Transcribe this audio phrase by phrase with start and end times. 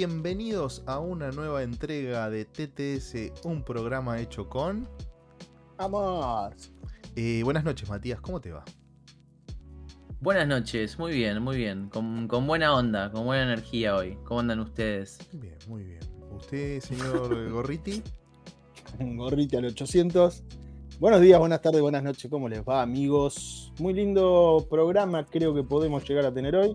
[0.00, 4.88] Bienvenidos a una nueva entrega de TTS, un programa hecho con...
[5.76, 6.56] Amor.
[7.16, 8.64] Eh, buenas noches, Matías, ¿cómo te va?
[10.22, 11.90] Buenas noches, muy bien, muy bien.
[11.90, 14.16] Con, con buena onda, con buena energía hoy.
[14.24, 15.18] ¿Cómo andan ustedes?
[15.34, 16.00] Bien, muy bien.
[16.34, 18.02] ¿Usted, señor Gorriti?
[18.98, 20.44] Gorriti al 800.
[20.98, 23.70] Buenos días, buenas tardes, buenas noches, ¿cómo les va, amigos?
[23.78, 26.74] Muy lindo programa, creo que podemos llegar a tener hoy.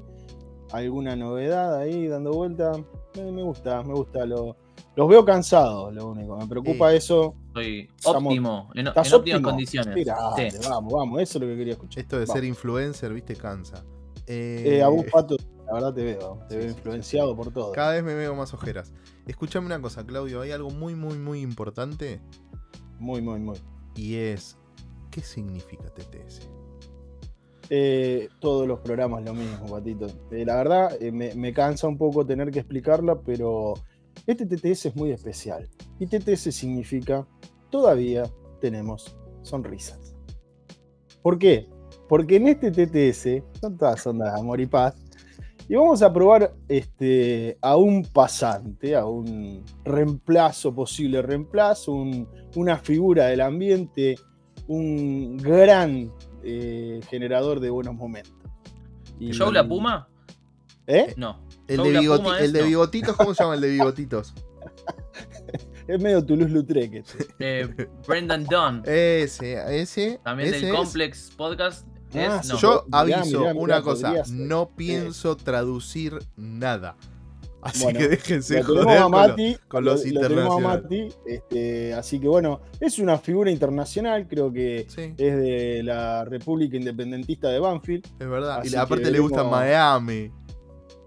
[0.72, 2.74] ¿Alguna novedad ahí dando vuelta?
[3.16, 4.26] Me, me gusta, me gusta.
[4.26, 4.56] Lo,
[4.96, 6.38] los veo cansados, lo único.
[6.38, 6.98] Me preocupa Sí.
[6.98, 7.36] eso.
[7.54, 9.50] Soy Estamos- óptimo, en, en ¿Estás óptimas óptimo?
[9.50, 9.96] condiciones.
[9.96, 10.44] Mira, Sí.
[10.44, 12.02] dale, vamos, vamos, eso es lo que quería escuchar.
[12.04, 12.34] Esto de Vamos.
[12.34, 13.84] ser influencer, viste, cansa.
[14.28, 16.40] Eh, Eh, a vos, Pato, la verdad te veo.
[16.50, 17.72] Te Sí, veo sí, influenciado por todo.
[17.72, 18.92] Cada vez me veo más ojeras.
[19.28, 22.22] Escúchame una cosa, Claudio, hay algo muy, muy, muy importante
[23.00, 23.58] Muy, muy, muy.
[23.96, 24.58] y es...
[25.12, 26.50] ¿Qué significa TTS?
[27.70, 30.08] Eh, todos los programas lo mismo, Patito.
[30.32, 33.74] Eh, la verdad, eh, me, cansa un poco tener que explicarla, pero
[34.28, 35.68] este TTS es muy especial.
[36.00, 37.28] Y TTS significa
[37.70, 38.24] todavía
[38.62, 40.16] tenemos sonrisas.
[41.22, 41.68] ¿Por qué?
[42.08, 44.96] Porque en este TTS son todas ondas de amor y paz.
[45.68, 52.78] Y vamos a probar este, a un pasante, a un reemplazo, posible reemplazo, un- una
[52.78, 54.16] figura del ambiente,
[54.68, 56.12] un gran
[56.46, 58.34] eh, generador de buenos momentos.
[59.20, 60.08] Y- ¿Show La Puma?
[60.88, 61.14] ¿Eh?
[61.18, 61.42] No.
[61.68, 62.68] El de, La bigoti- Puma el es, de no.
[62.68, 64.34] bigotitos, ¿cómo se llama el de bigotitos?
[65.88, 66.94] Es medio Toulouse-Lautrec.
[66.96, 67.28] este.
[67.38, 70.20] Eh, Brendan Dunn, Ese, ese.
[70.24, 70.80] también ese del es.
[70.82, 71.88] Complex Podcast.
[72.16, 72.58] Ah, es, no.
[72.58, 76.96] Yo aviso mirá, mirá, una cosa, no pienso traducir nada.
[77.66, 80.84] Así Bueno, que déjense joder a con Mati, con los lo- lo tenemos a internacionales.
[80.84, 86.26] Mati, este, así que bueno, es una figura internacional, creo que Sí, es de la
[86.26, 88.06] República Independentista de Banfield.
[88.20, 88.64] es verdad.
[88.64, 90.32] Y aparte le gusta Miami.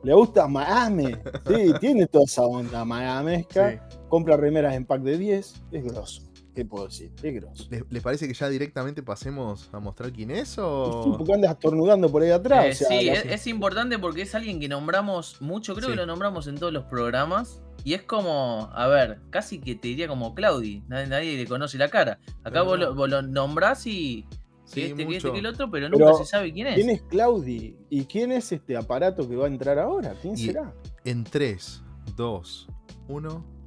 [0.03, 1.06] Le gusta Miami,
[1.47, 3.71] sí, tiene toda esa onda miamesca.
[3.71, 3.78] Sí.
[4.09, 6.22] Compra remeras en pack de 10, es grosso.
[6.59, 7.13] ¿Qué puedo decir?
[7.23, 7.69] Es grosso.
[7.71, 11.15] ¿Les, les parece que ya directamente pasemos a mostrar quién es Sí, o...?
[11.17, 12.65] porque andas estornudando por ahí atrás.
[12.67, 15.93] Eh, o sea, sí, es, es importante porque es alguien que nombramos mucho, creo Sí.
[15.93, 17.63] que lo nombramos en todos los programas.
[17.85, 21.79] Y es como, a ver, casi que te diría como Claudi, nadie, nadie le conoce
[21.79, 22.19] la cara.
[22.43, 24.27] Acá vos lo, vos lo nombrás y
[24.65, 26.75] Sí, este, que este, que el otro, pero Pero, nunca se sabe quién es.
[26.75, 27.77] ¿Quién es Claudi?
[27.89, 30.15] ¿Y quién es este aparato que va a entrar ahora?
[30.21, 30.75] ¿Quién Y- será?
[31.05, 31.83] En 3,
[32.17, 32.69] 2,
[33.07, 33.58] 1...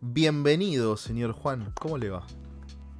[0.00, 1.72] Bienvenido, señor Juan.
[1.78, 2.26] ¿Cómo le va?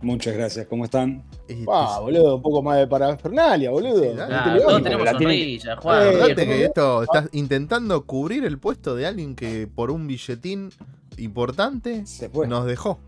[0.02, 1.24] Muchas gracias, ¿cómo están?
[1.48, 4.02] Este, Ah, boludo, un poco más de parafernalia, boludo.
[4.02, 4.18] Sí.
[4.18, 6.08] Ah, todos tenemos la sonrisa, Juan.
[6.30, 10.70] Eh, que esto estás intentando cubrir el puesto de alguien que por un billetín
[11.18, 12.04] importante
[12.48, 12.98] nos dejó.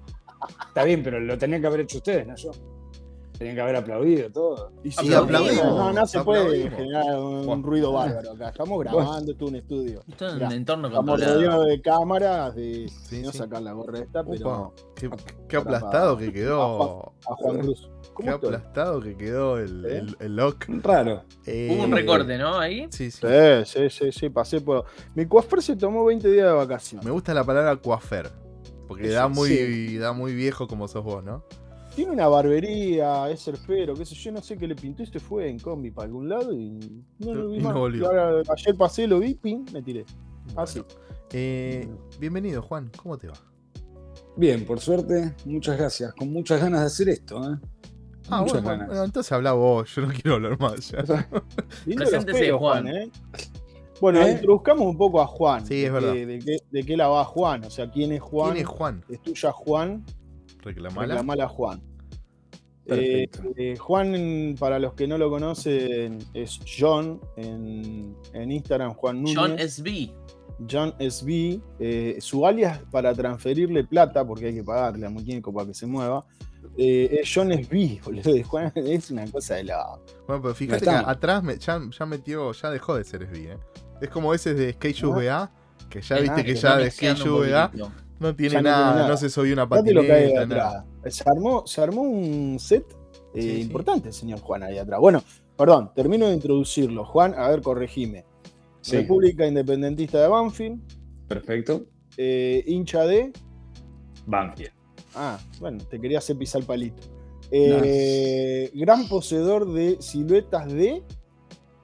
[0.69, 2.51] Está bien, pero lo tenían que haber hecho ustedes, no yo.
[3.39, 4.73] Tenían que haber aplaudido todo.
[4.85, 6.75] Y Sí, aplaudimos, No, no se puede aplaudimos.
[6.79, 8.49] generar un ruido bárbaro acá.
[8.51, 10.01] Estamos grabando, esto es un estudio.
[10.07, 13.39] Esto es un entorno Estamos rodeados de cámaras, de Sí, no sí.
[13.39, 15.11] sacar la gorra esta, pero qué,
[15.49, 17.15] qué Para- aplastado que quedó.
[17.29, 17.91] a Juan Cruz.
[18.21, 19.99] Qué aplastado que quedó el, ¿Eh?
[19.99, 20.67] el, el lock.
[20.83, 21.23] Raro.
[21.47, 22.59] Eh, Hubo un recorte, ¿no?
[22.59, 22.87] Ahí.
[22.91, 23.27] Sí, sí.
[23.27, 24.85] Sí, sí, sí, sí, pasé por.
[25.15, 27.05] Mi coafer se tomó 20 días de vacaciones.
[27.07, 28.31] Me gusta la palabra coafer.
[28.87, 29.97] Porque Eso, da muy, sí.
[29.99, 31.43] da muy viejo como sos vos, ¿no?
[31.95, 35.21] Tiene una barbería, es surfero, qué sé yo, no sé qué le pintó y se
[35.21, 38.07] fue en combi para algún lado y no lo vi Y no volvió.
[38.07, 40.07] Ahora, ayer pasé, lo vi, pin, me tiré.
[40.57, 40.81] Así.
[40.81, 40.95] Bueno.
[41.33, 41.89] Eh,
[42.19, 42.91] bienvenido, Juan.
[42.97, 43.35] ¿Cómo te va?
[44.37, 46.15] Bien, por suerte, muchas gracias.
[46.15, 47.59] Con muchas ganas de hacer esto, ¿eh?
[48.31, 48.87] Ah, muchas bueno, ganas.
[48.89, 49.95] bueno, entonces habla vos.
[49.95, 50.91] Yo no quiero hablar más.
[50.91, 51.05] ya.
[51.85, 52.85] Preséntese, Juan.
[52.85, 53.11] Juan, ¿eh?
[54.01, 54.33] Bueno, ¿Eh?
[54.33, 55.67] introduzcamos un poco a Juan.
[55.67, 56.13] Sí, es de verdad.
[56.15, 57.65] qué- De, qué, de qué la va Juan?
[57.65, 58.53] O sea, ¿quién es Juan?
[58.53, 59.05] ¿Quién es Juan?
[59.11, 60.05] Es tuya, Juan.
[60.63, 61.15] Reclamala.
[61.15, 61.83] Reclamala a Juan.
[62.87, 69.23] Eh, eh, Juan, para los que no lo conocen, es John en, en Instagram, Juan
[69.23, 69.37] Núñez.
[69.37, 70.11] John SB.
[70.71, 71.61] John SB.
[71.79, 75.87] eh, su alias para transferirle plata, porque hay que pagarle a muñeco para que se
[75.87, 76.25] mueva,
[76.77, 78.33] eh, es John SB, boludo.
[78.33, 79.99] de Juan es una cosa de la.
[80.27, 83.59] Bueno, pero fíjate que atrás me- ya, ya metió, ya dejó de ser SB, ¿eh?
[84.01, 85.53] Es como ese de Skate VA,
[85.89, 87.71] que ya Ah, viste que que ya de Skate VA.
[88.23, 89.09] No tiene no nada, tiene nada.
[89.09, 90.85] no se subió una Fíjate lo que hay patineta, atrás.
[91.03, 91.11] nada.
[91.11, 92.85] Se armó, se armó un set
[93.35, 93.61] eh, Sí, sí.
[93.63, 95.01] importante, señor Juan, ahí atrás.
[95.01, 95.23] Bueno,
[95.57, 97.05] perdón, termino de introducirlo.
[97.05, 98.25] Juan, a ver, corregime.
[98.81, 100.81] Sí, República Independentista de Banfield,
[101.29, 101.85] perfecto.
[102.17, 103.33] eh, hincha de.
[104.27, 104.73] Banfield.
[105.15, 107.03] Ah, bueno, te quería hacer pisar el palito.
[107.51, 111.03] Eh, Gran poseedor de siluetas de.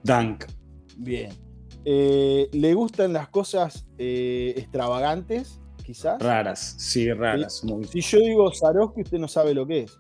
[0.03, 0.45] Dunk.
[0.97, 1.31] Bien.
[1.85, 6.21] Eh, ¿Le gustan las cosas eh, extravagantes, quizás?
[6.23, 7.65] Raras, sí, raras.
[7.65, 7.85] Muy...
[7.85, 9.99] Si yo digo Swarovski, usted no sabe lo que es.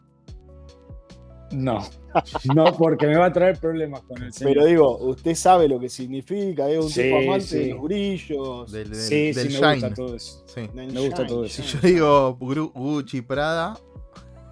[1.50, 1.78] No,
[2.54, 4.52] no, porque me va a traer problemas con el señor.
[4.52, 7.58] Pero digo, usted sabe lo que significa, es un Sí, tipo amante sí.
[7.60, 8.70] de los brillos.
[8.72, 9.72] Del, del, sí, del sí, me Shine.
[9.72, 10.44] gusta todo eso.
[10.46, 10.70] Sí.
[10.74, 13.80] me gusta todo Si shine, yo digo Gru- Gucci Prada,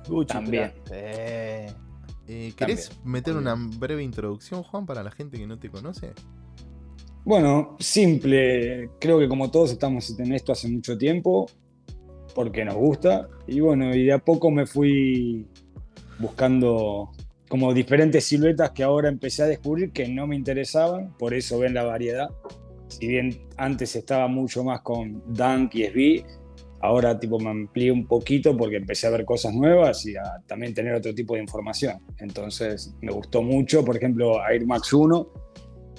[0.09, 0.73] Gucci, También.
[0.91, 1.71] Eh,
[2.29, 6.15] eh, ¿querés meter una breve introducción, Juan, para la gente que no te conoce?
[7.27, 8.89] Bueno, simple.
[9.01, 11.51] Creo que como todos estamos en esto hace mucho tiempo,
[12.37, 13.29] porque nos gusta.
[13.49, 15.45] Y bueno, y de a poco me fui
[16.21, 17.11] buscando
[17.49, 21.75] como diferentes siluetas que ahora empecé a descubrir que no me interesaban, por eso ven
[21.75, 22.29] la variedad.
[22.87, 26.25] Si bien antes estaba mucho más con Dunk y SB,
[26.81, 30.75] ahora tipo me amplié un poquito porque empecé a ver cosas nuevas y a también
[30.75, 31.99] tener otro tipo de información.
[32.19, 35.46] Entonces me gustó mucho, por ejemplo, Air Max 1,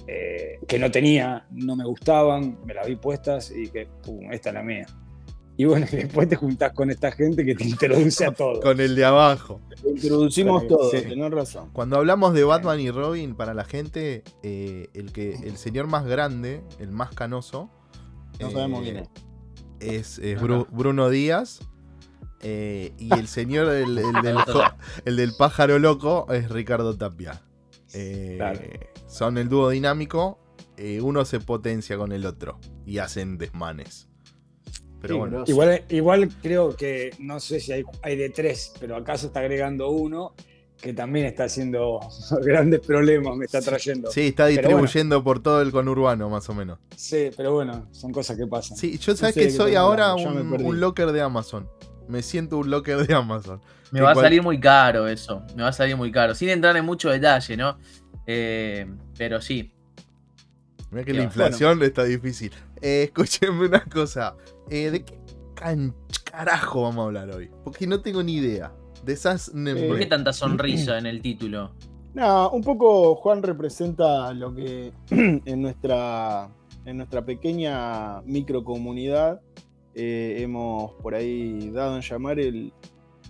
[0.08, 4.50] eh, que no tenía, no me gustaban, me las vi puestas y dije, pum, esta
[4.50, 4.86] es la mía.
[5.58, 8.62] Y bueno, y después te juntás con esta gente que te introduce a todo.
[8.62, 9.60] Con el de abajo.
[9.84, 11.02] lo introducimos todo, Sí.
[11.02, 11.70] tenés razón.
[11.74, 16.06] Cuando hablamos de Batman y Robin, para la gente, eh, el, que, el señor más
[16.06, 17.70] grande, el más canoso,
[18.40, 19.10] No eh, sabemos quién es.
[19.80, 20.46] es, es Ajá.
[20.46, 21.60] Bru- Bruno Díaz.
[22.42, 24.38] eh, y el señor, el, el del,
[25.06, 27.42] el del pájaro loco, es Ricardo Tapia.
[27.96, 28.60] Eh, Claro.
[29.08, 30.40] Son el dúo dinámico.
[30.78, 34.08] eh, uno se potencia con el otro y hacen desmanes.
[35.02, 35.44] Pero Sí, bueno.
[35.48, 39.40] Igual, igual creo que, no sé si hay, hay de tres, pero acá se está
[39.40, 40.34] agregando uno
[40.82, 42.00] que también está haciendo
[42.44, 44.12] grandes problemas, me está trayendo.
[44.12, 46.80] sí, está distribuyendo por todo el conurbano, más o menos.
[46.96, 48.78] Sí, pero bueno, son cosas que pasan.
[48.78, 51.68] Sí, yo sabes sé que soy ahora un, locker de Amazon.
[52.08, 53.60] Me siento un locker de Amazon.
[53.92, 55.44] Me va a salir muy caro eso.
[55.56, 56.36] Me va a salir muy caro.
[56.36, 57.78] Sin entrar en mucho detalle, ¿no?
[58.28, 58.86] Eh,
[59.18, 59.72] pero sí.
[60.92, 62.52] Mira que la inflación está difícil.
[62.82, 64.36] Eh, escúchenme una cosa.
[64.70, 65.18] Eh, ¿De qué
[66.24, 67.50] carajo vamos a hablar hoy?
[67.64, 68.72] Porque no tengo ni idea.
[69.04, 69.52] De esas.
[69.56, 71.72] Eh, ¿Por qué tanta sonrisa en el título?
[72.14, 76.50] No, un poco Juan representa lo que en nuestra,
[76.86, 79.42] en nuestra pequeña microcomunidad
[80.00, 82.72] eh, hemos por ahí dado en llamar el,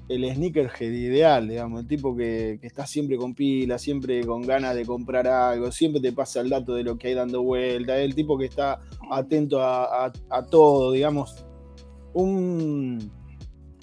[0.09, 4.85] el sneakerhead ideal, digamos, el tipo que, está siempre con pila, siempre con ganas de
[4.85, 8.37] comprar algo, siempre te pasa el dato de lo que hay dando vuelta, el tipo
[8.37, 8.79] que está
[9.11, 10.11] atento a,
[10.49, 11.45] todo, digamos,
[12.13, 13.11] un,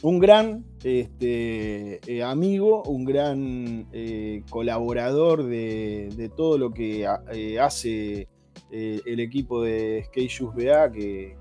[0.02, 7.58] un gran este, eh, amigo, un gran eh, colaborador de, de todo lo que eh,
[7.60, 8.28] hace
[8.70, 11.36] el equipo de Skate Shoes BA, que,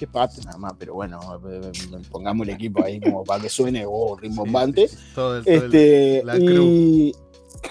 [0.00, 3.50] que pat nada más, pero bueno, eh, eh, pongamos el equipo ahí como para que
[3.50, 4.88] suene oh, rimbombante.
[4.88, 5.14] Sí, sí, sí.
[5.14, 7.14] Todo el- todo el- Este, la y,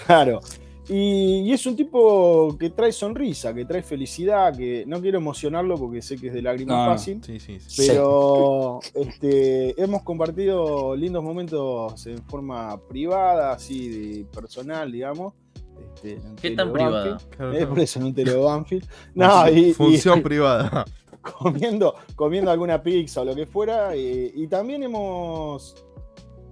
[0.06, 0.40] claro.
[0.88, 5.76] Y, y es un tipo que trae sonrisa, que trae felicidad, que no quiero emocionarlo
[5.76, 7.20] porque sé que es de lágrima No, fácil.
[7.24, 7.84] Sí, sí, sí.
[7.88, 15.34] Pero este, hemos compartido lindos momentos en forma privada, así de personal, digamos.
[15.94, 17.18] Este, ¿Qué tan privada?
[17.30, 17.68] Claro, claro.
[17.68, 18.86] por eso en un tele de Banfield.
[19.14, 20.84] No, y, y Función privada.
[21.38, 23.94] comiendo, comiendo alguna pizza o lo que fuera.
[23.94, 25.74] eh, y también hemos,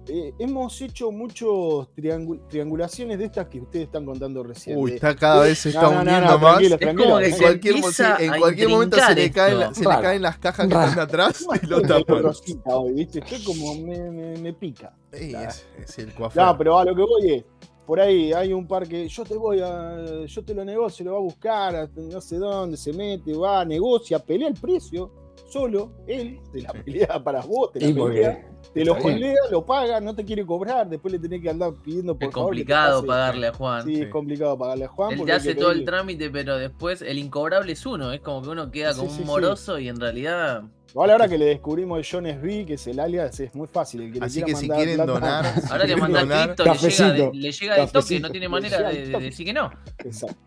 [0.07, 4.77] eh, hemos hecho muchos triangu- triangulaciones de estas que ustedes están contando recién.
[4.77, 6.57] Uy, está cada vez se está No, no, no, uniendo no, más.
[6.57, 7.75] tranquilo, Es como que En se cualquier,
[8.19, 11.45] en cualquier momento se le, caen, la- se le caen las cajas que están atrás
[11.63, 12.23] y lo Estoy tapan.
[12.23, 13.19] rosita hoy, ¿viste?
[13.19, 14.93] Estoy como me, me- me pica.
[15.13, 16.43] Sí, es, es el coafer.
[16.43, 17.43] No, pero a lo que voy es,
[17.89, 21.13] por ahí hay un par que yo te voy a, yo te lo negocio, lo
[21.13, 25.11] va a buscar, a no sé dónde, se mete, va, negocia, pelea el precio,
[25.49, 29.99] solo, él, te la pelea para vos, te la pelea, te lo pelea, lo paga,
[29.99, 33.47] no te quiere cobrar, después le tenés que andar pidiendo por Es favor complicado pagarle
[33.47, 33.83] a Juan.
[33.83, 34.01] Sí, Sí.
[34.03, 35.13] es complicado pagarle a Juan.
[35.13, 38.11] Él te hace todo el trámite, pero después el incobrable es uno.
[38.11, 40.61] Es como que uno queda como sí, un moroso y en realidad.
[40.91, 44.01] Igual ahora que le descubrimos el John SB, que es el alias, es muy fácil.
[44.01, 47.31] El que Así que si quieren plata- donar, si Ahora le cripto, le llega, de,
[47.33, 49.69] le llega de toque, no tiene manera de, decir que no.
[49.99, 50.37] Exacto.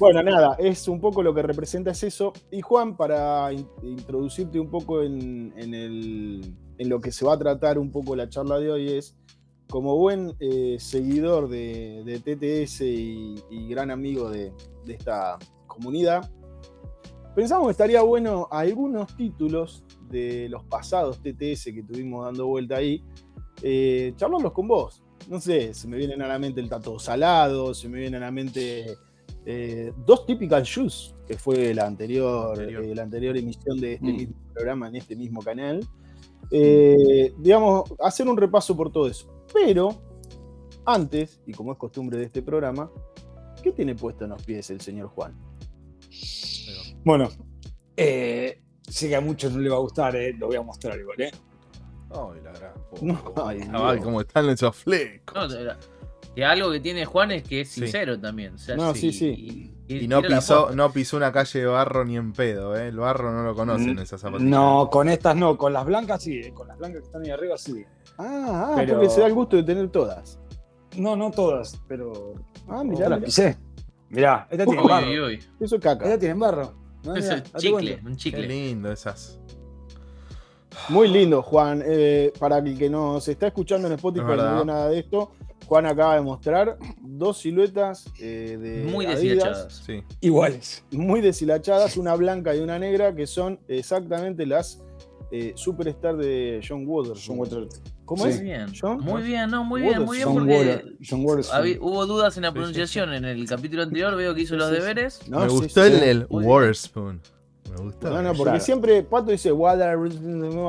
[0.00, 2.32] Bueno, nada, es un poco lo que representa es eso.
[2.50, 7.34] Y Juan, para in- introducirte un poco en, en el- en lo que se va
[7.34, 9.14] a tratar un poco la charla de hoy, es
[9.68, 14.52] como buen eh, seguidor de, de TTS y, y gran amigo de,
[14.84, 16.28] de esta comunidad,
[17.34, 23.02] pensamos que estaría bueno algunos títulos de los pasados TTS que tuvimos dando vuelta ahí,
[23.62, 25.02] eh, charlarlos con vos.
[25.28, 28.26] No sé, se me vienen a la mente el Tato Salado, se me vienen a
[28.26, 28.96] la mente
[29.46, 32.84] eh, dos Typical Shoes, que fue la anterior, Anterior.
[32.84, 34.16] eh, la anterior emisión de este Mm.
[34.16, 35.86] mismo programa en este mismo canal.
[36.50, 39.32] Eh, digamos, hacer un repaso por todo eso.
[39.54, 39.94] Pero,
[40.84, 42.90] antes, y como es costumbre de este programa,
[43.62, 45.34] ¿qué tiene puesto en los pies el señor Juan?
[47.04, 47.28] Bueno,
[47.96, 50.98] eh, sé que a muchos no le va a gustar, eh, lo voy a mostrar
[50.98, 51.30] igual, ¿eh?
[52.10, 52.72] Ay, la gran.
[53.02, 55.54] No, ay, Ay, cómo están esos flecos.
[55.54, 55.72] No,
[56.34, 57.80] Que algo que tiene Juan es que es Sí.
[57.82, 58.54] sincero también.
[58.54, 59.74] o sea, No, sí, sí.
[59.88, 62.88] Y no pisó, no pisó una calle de barro ni en pedo, ¿eh?
[62.88, 64.48] El barro no lo conocen esas zapatillas.
[64.50, 67.30] No, con estas no, con las blancas sí, eh, con las blancas que están ahí
[67.30, 67.84] arriba sí.
[68.16, 70.38] Ah, ah Pero- porque se da el gusto de tener todas.
[70.96, 72.34] No, no todas, pero.
[72.68, 73.20] Ah, Mirá, mirá.
[73.20, 73.56] pisé.
[74.10, 75.06] Mirá, esta tiene Uy, barro.
[75.08, 75.44] uy, uy.
[75.60, 76.04] Eso es caca.
[76.04, 76.74] Esta tiene barro.
[77.04, 78.06] No, date chicle, cuenta.
[78.08, 78.46] un Qué chicle.
[78.46, 79.38] lindo esas.
[80.88, 81.82] Muy lindo, Juan.
[81.84, 85.32] Eh, para el que nos está escuchando en Spotify no vio nada de esto,
[85.66, 89.82] Juan acaba de mostrar dos siluetas eh, de Muy Adidas, deshilachadas.
[89.86, 90.02] Sí.
[90.20, 90.84] Iguales.
[90.90, 94.82] muy deshilachadas, una blanca y una negra, que son exactamente las
[95.32, 97.24] eh, superstar de John Waters.
[97.26, 97.82] John Waters.
[98.10, 98.40] ¿Cómo Muy es?
[98.42, 98.98] bien, John?
[99.04, 102.52] muy bien, no, muy bien, muy bien, John porque habí- hubo dudas en la Sí,
[102.54, 104.80] sí, pronunciación en el capítulo anterior, veo que hizo los sí, sí.
[104.80, 105.20] deberes.
[105.28, 105.92] No, Me sí, gustó sí.
[105.92, 106.50] el, el Muy bien.
[106.52, 107.20] Waterspoon.
[107.70, 108.10] Me gustó.
[108.10, 108.60] No, no, porque Claro.
[108.64, 109.96] siempre Pato dice Water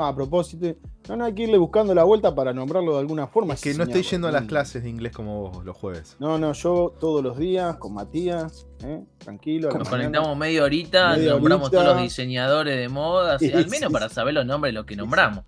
[0.01, 0.75] a propósito.
[1.09, 3.55] No, no, hay que irle buscando la vuelta para nombrarlo de alguna forma.
[3.55, 4.47] Es que no estoy yendo a las Mm.
[4.47, 6.15] clases de inglés como vos los jueves.
[6.19, 9.01] No, no, yo todos los días con Matías, ¿eh?
[9.17, 9.69] tranquilo.
[9.69, 9.89] Nos mañana.
[10.11, 11.81] conectamos media horita, Media nombramos horita.
[11.83, 14.95] todos los diseñadores de moda, así, al menos para saber los nombres de los que
[14.95, 15.43] nombramos.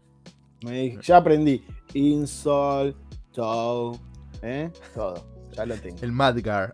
[0.64, 1.64] Me dije, ya aprendí.
[1.94, 2.96] Insol,
[3.32, 3.98] toe,
[4.42, 4.70] ¿eh?
[4.94, 5.16] todo.
[5.56, 5.98] Ya lo tengo.
[6.02, 6.74] El Madgar.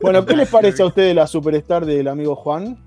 [0.00, 2.82] Bueno, ¿qué les parece a ustedes la superstar del amigo Juan?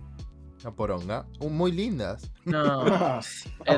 [0.64, 1.28] La poronga.
[1.40, 2.32] Uh, muy lindas.
[2.44, 3.22] No, No,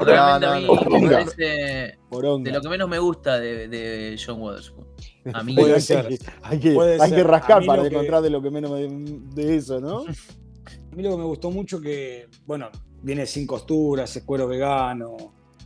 [0.03, 0.99] realmente no, a mí no, no.
[0.99, 2.49] me parece Poronga.
[2.51, 4.87] de lo que menos me gusta de, de John Witherspoon.
[5.33, 6.07] A mí, Puede hay, ser.
[6.07, 7.15] que, hay, que, Puede hay ser.
[7.15, 8.87] que A rascar mí para lo que- encontrar de lo que menos me-
[9.33, 9.99] de eso, ¿no?
[10.91, 12.69] A mí lo que me gustó mucho que, bueno,
[13.03, 15.15] viene sin costuras, es cuero vegano,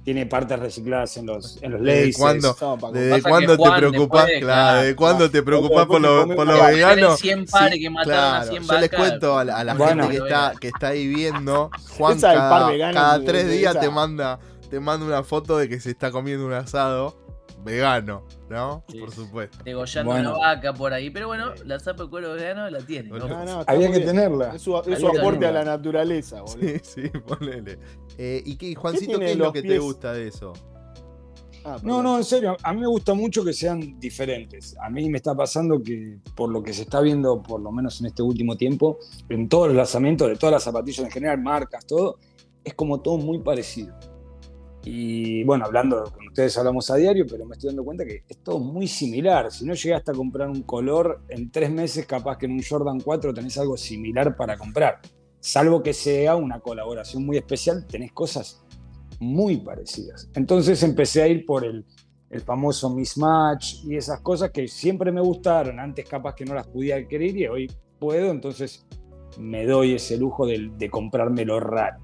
[0.03, 2.55] tiene partes recicladas en los, en los ¿Desde cuándo?
[2.59, 2.91] No.
[2.91, 4.25] ¿Desde cuándo te preocupás?
[4.25, 6.67] después, Claro, ¿desde cuándo te preocupás por te lo, lo vaca.
[6.67, 6.95] vegano?
[7.15, 8.51] Tenés 100 pares que mataron a claro.
[8.51, 10.03] 100 Yo les cuento a la, a la Bueno.
[10.07, 13.89] gente que está, que está ahí viendo, Juan cada, cada de- tres de días te
[13.89, 14.39] manda,
[14.69, 17.15] te manda una foto de que se está comiendo un asado
[17.63, 18.83] vegano, ¿no?
[18.89, 18.99] Sí.
[18.99, 19.57] Por supuesto.
[19.63, 20.29] Degollando Bueno.
[20.35, 23.09] una vaca por ahí, pero bueno, la zapa de cuero vegano la tiene.
[23.09, 23.19] ¿no?
[23.27, 24.55] No, no, Había que tenerla.
[24.55, 26.59] Es su, es aporte a la naturaleza, boludo.
[26.59, 27.77] Sí, sí, ponele.
[28.17, 30.53] Eh, ¿Y qué, Juancito, qué es lo que te gusta de eso?
[31.63, 34.75] Ah, No, no, en serio, a mí me gusta mucho que sean diferentes.
[34.81, 37.99] A mí me está pasando que, por lo que se está viendo, por lo menos
[38.01, 38.97] en este último tiempo,
[39.29, 42.17] en todos los lanzamientos de todas las zapatillas en general, marcas, todo,
[42.63, 43.93] es como todo muy parecido.
[44.83, 48.37] Y bueno, hablando con ustedes hablamos a diario, pero me estoy dando cuenta que es
[48.39, 49.51] todo muy similar.
[49.51, 52.99] Si no llegaste a comprar un color, en tres meses capaz que en un Jordan
[52.99, 54.99] 4 tenés algo similar para comprar.
[55.39, 58.63] Salvo que sea una colaboración muy especial, tenés cosas
[59.19, 60.29] muy parecidas.
[60.33, 61.85] Entonces empecé a ir por el,
[62.31, 65.79] el famoso mismatch y esas cosas que siempre me gustaron.
[65.79, 68.85] Antes capaz que no las podía adquirir y hoy puedo, entonces
[69.37, 71.99] me doy ese lujo de, de comprarme lo raro.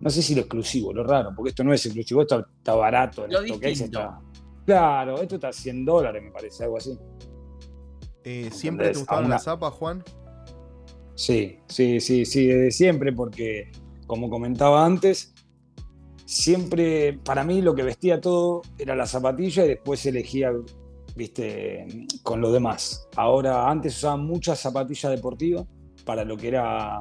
[0.00, 3.24] No sé si lo exclusivo, lo raro, porque esto no es exclusivo, esto está barato.
[3.24, 3.40] En Lo
[3.84, 4.20] está-
[4.64, 6.96] Claro, esto está a 100 dólares, me parece, algo así.
[8.24, 10.04] Eh, ¿Siempre te gustaban una- las zapas, Juan?
[11.14, 13.72] Sí, sí, sí, sí, desde siempre, porque
[14.06, 15.34] como comentaba antes,
[16.24, 20.52] siempre para mí lo que vestía todo era la zapatilla y después elegía,
[21.16, 21.86] viste,
[22.22, 23.08] con lo demás.
[23.16, 25.64] Ahora, antes usaba muchas zapatillas deportivas
[26.04, 26.98] para lo que era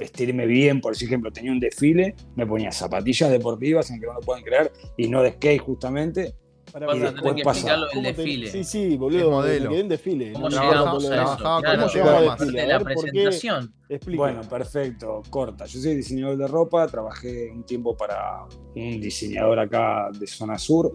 [0.00, 4.42] vestirme bien, por ejemplo, tenía un desfile, me ponía zapatillas deportivas, aunque no lo puedan
[4.42, 6.34] creer, y no de skate justamente.
[6.72, 7.72] Pará, Vas Y a después que pasa.
[7.72, 8.46] del ¿Cómo te- desfile.
[8.46, 9.30] Sí, sí, boludo.
[9.32, 9.64] modelo.
[9.64, 10.32] Me quedé en desfile.
[10.32, 12.52] ¿Cómo No, llegamos no, a- trabajaba con Claro, llegamos a desfile?
[12.52, 13.74] de A la ver, presentación.
[13.88, 14.22] Explica.
[14.22, 15.64] Bueno, perfecto, corta.
[15.66, 18.44] Yo soy diseñador de ropa, trabajé un tiempo para
[18.76, 20.92] un diseñador acá de zona sur.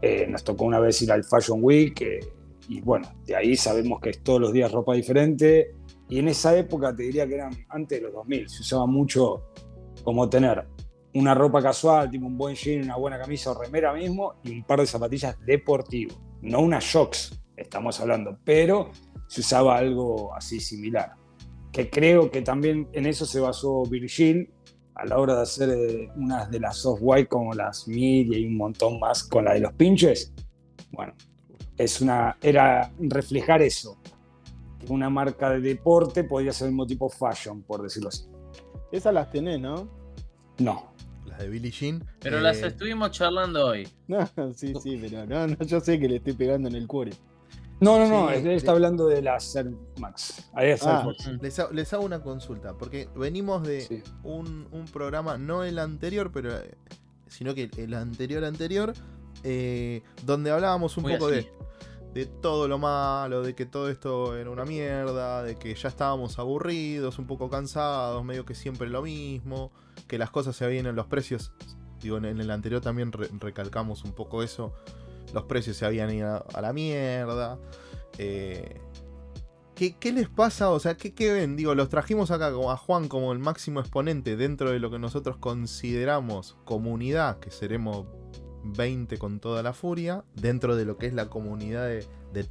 [0.00, 2.20] Eh, nos tocó una vez ir al Fashion Week eh,
[2.68, 5.74] y bueno, de ahí sabemos que es todos los días ropa diferente.
[6.10, 9.52] Y en esa época te diría que eran antes de los 2000, se usaba mucho
[10.04, 10.66] como tener
[11.14, 14.64] una ropa casual, tipo un buen jean, una buena camisa o remera mismo y un
[14.64, 18.90] par de zapatillas deportivas, no unas shocks, estamos hablando, pero
[19.28, 21.20] se usaba algo así similar
[21.72, 24.50] que creo que también en eso se basó Virgil
[24.94, 28.44] a la hora de hacer eh, unas de las soft white como las mid y
[28.44, 30.32] un montón más con la de los pinches.
[30.90, 31.14] Bueno,
[31.76, 33.99] es una, era reflejar eso.
[34.84, 38.24] Que una marca de deporte podía ser el mismo tipo fashion, por decirlo así.
[38.90, 39.88] Esas las tenés, ¿no?
[40.58, 40.92] No.
[41.26, 42.04] Las de Billie Jean.
[42.20, 43.86] Pero Eh, las estuvimos charlando hoy.
[44.08, 44.18] No,
[44.56, 47.12] sí, sí, pero no, no, yo sé que le estoy pegando en el cuore.
[47.80, 50.50] No, no, no, Sí, él de- está hablando de las Air Max.
[50.54, 51.02] Ahí es Ah.
[51.02, 51.32] Force.
[51.40, 54.02] Les, ha- les hago una consulta, porque venimos de Sí.
[54.22, 56.74] un, un programa, no el anterior, pero eh,
[57.28, 58.92] sino que el anterior anterior,
[59.44, 61.36] eh, donde hablábamos un Muy poco así.
[61.36, 61.52] de,
[62.14, 66.38] de todo lo malo, de que todo esto era una mierda, de que ya estábamos
[66.38, 69.70] aburridos, un poco cansados, medio que siempre lo mismo,
[70.08, 71.52] que las cosas se vienen los precios.
[72.00, 74.72] Digo, en, el anterior también re- recalcamos un poco eso.
[75.32, 77.58] los precios se habían ido a la mierda.
[78.18, 78.80] Eh,
[79.74, 80.70] ¿qué, qué les pasa?
[80.70, 81.56] O sea, ¿qué, qué ven?
[81.56, 85.36] Digo, los trajimos acá a Juan como el máximo exponente dentro de lo que nosotros
[85.36, 88.06] consideramos comunidad, que seremos
[88.64, 92.44] 20 con toda la furia, dentro de lo que es la comunidad de, de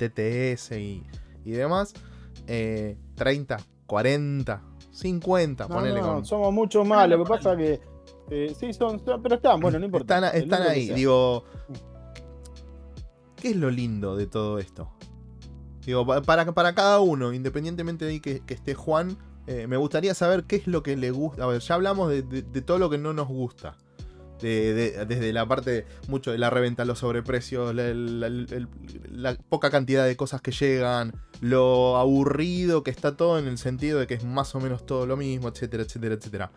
[0.55, 1.03] TTS y,
[1.45, 1.93] y demás.
[2.47, 4.61] Eh, 30, 40,
[4.91, 7.07] 50, No, ponele no, con- somos muchos más.
[7.09, 7.79] Lo que pasa que.
[8.29, 10.29] eh, sí, son, Pero están, bueno, no importa.
[10.31, 11.43] Están, ahí, digo.
[13.35, 14.89] ¿Qué es lo lindo de todo esto?
[15.85, 19.77] Digo, pa- para, para cada uno, independientemente de ahí que, que esté Juan, eh, me
[19.77, 21.43] gustaría saber qué es lo que le gusta.
[21.43, 23.77] A ver, ya hablamos de, de- de todo lo que no nos gusta.
[24.41, 28.67] De- de- desde la parte mucho de la reventa, los sobreprecios, la, la- el-
[29.11, 33.99] la poca cantidad de cosas que llegan, lo aburrido que está todo en el sentido
[33.99, 36.51] de que es más o menos todo lo mismo, etcétera, etcétera, etcétera.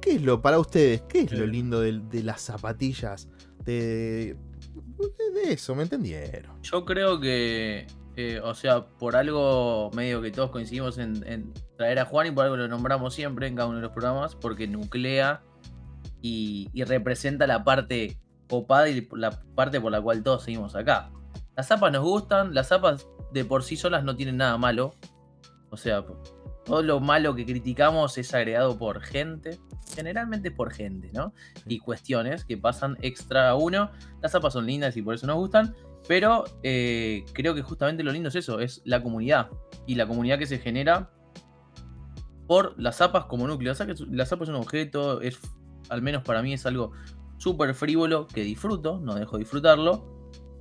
[0.00, 3.28] ¿Qué es lo, para ustedes, qué es lo lindo de, de las zapatillas?
[3.64, 4.36] De,
[5.34, 6.60] de eso, ¿me entendieron?
[6.62, 7.86] Yo creo que,
[8.16, 12.30] eh, o sea, por algo medio que todos coincidimos en, en traer a Juan y
[12.30, 15.42] por algo lo nombramos siempre en cada uno de los programas, porque nuclea
[16.22, 21.10] y, y representa la parte copada y la parte por la cual todos seguimos acá.
[21.56, 24.94] Las zapas nos gustan, las zapas de por sí solas no tienen nada malo.
[25.70, 26.04] O sea,
[26.64, 29.58] todo lo malo que criticamos es agregado por gente,
[29.94, 31.32] generalmente por gente, ¿no?
[31.66, 33.90] Y cuestiones que pasan extra a uno.
[34.20, 35.74] Las zapas son lindas y por eso nos gustan,
[36.08, 39.48] pero eh, creo que justamente lo lindo es eso, es la comunidad.
[39.86, 41.10] Y la comunidad que se genera
[42.46, 43.72] por las zapas como núcleo.
[43.72, 45.38] O sea que la zapa es un objeto, es,
[45.88, 46.92] al menos para mí es algo
[47.38, 50.12] súper frívolo que disfruto, no dejo de disfrutarlo,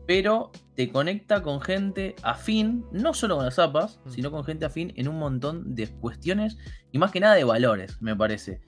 [0.07, 4.09] pero te conecta con gente afín, no solo con las zapas, Mm.
[4.11, 6.57] sino con gente afín en un montón de cuestiones
[6.91, 8.61] y más que nada de valores, me parece.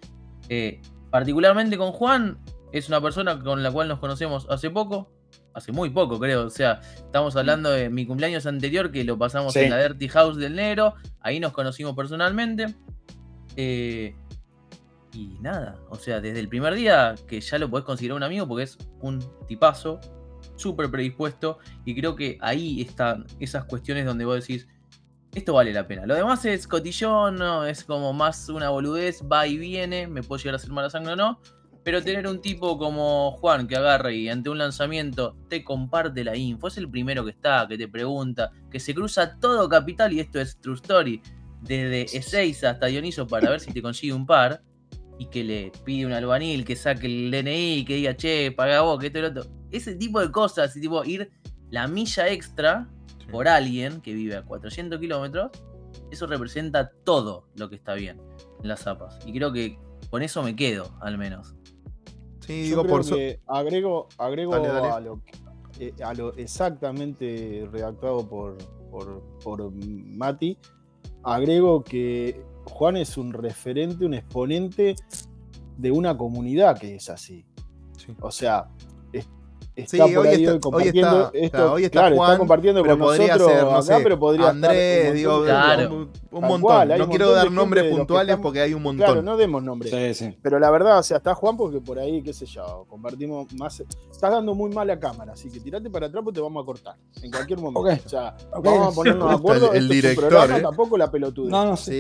[0.49, 2.39] Eh, particularmente con Juan,
[2.71, 5.11] es una persona con la cual nos conocemos hace poco,
[5.53, 9.53] hace muy poco creo, o sea, estamos hablando de mi cumpleaños anterior que lo pasamos
[9.53, 9.59] Sí.
[9.59, 12.67] en la Dirty House del Negro, ahí nos conocimos personalmente.
[13.55, 14.15] Eh,
[15.13, 18.47] y nada, o sea, desde el primer día que ya lo podés considerar un amigo
[18.47, 19.99] porque es un tipazo,
[20.55, 24.67] súper predispuesto, y creo que ahí están esas cuestiones donde vos decís,
[25.33, 26.05] esto vale la pena.
[26.05, 27.65] Lo demás es cotillón, ¿no?
[27.65, 31.13] es como más una boludez, va y viene, me puedo llegar a hacer mala sangre
[31.13, 31.39] o no,
[31.83, 36.35] pero tener un tipo como Juan que agarra y ante un lanzamiento te comparte la
[36.35, 40.19] info, es el primero que está, que te pregunta, que se cruza todo capital, y
[40.19, 41.21] esto es True Story,
[41.61, 44.61] desde Ezeiza hasta Dioniso para ver si te consigue un par,
[45.19, 48.99] y que le pide un albanil que saque el DNI, que diga, che, paga vos,
[48.99, 49.43] que esto y lo otro.
[49.71, 51.29] Ese tipo de cosas, y tipo ir
[51.69, 52.89] la milla extra
[53.31, 55.51] por alguien que vive a 400 kilómetros,
[56.11, 58.21] eso representa todo lo que está bien
[58.61, 59.19] en las zapas.
[59.25, 59.77] Y creo que
[60.09, 61.55] con eso me quedo, al menos.
[62.45, 64.87] Sí, Yo digo, creo por su- que agrego, agrego Dale, dale.
[64.87, 65.21] A, lo,
[65.79, 68.57] eh, a lo exactamente redactado por,
[68.89, 70.57] por, por Mati,
[71.23, 74.95] agrego que Juan es un referente, un exponente
[75.77, 77.45] de una comunidad que es así.
[77.97, 78.13] Sí.
[78.21, 78.69] O sea,
[79.85, 82.29] Sí, por hoy ahí está- hoy hoy compartiendo está- esto, claro, hoy está claro, Juan,
[82.31, 85.15] está compartiendo pero con podría nosotros ser, no acá, sé, pero podría estar Andrés, un
[85.15, 85.95] digo, montón de- Claro.
[85.95, 86.61] un, montón.
[86.61, 89.05] cual, no un quiero montón dar nombres puntuales porque hay un montón.
[89.05, 89.91] Claro, no demos nombres.
[89.91, 90.37] Sí, sí.
[90.41, 93.79] Pero la verdad, o sea, está Juan porque por ahí, qué sé yo, compartimos más.
[93.79, 96.95] Estás dando muy mala cámara, así que tirate para atrás porque te vamos a cortar.
[97.21, 97.79] En cualquier momento.
[97.81, 97.99] Ok.
[98.05, 99.71] O sea, vamos a ponernos de acuerdo.
[99.73, 100.61] El- el esto es un director, programa, ¿eh?
[100.61, 101.51] tampoco la pelotuda.
[101.51, 101.91] No, no Sí,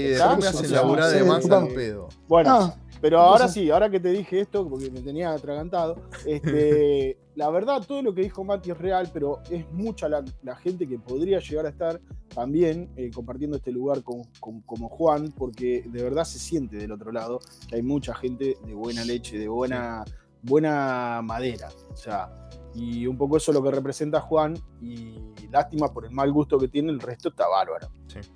[1.11, 2.09] de más al pedo.
[2.27, 5.95] Bueno, No, pero ¿qué ahora sí, ahora que te dije esto, porque me tenía atragantado,
[6.25, 10.55] este, la verdad, todo lo que dijo Mati es real, pero es mucha la, la
[10.55, 11.99] gente que podría llegar a estar
[12.33, 16.91] también eh, compartiendo este lugar con, con- como Juan, porque de verdad se siente del
[16.91, 20.03] otro lado que hay mucha gente de buena leche, de buena,
[20.41, 21.69] buena madera.
[21.91, 22.29] O sea,
[22.75, 25.15] y un poco eso es lo que representa Juan, y
[25.51, 27.89] lástima por el mal gusto que tiene, el resto está bárbaro.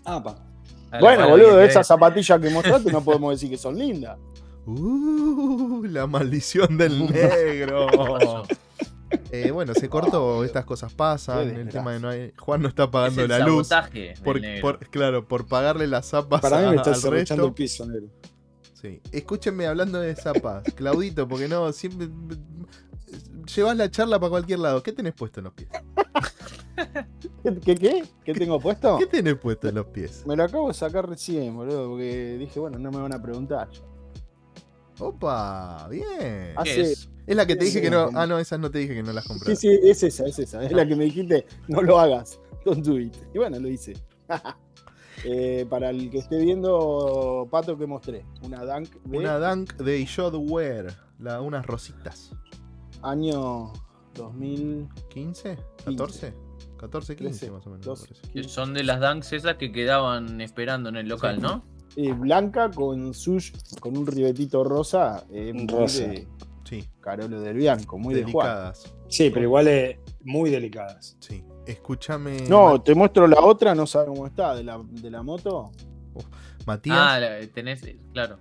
[0.06, 0.36] Ah, pa.
[1.00, 4.18] Bueno, boludo, esas zapatillas que mostraste no podemos decir que son lindas.
[4.66, 7.88] Uh, la maldición del negro.
[9.32, 11.50] Eh, bueno, se cortó, estas cosas pasan.
[11.50, 12.34] El tema de no hay.
[12.38, 13.70] Juan no está Es pagando el la luz.
[14.24, 17.50] Por, por- claro, por pagarle las zapas Para mí me a- estás al echando el
[17.50, 17.56] resto.
[17.56, 18.08] piso, negro.
[18.74, 19.02] Sí.
[19.12, 20.64] Escúchenme hablando de zapas.
[20.76, 22.10] Claudito, porque no, siempre.
[23.54, 24.82] Llevas la charla para cualquier lado.
[24.82, 25.70] ¿Qué tenés puesto en los pies?
[27.44, 28.04] ¿Qué, qué, qué?
[28.24, 28.98] ¿Qué tengo puesto?
[28.98, 30.24] ¿Qué tenés puesto en los pies?
[30.26, 33.68] Me lo acabo de sacar recién, boludo, porque dije, bueno, no me van a preguntar.
[35.02, 36.54] Opa, bien.
[36.56, 36.82] Ah, ¿Qué sí.
[36.82, 37.10] es?
[37.28, 38.10] Es la que te sí, dije que no.
[38.14, 39.56] Ah, no, esas no te dije que no las compraste.
[39.56, 40.64] Sí, sí, es esa, es esa.
[40.64, 42.40] Es la que me dijiste, no lo hagas.
[42.66, 43.16] Don't do it.
[43.34, 43.94] Y bueno, lo hice.
[45.24, 48.26] Eh, para el que esté viendo, Pato, que mostré.
[48.42, 50.98] Una Dunk de Una Dunk de Wear.
[51.20, 52.32] La, unas rositas.
[53.04, 53.72] año
[54.16, 54.90] 2000.
[55.14, 55.58] ¿15?
[55.86, 56.34] ¿14?
[56.78, 57.86] 14, 15 más o menos.
[57.86, 58.08] me 12.
[58.08, 58.32] parece.
[58.32, 61.42] Que son de las dunks esas que quedaban esperando en el local, Sí.
[61.42, 61.64] ¿no?
[61.96, 65.26] Eh, blanca con sush, con un ribetito rosa.
[65.32, 66.04] eh, muy Rosa.
[66.08, 66.28] de
[66.64, 68.48] Sí, Carolo del Bianco, muy de Juan.
[68.48, 68.94] delicadas.
[69.10, 71.18] Sí, pero igual es muy delicadas.
[71.20, 71.44] Sí.
[71.66, 72.38] Escúchame.
[72.48, 75.70] No, te muestro la otra, no sabes cómo está, de la, de la moto.
[76.66, 76.98] Matías.
[76.98, 77.82] Ah, la- tenés,
[78.14, 78.38] claro.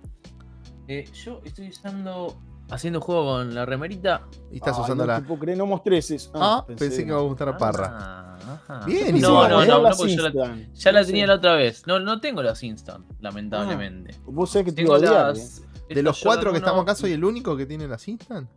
[0.87, 2.37] Eh, yo estoy usando,
[2.71, 4.27] haciendo juego con la remerita.
[4.51, 5.19] y estás Ay, usando no la.
[5.19, 5.65] te puedo creer, no
[6.11, 6.31] eso.
[6.33, 7.87] Ah, pensé, que iba a gustar a Parra.
[7.91, 8.85] Ah, ajá.
[8.85, 11.53] Bien, y no, no, no, no, las porque yo la, ya la tenía la otra
[11.55, 11.85] vez.
[11.85, 14.15] No, no tengo las instant, lamentablemente.
[14.25, 15.59] Vos sabés que te Tengo iba a odiar, las.
[15.89, 15.95] eh.
[15.95, 18.49] De los cuatro que estamos 1, acá, soy el único que tiene las instant.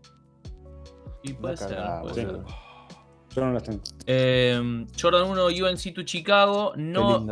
[1.23, 2.39] Y puede ser, puede ser.
[3.35, 3.81] Yo no las tengo.
[4.07, 7.25] Eh, Jordan 1 UNC to Chicago, no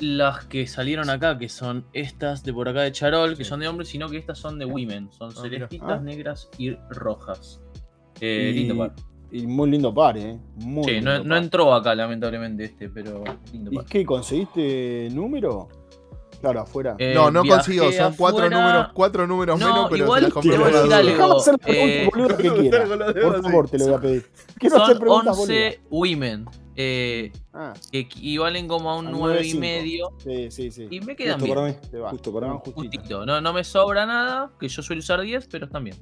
[0.00, 3.50] las que salieron acá, que son estas de por acá de Charol, que Sí.
[3.50, 5.10] son de hombres, sino que estas son de women.
[5.12, 6.00] Son Ah, celestitas, Ah.
[6.00, 7.60] negras y rojas.
[8.20, 8.92] Eh, Y- Lindo par.
[9.30, 10.38] Y muy lindo par, eh.
[10.56, 13.84] Muy Sí, lindo no, no entró acá, lamentablemente, este, pero lindo ¿Y par.
[13.86, 14.04] qué?
[14.04, 15.68] ¿Conseguiste número?
[16.44, 16.94] Claro, afuera.
[16.98, 17.90] Eh, no, no consiguió.
[17.92, 18.60] Son cuatro afuera.
[18.60, 20.98] números, cuatro números No, menos, pero igual se las te compré voy a decir las
[20.98, 21.10] algo.
[21.10, 22.86] Dejame hacer pregunta, eh, boludo, que quiera.
[22.88, 24.26] Con los dedos Por favor, te lo voy a pedir.
[24.58, 26.44] Quiero hacer Son preguntas 11 women,
[26.76, 27.42] eh, boludas.
[27.54, 29.58] Ah, que equivalen como a un 9 y 9,5.
[29.58, 30.08] medio.
[30.18, 30.86] sí, sí, sí.
[30.90, 31.56] Y me quedan Justo bien.
[31.56, 31.88] para mí.
[31.90, 32.10] Te va.
[32.10, 32.60] Justo te para mí.
[32.74, 33.24] Justito.
[33.26, 35.96] No, no me sobra nada, que yo suelo usar 10, pero están bien.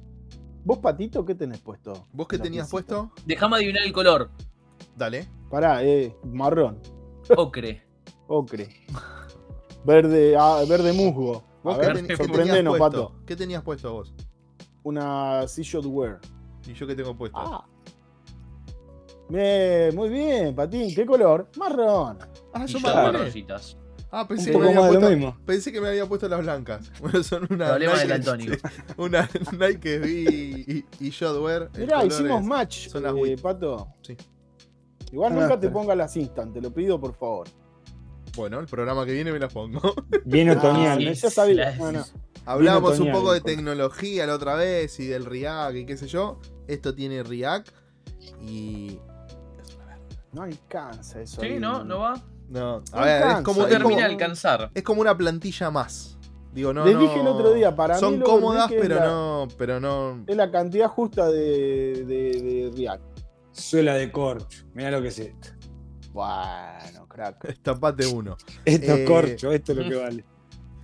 [0.65, 2.07] ¿Vos, Patito, qué tenés puesto?
[2.11, 3.11] ¿Vos qué tenías puesto?
[3.25, 4.29] Déjame adivinar el color.
[4.95, 5.27] Dale.
[5.49, 6.79] Pará, eh, marrón,
[7.37, 7.83] Ocre.
[8.27, 8.69] ocre.
[9.85, 11.43] Verde, ah, verde musgo.
[11.63, 13.07] ¿Vos qué, ver, ten- qué sorprendenos, tenías puesto?
[13.09, 13.25] Pato.
[13.25, 14.13] ¿Qué tenías puesto vos?
[14.83, 16.19] Una C-Shot Wear.
[16.67, 17.37] ¿Y yo qué tengo puesto?
[17.39, 17.65] Ah.
[19.29, 20.93] Bien, muy bien, Patín.
[20.93, 21.49] ¿Qué color?
[21.57, 22.19] Marrón.
[22.53, 22.65] Ah,
[23.09, 23.25] agarré.
[23.25, 23.77] rositas.
[24.11, 25.37] Ah, Un pensé que, poco me había más de lo puesto, mismo.
[25.45, 26.91] pensé que me había puesto las blancas.
[27.01, 28.59] Bueno, son una Problema del Nike,
[28.97, 31.11] una Nike V y, y
[31.79, 33.37] Mirá, hicimos es- match, son las eh.
[33.41, 33.87] Pato.
[34.01, 34.15] Sí.
[35.11, 37.47] Igual Ah, nunca te pongas las instant, te lo pido por favor.
[38.35, 39.79] Bueno, el programa que viene me las pongo.
[40.25, 41.13] Bien Ah, otoñal.
[41.13, 41.71] ya sabía.
[41.71, 42.05] la- No, no.
[42.45, 46.39] Hablábamos un poco de tecnología la otra vez y del React y qué sé yo.
[46.67, 47.69] Esto tiene React
[48.41, 48.99] y.
[50.33, 51.41] No alcanza eso.
[51.41, 51.59] Sí, ahí.
[51.59, 51.83] ¿no?
[51.83, 52.15] ¿No va?
[52.49, 54.71] No, No a ver, es como, No es, como, alcanzar.
[54.73, 56.17] es como una plantilla más.
[56.51, 56.85] Digo, no.
[56.85, 59.47] Les no- dije el otro día, para mí Son cómodas, pero la- no.
[59.57, 60.23] Pero no.
[60.27, 63.03] Es la cantidad justa de, de, de React.
[63.51, 64.65] Suela de corcho.
[64.73, 65.49] Mirá lo que es esto.
[66.13, 67.43] Bueno, crack.
[67.49, 68.37] Estapate uno.
[68.65, 70.25] Esto Eh, es corcho, esto es lo que vale.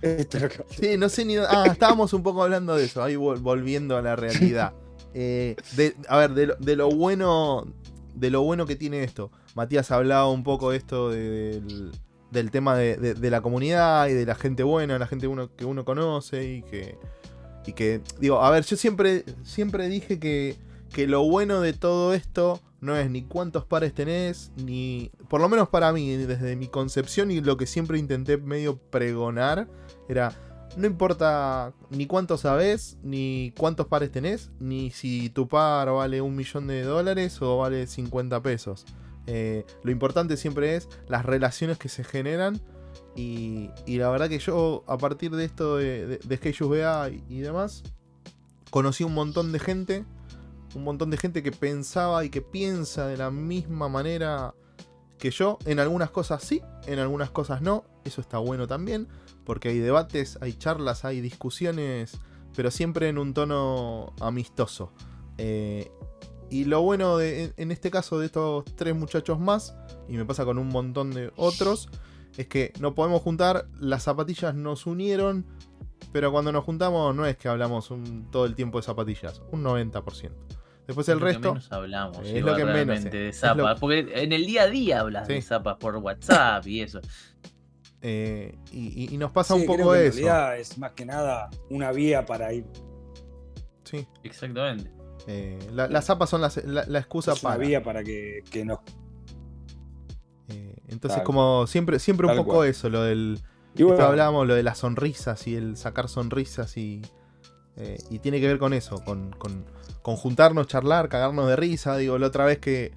[0.02, 0.70] Esto es lo que vale.
[0.70, 1.36] Sí, no sé ni.
[1.36, 4.72] Ah, estábamos un poco hablando de eso, ahí vol- volviendo a la realidad.
[5.12, 7.66] Eh, de- a ver, de lo, de lo bueno.
[8.14, 9.32] De lo bueno que tiene esto.
[9.56, 11.90] Matías hablaba un poco de esto de- del,
[12.30, 15.50] del tema de, de- de la comunidad y de la gente buena, la gente uno,
[15.56, 16.96] que uno conoce y que.
[17.66, 18.02] Y que.
[18.20, 20.56] Digo, a ver, yo siempre, siempre dije que,
[20.92, 25.10] que lo bueno de todo esto no es ni cuántos pares tenés, ni.
[25.30, 29.68] Por lo menos para mí, desde mi concepción y lo que siempre intenté medio pregonar,
[30.08, 30.32] era.
[30.76, 36.36] No importa ni cuánto sabes, ni cuántos pares tenés, ni si tu par vale un
[36.36, 38.84] millón de dólares o vale 50 pesos.
[39.26, 42.60] Eh, lo importante siempre es las relaciones que se generan.
[43.14, 47.84] Y, la verdad que yo, a partir de esto de, de, y, y demás,
[48.70, 50.04] conocí un montón de gente.
[50.74, 54.54] Un montón de gente que pensaba y que piensa de la misma manera
[55.20, 55.58] que yo.
[55.66, 57.84] En algunas cosas sí, en algunas cosas no.
[58.04, 59.06] Eso está bueno también
[59.44, 62.18] porque hay debates, hay charlas, hay discusiones,
[62.56, 64.92] pero siempre en un tono amistoso.
[65.38, 65.90] Eh,
[66.50, 69.74] y lo bueno de, en- este caso de estos tres muchachos más,
[70.08, 71.88] y me pasa con un montón de otros,
[72.36, 75.46] es que no podemos juntar, las zapatillas nos unieron,
[76.12, 77.92] pero cuando nos juntamos no es que hablamos
[78.30, 80.30] todo el tiempo de zapatillas, un 90%.
[80.90, 81.48] Después el resto...
[81.54, 83.24] menos hablamos, es igual, lo que menos, realmente, eh.
[83.26, 83.74] de zapas.
[83.74, 85.42] lo- Porque en el día a día hablas de Sí.
[85.48, 87.00] zapas por WhatsApp y eso.
[88.02, 90.16] eh, y, y- y nos pasa Sí, un creo poco que en eso.
[90.16, 92.64] realidad es más que nada una vía para ir.
[93.84, 94.90] Sí, Exactamente.
[95.26, 97.64] eh, la- las zapas son las- la, la excusa Es una para...
[97.66, 98.78] vía para que, que nos.
[100.48, 102.68] Eh, entonces, Tal- como siempre, siempre un tal poco cual.
[102.68, 103.38] eso, lo del.
[103.76, 107.02] Y bueno, esto hablábamos, lo de las sonrisas y el sacar sonrisas y.
[107.76, 109.64] eh, y tiene que ver con eso, con, con,
[110.02, 111.96] con juntarnos, charlar, cagarnos de risa.
[111.96, 112.92] Digo, la otra vez que,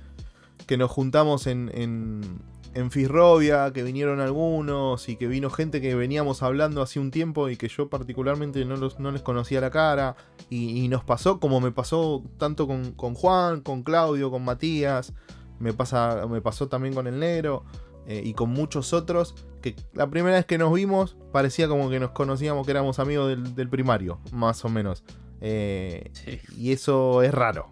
[0.67, 2.39] que nos juntamos en, en,
[2.73, 7.49] en Fisrovia, que vinieron algunos y que vino gente que veníamos hablando hace un tiempo
[7.49, 10.15] y que yo particularmente no, los, no les conocía la cara.
[10.49, 15.13] Y, y nos pasó como me pasó tanto con, con Juan, con Claudio, con Matías.
[15.59, 17.63] Me, pasa, me pasó también con el negro
[18.05, 21.99] eh, y con muchos otros que la primera vez que nos vimos parecía como que
[21.99, 25.03] nos conocíamos que éramos amigos del, del primario, más o menos.
[25.45, 26.39] Eh, Sí.
[26.57, 27.67] y eso es raro.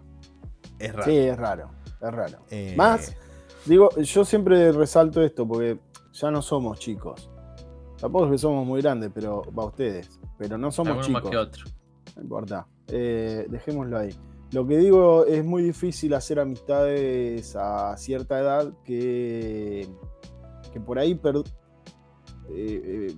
[0.78, 1.04] Es raro.
[1.10, 1.70] Sí, es raro,
[2.02, 2.38] es raro.
[2.50, 3.16] Eh, Más,
[3.64, 5.78] digo, yo siempre resalto esto porque
[6.12, 7.30] ya no somos chicos.
[7.98, 10.20] Tampoco es que somos muy grandes, pero va ustedes.
[10.36, 11.30] Pero no somos Alguno más chicos.
[11.30, 11.64] que otro.
[12.16, 12.66] No importa.
[12.88, 14.10] Eh, dejémoslo ahí.
[14.50, 19.88] Lo que digo es muy difícil hacer amistades a cierta edad que,
[20.72, 21.36] que por ahí per-
[22.50, 23.16] eh, eh,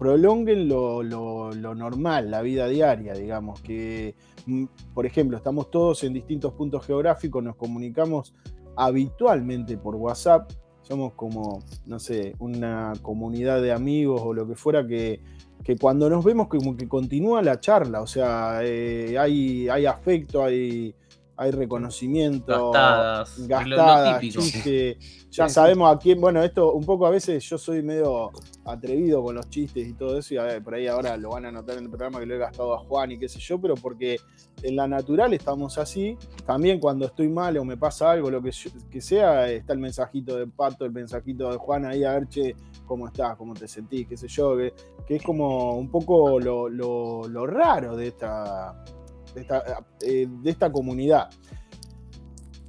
[0.00, 3.60] prolonguen lo, lo- lo normal, la vida diaria, digamos.
[3.60, 4.14] Que,
[4.46, 8.34] mm, por ejemplo, estamos todos en distintos puntos geográficos, nos comunicamos
[8.76, 10.50] habitualmente por WhatsApp.
[10.82, 15.20] Somos como, no sé, una comunidad de amigos o lo que fuera que,
[15.62, 20.42] que cuando nos vemos como que continúa la charla, o sea, eh, hay, hay afecto,
[20.42, 20.94] hay,
[21.42, 23.38] hay reconocimiento, Gastadas.
[23.38, 24.98] lo- lo gastadas, chiste,
[25.30, 28.30] ya Sí, sabemos a quién, bueno, esto un poco a veces yo soy medio
[28.66, 31.46] atrevido con los chistes y todo eso, y a ver, por ahí ahora lo van
[31.46, 33.58] a notar en el programa que lo he gastado a Juan y qué sé yo,
[33.58, 34.18] pero porque
[34.62, 38.50] en la natural estamos así, también cuando estoy mal o me pasa algo, lo que,
[38.50, 42.28] yo- que sea, está el mensajito de Pato, el mensajito de Juan ahí a ver,
[42.28, 44.74] che, cómo estás, cómo te sentís, qué sé yo, que,
[45.06, 48.84] que es como un poco lo, lo- lo raro de esta,
[49.34, 49.62] de esta,
[50.02, 51.28] eh, de esta comunidad.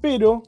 [0.02, 0.44] Pero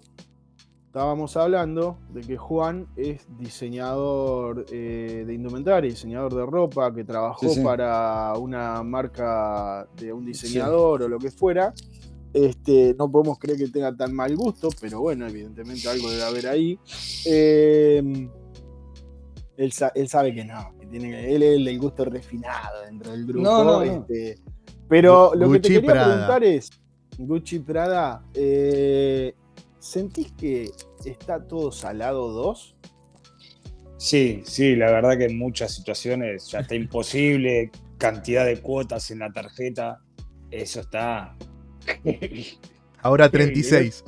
[0.88, 7.48] estábamos hablando de que Juan es diseñador eh, de indumentaria, diseñador de ropa, que trabajó
[7.50, 7.62] Sí, sí.
[7.64, 11.74] para una marca de un diseñador o lo que fuera.
[12.34, 16.48] Este, no podemos creer que tenga tan mal gusto, pero bueno, evidentemente algo debe haber
[16.48, 16.80] ahí.
[17.28, 18.28] Eh,
[19.56, 23.26] él, sa- él sabe que no, que tiene él es el gusto refinado dentro del
[23.28, 23.44] grupo.
[23.44, 23.92] No, no, no.
[24.02, 24.40] este,
[24.88, 26.08] pero lo que te quería Prada.
[26.08, 26.70] preguntar es,
[27.18, 29.34] Gucci Prada, eh,
[29.80, 30.72] ¿sentís que
[31.06, 32.76] está todo salado 2?
[33.98, 39.20] Sí, sí, la verdad que en muchas situaciones ya está imposible, cantidad de cuotas en
[39.20, 40.02] la tarjeta,
[40.52, 41.36] eso está.
[43.02, 44.04] Ahora 36.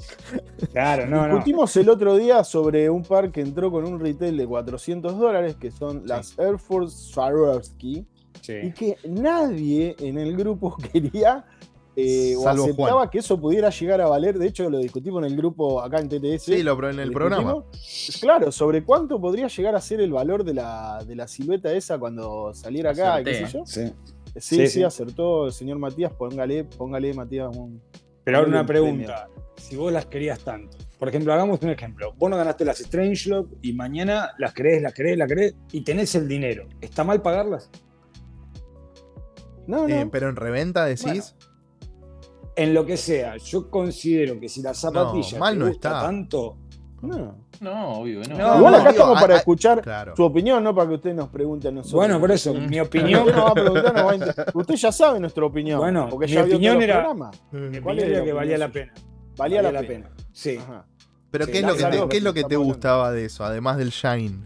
[0.71, 1.35] Claro, no, no.
[1.35, 5.57] Discutimos el otro día sobre un par que entró con un retail de 400 dólares,
[5.57, 8.05] que son las Air Force Swarovski,
[8.47, 11.45] y que nadie en el grupo quería
[11.95, 13.09] eh, o aceptaba Juan.
[13.09, 14.37] que eso pudiera llegar a valer.
[14.37, 16.43] De hecho, lo discutimos en el grupo acá en TTS.
[16.43, 17.63] Sí, lo, en el programa.
[18.19, 21.97] Claro, sobre cuánto podría llegar a ser el valor de la, de la silueta esa
[21.97, 23.57] cuando saliera acá, y qué sé Acerté.
[23.57, 23.65] yo.
[23.65, 23.93] Sí.
[24.37, 26.11] Sí, Sí, acertó el señor Matías.
[26.11, 27.81] Póngale, póngale, Matías, un.
[28.25, 29.29] Pero ahora una un pregunta.
[29.55, 30.77] Si vos las querías tanto.
[30.99, 32.13] Por ejemplo, hagamos un ejemplo.
[32.17, 36.13] Vos no ganaste las Strangelove y mañana las querés, las querés, las querés y tenés
[36.15, 36.67] el dinero.
[36.81, 37.69] ¿Está mal pagarlas?
[39.67, 39.89] No, no.
[39.93, 41.35] Eh, pero en reventa decís.
[42.55, 46.01] En lo que sea, yo considero que si la zapatilla mal te no gusta está.
[46.03, 46.57] tanto,
[47.01, 47.43] no.
[47.59, 48.37] No, obvio no.
[48.37, 50.13] No, Igual acá digo, estamos para ah, ah, escuchar Claro.
[50.15, 51.93] su opinión, no para que usted nos pregunte a nosotros.
[51.99, 52.57] bueno, por eso, Mm.
[52.69, 55.45] mi Usted opinión, nos va a preguntar, nos va a inter- Usted ya sabe nuestra
[55.45, 55.79] opinión.
[55.79, 57.13] Bueno, porque mi ya vio opinión era-
[57.51, 58.93] mi ¿Cuál era que valía la pena.
[59.37, 60.09] Valía, la, pena.
[60.31, 60.57] Sí.
[60.57, 60.85] Ajá.
[61.29, 62.73] Pero Sí, ¿qué es lo que te, salud, qué es lo que te estamos hablando.
[62.73, 63.43] gustaba de eso?
[63.43, 64.45] Además del shine,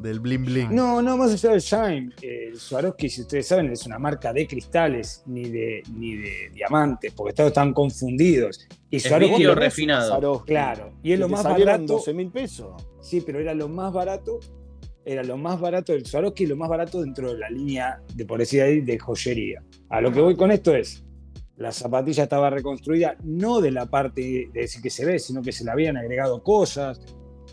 [0.00, 0.74] del bling bling.
[0.74, 2.12] No, no, más allá del Shine.
[2.22, 6.50] eh, El Swarovski, si ustedes saben, es una marca de cristales, ni de, ni de
[6.54, 8.66] diamantes, porque todos están confundidos.
[8.90, 10.08] Y Es Swarovski, lo- refinado.
[10.08, 11.84] Swarovski claro, y es lo más barato.
[11.94, 12.82] 12 mil pesos.
[13.00, 14.40] Sí, pero era lo más barato.
[15.04, 18.24] Era lo más barato del Swarovski y lo más barato dentro de la línea de,
[18.26, 19.62] por decir ahí, de joyería.
[19.88, 21.04] A lo que voy con esto es,
[21.56, 25.52] la zapatilla estaba reconstruida no de la parte de decir que se ve, sino que
[25.52, 27.00] se le habían agregado cosas.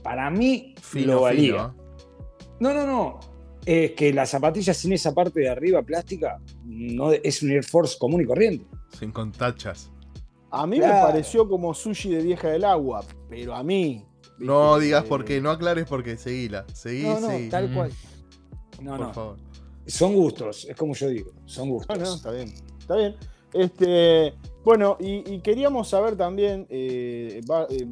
[0.04, 1.70] Para mí Fino, lo valía.
[1.74, 1.87] fino.
[2.60, 3.20] No, no, no.
[3.66, 7.98] Es que la zapatilla sin esa parte de arriba plástica no es un Air Force
[8.00, 8.66] común y corriente.
[8.98, 9.92] Sin contachas.
[10.50, 14.06] A mí me pareció como sushi de vieja del agua, pero a mí.
[14.40, 16.66] No viste, digas eh, por qué, no aclares porque seguila.
[16.74, 17.50] Seguí, No, no, seguí.
[17.50, 17.74] tal Mm.
[17.76, 17.92] cual.
[18.82, 19.14] No, por no.
[19.14, 19.38] favor.
[19.86, 21.98] Son gustos, es como yo digo, son No, gustos.
[22.00, 22.54] no, está bien.
[22.80, 23.16] Está bien.
[23.54, 27.88] Este, bueno, y, y queríamos saber también, eh, va- eh,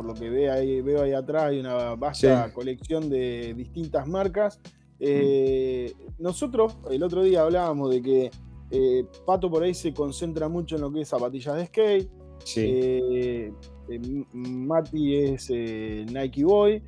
[0.00, 2.52] por lo que ve ahí, veo ahí atrás, hay una vasta Sí.
[2.54, 4.58] colección de distintas marcas.
[4.98, 8.30] Eh, Nosotros el otro día hablábamos de que
[8.70, 12.08] eh, Pato por ahí se concentra mucho en lo que es zapatillas de skate.
[12.44, 12.60] Sí.
[12.64, 13.52] Eh,
[13.90, 16.82] eh, Mati es Nike Boy.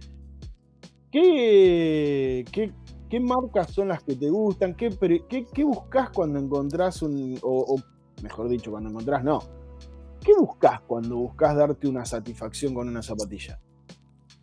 [1.11, 2.72] ¿Qué, qué,
[3.11, 4.75] qué marcas son las que te gustan?
[4.75, 7.38] ¿Qué, pre- qué, qué buscas cuando encontrás un.
[7.42, 9.40] O, o, mejor dicho, cuando encontrás, no.
[10.24, 13.58] ¿Qué buscas cuando buscas darte una satisfacción con una zapatilla?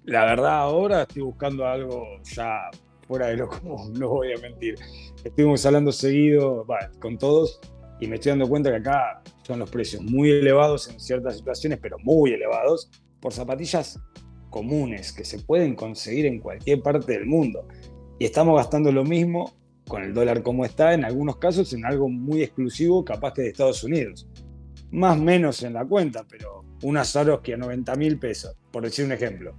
[0.03, 2.69] La verdad, ahora estoy buscando algo ya
[3.07, 4.75] fuera de lo común, no voy a mentir.
[5.23, 7.61] Estuvimos hablando seguido bueno, con todos
[8.01, 11.79] y me estoy dando cuenta que acá son los precios muy elevados en ciertas situaciones,
[11.81, 13.99] pero muy elevados, por zapatillas
[14.49, 17.65] comunes que se pueden conseguir en cualquier parte del mundo.
[18.17, 19.53] Y estamos gastando lo mismo
[19.87, 23.49] con el dólar como está, en algunos casos en algo muy exclusivo, capaz que de
[23.49, 24.27] Estados Unidos.
[24.91, 29.05] Más o menos en la cuenta, pero una Swarovski a 90 mil pesos, por decir
[29.05, 29.55] un ejemplo,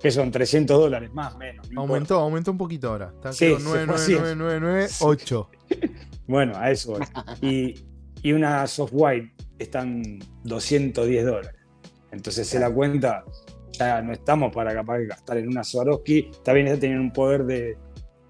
[0.00, 1.70] que son 300 dólares, más o menos.
[1.70, 3.12] no Aumentó, aumentó un poquito ahora.
[3.14, 4.12] Está Sí, creo, se 9, fue 9, así.
[4.18, 5.50] 9, 9, 9, 8.
[6.26, 7.02] Bueno, a eso voy.
[7.42, 7.74] Y,
[8.22, 10.02] y una soft white están
[10.44, 11.52] 210 dólares.
[12.10, 13.24] Entonces se la cuenta,
[13.72, 16.30] ya no estamos para capaz de gastar en una Swarovski.
[16.32, 17.76] Está bien, está teniendo un poder de,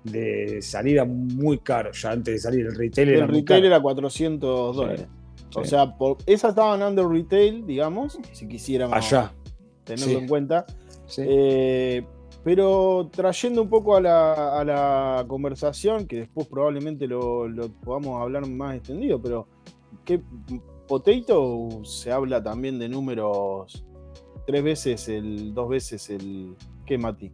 [0.04, 1.90] de salida muy caro.
[1.92, 3.66] Ya antes de salir el retail era El muy retail caro.
[3.74, 5.06] era 400 dólares.
[5.52, 5.68] Sí.
[5.68, 9.32] sea, por, esas estaban under retail, digamos, si quisiéramos Allá.
[9.84, 10.16] tenerlo sí.
[10.16, 10.66] en cuenta.
[11.06, 11.22] sí.
[11.26, 12.06] Eh,
[12.44, 18.20] pero trayendo un poco a la, a la conversación, que después probablemente lo, lo podamos
[18.20, 19.46] hablar más extendido, pero
[20.04, 20.20] ¿qué
[20.88, 23.84] Potato se habla también de números
[24.46, 26.54] tres veces el, dos veces el.
[26.84, 27.32] ¿Qué, Mati?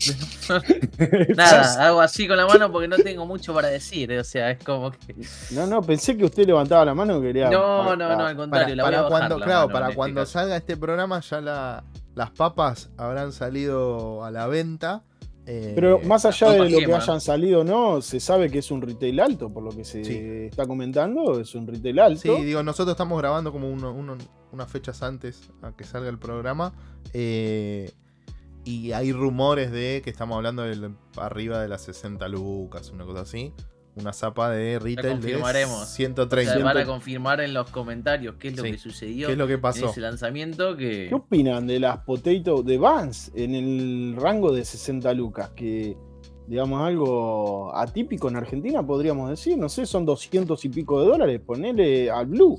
[1.36, 4.12] Nada, hago así con la mano porque no tengo mucho para decir.
[4.12, 5.14] O sea, es como que.
[5.52, 7.50] No, no, pensé que usted levantaba la mano y quería.
[7.50, 9.96] No, no, no, al contrario, la voy a bajar cuando, la claro, mano para este
[9.96, 11.84] cuando salga este programa ya la-
[12.14, 15.04] las papas habrán salido a la venta.
[15.46, 18.70] eh, Pero más allá de lo que hayan salido o no, se sabe que es
[18.70, 20.18] un retail alto, por lo que se Sí.
[20.50, 22.36] está comentando, es un retail alto.
[22.36, 24.16] Sí, digo, nosotros estamos grabando como uno- uno-
[24.52, 26.72] unas fechas antes a que salga el programa.
[27.14, 27.90] eh,
[28.64, 33.22] y hay rumores de que estamos hablando de arriba de las 60 lucas, una cosa
[33.22, 33.52] así.
[33.96, 35.82] Una zapa de retail de confirmaremos.
[35.82, 36.54] O 130.
[36.54, 38.70] sea, van a confirmar en los comentarios qué es lo Sí.
[38.72, 39.90] que sucedió ¿Qué es lo que en pasó?
[39.90, 45.12] ese lanzamiento que ¿Qué opinan de las Potato de Vans en el rango de 60
[45.12, 45.50] lucas?
[45.56, 45.96] Que,
[46.46, 49.58] digamos, algo atípico en Argentina, podríamos decir.
[49.58, 51.40] No sé, son 200 y pico de dólares.
[51.44, 52.58] Ponele al Blue.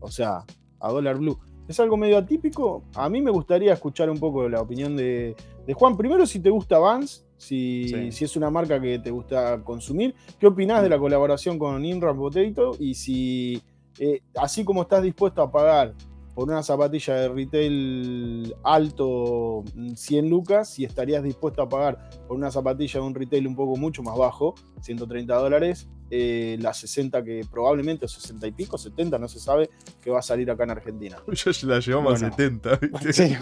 [0.00, 0.44] O sea,
[0.80, 1.38] a dólar Blue.
[1.70, 2.82] ¿Es algo medio atípico?
[2.96, 5.96] A mí me gustaría escuchar un poco la opinión de, de Juan.
[5.96, 8.10] Primero, si te gusta Vans, si, Sí.
[8.10, 10.16] si es una marca que te gusta consumir.
[10.40, 12.72] ¿Qué opinás de la colaboración con Inram Potato?
[12.80, 13.62] Y si,
[14.00, 15.94] eh, así como estás dispuesto a pagar
[16.34, 22.36] por una zapatilla de retail alto mm, 100 lucas y estarías dispuesto a pagar por
[22.36, 27.22] una zapatilla de un retail un poco mucho más bajo, 130 dólares, eh, la 60
[27.22, 29.70] que probablemente, o 60 y pico, 70, no se sabe,
[30.02, 31.16] que va a salir acá en Argentina.
[31.28, 32.26] Ya la llevamos Bueno.
[32.26, 32.76] a 70.
[32.76, 33.12] ¿viste?
[33.12, 33.36] Sí.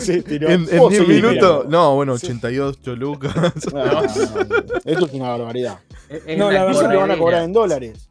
[0.00, 0.48] Sí, tiró.
[0.48, 1.66] En, en Vos 10 sí, minutos.
[1.68, 2.26] No, bueno, Sí.
[2.26, 3.34] 88 lucas.
[3.74, 4.02] Ah,
[4.84, 5.78] esto es una barbaridad.
[6.08, 8.08] es, es No, la verdad le van a cobrar en dólares.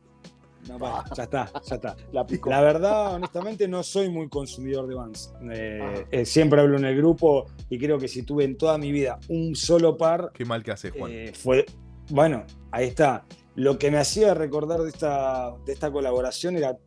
[0.69, 1.95] No, bueno, ya está, ya está.
[2.49, 5.33] La verdad, honestamente, no soy muy consumidor de Vans.
[5.51, 5.93] Eh, Ah.
[6.11, 9.19] eh, siempre hablo en el grupo y creo que si tuve en toda mi vida
[9.29, 11.11] un solo par, Qué mal que hace Juan.
[11.11, 11.65] eh, fue.
[12.09, 13.25] Bueno, ahí está.
[13.55, 16.77] Lo que me hacía recordar de esta, de esta colaboración era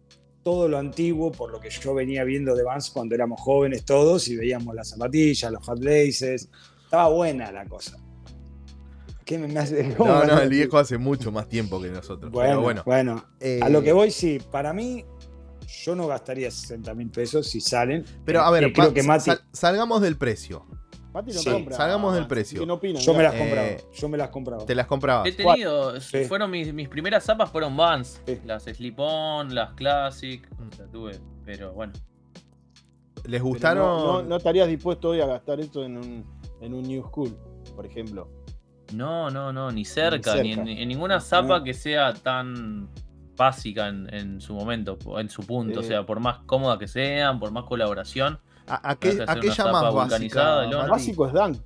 [0.42, 4.28] todo lo antiguo, por lo que yo venía viendo de Vans cuando éramos jóvenes todos
[4.28, 6.50] y veíamos las zapatillas, los hot laces.
[6.84, 7.96] Estaba buena la cosa.
[9.24, 9.94] ¿Qué me, hace?
[9.96, 12.30] ¿cómo no, no, el viejo hace mucho más tiempo que nosotros.
[12.30, 12.82] Bueno, pero bueno.
[12.84, 15.04] bueno, eh, a lo que voy, sí, para mí,
[15.84, 18.04] yo no gastaría 60 mil pesos si salen.
[18.24, 20.66] Pero Eh, a ver, eh, creo que Mati, sal- salgamos del precio.
[21.12, 21.76] Mati no Sí, compra.
[21.76, 22.58] salgamos del precio.
[22.60, 23.68] ¿Qué no yo me las Eh, compraba.
[23.94, 24.66] Yo me las compraba.
[24.66, 25.26] Te las comprabas.
[25.28, 26.24] He tenido, Sí.
[26.24, 28.40] fueron mis, mis primeras zapas fueron Vans, Sí.
[28.44, 31.92] las Slip-On, las Classic, sea, tuve, pero bueno.
[33.26, 33.86] ¿Les gustaron?
[33.86, 36.24] No, no- no estarías dispuesto hoy a gastar esto en un,
[36.60, 37.34] en un New School,
[37.74, 38.28] por ejemplo.
[38.92, 40.62] No, no, no, ni cerca, ni, cerca.
[40.70, 41.64] en, en ninguna zapa No.
[41.64, 42.88] que sea tan
[43.36, 45.86] básica en, en su momento, en su punto, o Eh.
[45.86, 48.38] sea, por más cómoda que sean, por más colaboración.
[48.66, 50.86] ¿A, a qué, Vas a a hacer qué una llamas zapa básica?
[50.88, 51.56] Básico es Dunk,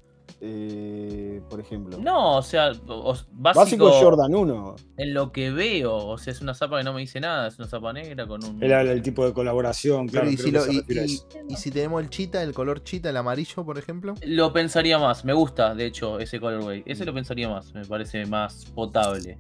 [0.40, 1.98] eh, por ejemplo.
[1.98, 4.76] No, o sea, o- básico, Jordan 1.
[4.96, 7.58] en lo que veo, o sea, es una zapa que no me dice nada, es
[7.58, 8.62] una zapa negra con un...
[8.62, 10.30] Era el tipo de colaboración, Pero claro.
[10.30, 13.78] y, si lo- y- y- y tenemos el chita, el color chita, el amarillo, por
[13.78, 14.14] ejemplo.
[14.24, 16.82] Lo pensaría más, me gusta, de hecho, ese colorway.
[16.86, 17.06] Ese Mm.
[17.06, 19.38] lo pensaría más, me parece más potable.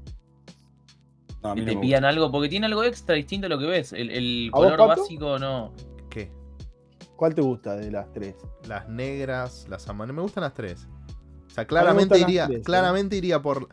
[1.42, 3.60] No, a mí Que no te pidan algo, porque tiene algo extra distinto a lo
[3.60, 3.92] que ves.
[3.92, 5.72] El, el ¿A vos, color básico no.
[7.18, 8.36] ¿Cuál te gusta de las tres?
[8.68, 10.14] Las negras, las amarillas.
[10.14, 10.86] Me gustan las tres.
[11.48, 12.62] O sea, me claramente iría, tres, ¿eh?
[12.62, 13.68] claramente iría por.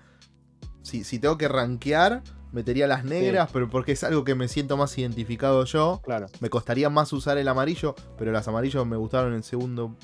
[0.81, 4.77] Si, si tengo que rankear, metería las negras, pero porque es algo que me siento
[4.77, 6.01] más identificado yo.
[6.03, 6.25] Claro.
[6.39, 9.95] Me costaría más usar el amarillo, pero las amarillas me gustaron en segundo.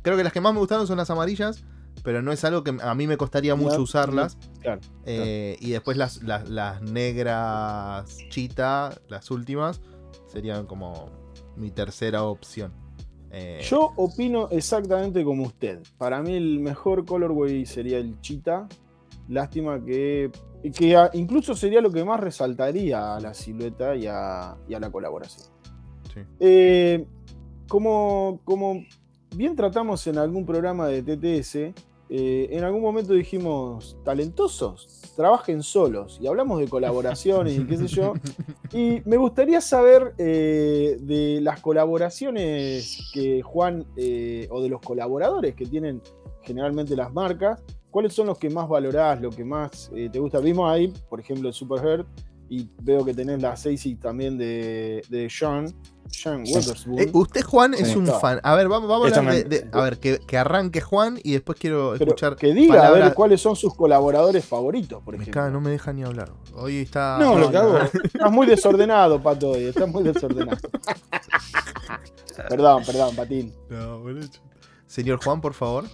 [0.00, 1.66] Creo que las que más me gustaron son las amarillas,
[2.02, 4.38] pero no es algo que a mí me costaría mucho usarlas.
[4.62, 4.80] Claro.
[5.04, 9.82] Eh, y después las, las, las negras chita, las últimas,
[10.28, 11.10] serían como
[11.56, 12.85] mi tercera opción.
[13.30, 15.80] Eh, Yo opino exactamente como usted.
[15.98, 18.68] Para mí el mejor colorway sería el Cheetah.
[19.28, 20.30] Lástima que,
[20.76, 24.80] que a- incluso sería lo que más resaltaría a la silueta y a, y a
[24.80, 25.48] la colaboración.
[26.14, 26.20] Sí.
[26.40, 27.04] Eh,
[27.68, 28.84] como, como
[29.34, 31.56] bien tratamos en algún programa de TTS,
[32.08, 34.95] eh, en algún momento dijimos talentosos.
[35.16, 36.18] Trabajen solos.
[36.20, 38.14] Y hablamos de colaboraciones y qué sé yo.
[38.72, 45.54] Y me gustaría saber eh, de las colaboraciones que Juan, eh, o de los colaboradores
[45.54, 46.02] que tienen
[46.42, 50.40] generalmente las marcas, ¿cuáles son los que más valorás, lo que más eh, te gusta?
[50.40, 52.06] Vimos ahí, por ejemplo, el Superherd,
[52.48, 55.74] y veo que tenés la 6 y también de, de Sean,
[56.08, 56.44] Sean.
[56.46, 57.96] Eh, usted, Juan, es Sí.
[57.96, 58.20] un Está.
[58.20, 58.40] fan.
[58.44, 61.18] A ver, vamos, vamos a hablar de, me- de- A ver, que, que arranque Juan
[61.24, 62.36] y después quiero Pero escuchar.
[62.36, 65.40] que diga, a ver, cuáles son sus colaboradores favoritos, por Me ejemplo.
[65.42, 66.32] caga, no me deja ni hablar.
[66.54, 67.18] Hoy está.
[67.20, 67.78] No, lo que hago.
[67.78, 69.64] Estás muy desordenado, Pato, hoy.
[69.64, 70.56] Estás muy desordenado.
[72.48, 73.52] perdón, perdón, Patín.
[73.68, 74.00] No.
[74.86, 75.84] Señor Juan, por favor.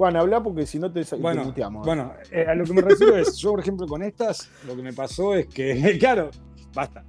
[0.00, 1.84] Juan, habla porque si no te, te Bueno, muteamos.
[1.84, 4.80] bueno eh, a lo que me refiero es, yo por ejemplo con estas, lo que
[4.80, 6.30] me pasó es que, claro,
[6.72, 7.04] basta.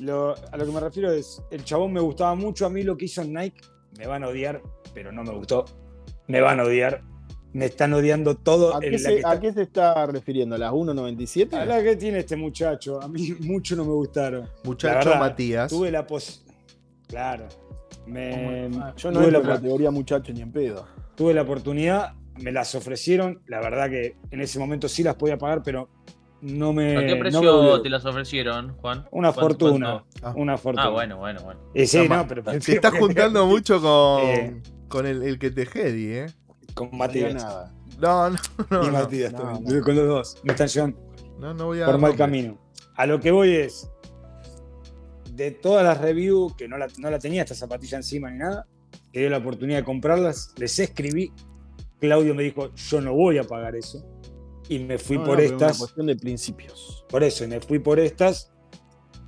[0.00, 2.96] Lo- a lo que me refiero es, el chabón me gustaba mucho, a mí lo
[2.96, 3.60] que hizo en Nike,
[3.98, 4.62] me van a odiar,
[4.94, 5.66] pero no me gustó.
[6.28, 7.02] Me van a odiar,
[7.52, 8.72] me están odiando todo.
[8.74, 10.54] ¿A en qué, la se, que a está- qué se está refiriendo?
[10.54, 11.52] ¿A las 1.97?
[11.52, 14.48] a la que tiene este muchacho, a mí mucho no me gustaron.
[14.64, 15.70] Muchacho verdad, Matías.
[15.70, 16.42] Tuve la pos...
[17.06, 17.48] Claro.
[18.06, 20.86] Me, Yo no tuve, la, categoría muchacho ni en pedo.
[21.16, 25.38] tuve la oportunidad, me las ofrecieron, la verdad que en ese momento sí las podía
[25.38, 25.88] pagar, pero
[26.42, 26.96] no me...
[26.96, 29.06] ¿A qué no me precio te las ofrecieron, Juan?
[29.10, 30.04] Una ¿Cuánto- fortuna.
[30.22, 30.32] Ah.
[30.36, 30.86] Una fortuna.
[30.86, 31.60] Ah, bueno, bueno, bueno.
[31.74, 34.62] Y sí, no, pero Te estás juntando mucho con, Eh.
[34.88, 36.26] con el, el que te jedi, ¿eh?
[36.74, 37.34] con Matías.
[37.34, 37.74] nada.
[37.98, 38.36] No, no,
[38.70, 38.84] no.
[38.88, 38.90] y.
[38.90, 39.78] Matías no, también.
[39.78, 39.84] no.
[39.84, 40.36] Con los dos.
[40.44, 40.98] Me están llevando
[41.38, 41.86] No, no voy a.
[41.86, 42.58] por mal camino.
[42.96, 43.90] A lo que voy es.
[45.32, 48.66] De todas las reviews, que no la, no la tenía esta zapatilla encima ni nada,
[49.12, 51.32] que dio la oportunidad de comprarlas, les escribí.
[52.00, 54.04] Claudio me dijo, yo no voy a pagar eso.
[54.68, 55.70] Y me fui No, por no, estas.
[55.72, 57.04] Es una cuestión de principios.
[57.08, 58.52] Por eso, y me fui por estas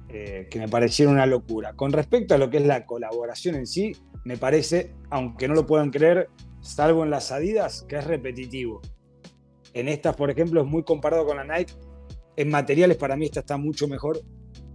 [0.08, 1.72] eh, que me parecieron una locura.
[1.74, 3.92] Con respecto a lo que es la colaboración en sí,
[4.24, 6.28] me parece, aunque no lo puedan creer,
[6.60, 8.80] salvo en las Adidas, que es repetitivo.
[9.74, 11.72] En estas, por ejemplo, es muy comparado con la Nike.
[12.36, 14.20] En materiales, para mí, esta está mucho mejor.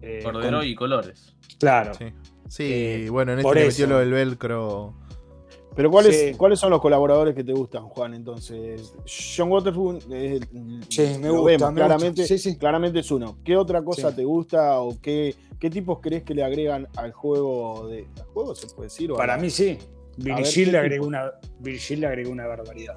[0.02, 1.36] eh, Cordero con- y colores.
[1.60, 1.94] Claro.
[1.96, 2.06] Sí,
[2.50, 4.96] Sí, Eh, bueno, en este metió lo del velcro.
[5.78, 6.34] Pero ¿cuáles, Sí.
[6.36, 8.16] ¿cuáles son los colaboradores que te gustan, Juan?
[8.16, 8.94] Entonces,
[9.38, 12.26] John Waterford es el- Sí, me gusta, vemos, me claramente, gusta.
[12.26, 12.58] Sí, sí.
[12.58, 13.38] claramente es uno.
[13.46, 14.16] ¿Qué otra cosa Sí.
[14.18, 18.56] te gusta o qué, qué tipos crees que le agregan al juego de al juego
[18.56, 19.12] se puede decir?
[19.12, 19.78] a Para la- mí sí.
[20.18, 22.96] Virgil ¿qué le agregó una, Virgil le agregó una barbaridad.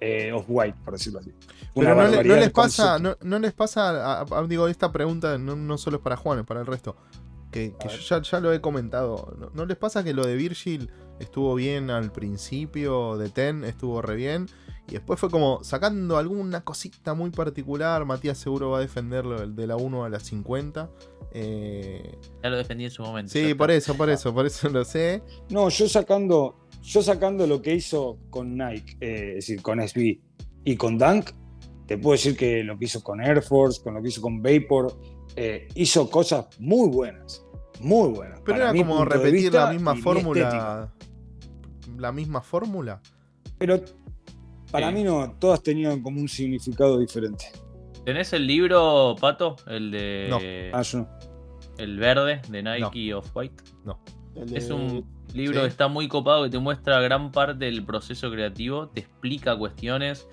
[0.00, 1.30] Eh, Off-White, por decirlo así.
[1.74, 5.56] Pero no, le- no barbaridad les pasa, no, no les pasa, digo, esta pregunta no,
[5.56, 6.96] no solo es para Juan, es para el resto.
[7.50, 9.34] Que, yo ya, ya lo he comentado.
[9.38, 14.02] ¿No, no les pasa que lo de Virgil estuvo bien al principio, de Ten estuvo
[14.02, 14.46] re bien?
[14.86, 18.04] Y después fue como sacando alguna cosita muy particular.
[18.06, 20.90] Matías seguro va a defenderlo del- de la 1 a la 50.
[21.32, 23.30] Eh, Ya lo defendí en su momento.
[23.32, 25.22] sí, por eso, por eso, por eso lo sé.
[25.50, 30.20] No, yo sacando, yo sacando lo que hizo con Nike, eh, es decir, con SB
[30.64, 31.30] y con Dunk,
[31.86, 34.42] te puedo decir que lo que hizo con Air Force, con lo que hizo con
[34.42, 34.98] Vapor,
[35.38, 37.44] eh, hizo cosas muy buenas,
[37.80, 38.40] muy buenas.
[38.44, 40.92] Pero para era como repetir la misma fórmula.
[41.96, 43.00] La misma fórmula.
[43.58, 43.80] Pero
[44.70, 47.46] para mí no, todas tenían como un significado diferente.
[48.04, 49.56] ¿Tenés el libro, Pato?
[49.66, 50.70] El de.
[50.72, 51.08] Ah, yo no.
[51.78, 53.62] El verde de Nike Off-White.
[54.36, 55.60] el de- Es un libro Sí.
[55.62, 60.26] que está muy copado, que te muestra gran parte del proceso creativo, te explica cuestiones,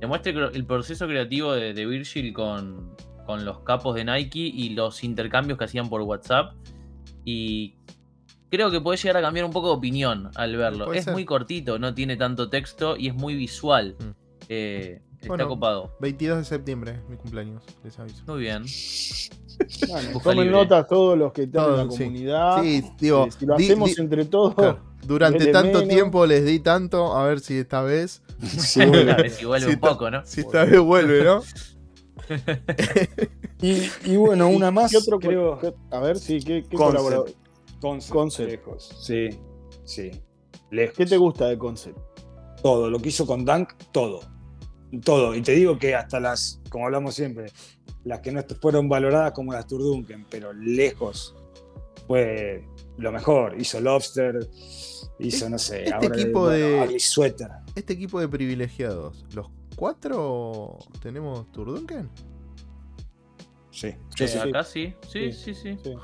[0.00, 2.94] te muestra el el proceso creativo de, de Virgil con,
[3.30, 6.52] con los capos de Nike y los intercambios que hacían por WhatsApp.
[7.24, 7.76] Y
[8.50, 10.92] creo que puede llegar a cambiar un poco de opinión al verlo.
[10.92, 11.12] Es ser.
[11.12, 13.94] muy cortito, no tiene tanto texto y es muy visual.
[14.00, 14.10] Mm.
[14.48, 15.92] Eh, está copado.
[16.00, 18.24] 22 de septiembre, mi cumpleaños, les aviso.
[18.26, 18.64] Muy bien.
[19.88, 20.50] Bueno, tomen libre.
[20.52, 21.88] nota todos los que están en la sí.
[21.98, 22.62] comunidad.
[22.62, 25.94] Sí, digo, si lo di- hacemos di- entre todos, Claro, Durante tanto menos.
[25.94, 28.22] tiempo les di tanto, a ver si esta vez.
[28.40, 30.24] Sí, ver si vuelve un poco, ¿no?
[30.24, 31.42] Si esta vez vuelve, ¿no?
[33.62, 37.36] y, y bueno, una más, ¿qué otro creo, qué- a ver, sí, ¿qué, qué Concept.
[37.80, 38.50] Concept, Concept.
[38.50, 38.96] lejos.
[39.02, 39.28] Sí,
[39.84, 40.10] sí.
[40.70, 40.96] Lejos.
[40.96, 41.98] ¿Qué te gusta de Concept?
[42.62, 44.20] todo, lo que hizo con Dunk, todo.
[45.02, 45.34] Todo.
[45.34, 47.46] Y te digo que hasta las, como hablamos siempre,
[48.04, 51.34] las que no fueron valoradas como las Turdunken, pero lejos
[52.06, 52.66] fue
[52.98, 53.58] lo mejor.
[53.58, 54.46] Hizo Lobster,
[55.18, 57.48] hizo, no sé, este ahora equipo bueno, de- Ugly Sweater.
[57.74, 59.46] Este equipo de privilegiados, ¿los
[59.80, 62.10] cuatro tenemos Turdunken?
[63.70, 64.36] Sí, Sí, sí.
[64.38, 64.94] acá sí.
[65.08, 65.54] Sí, Sí.
[65.54, 65.78] sí, sí.
[65.82, 65.94] Sí.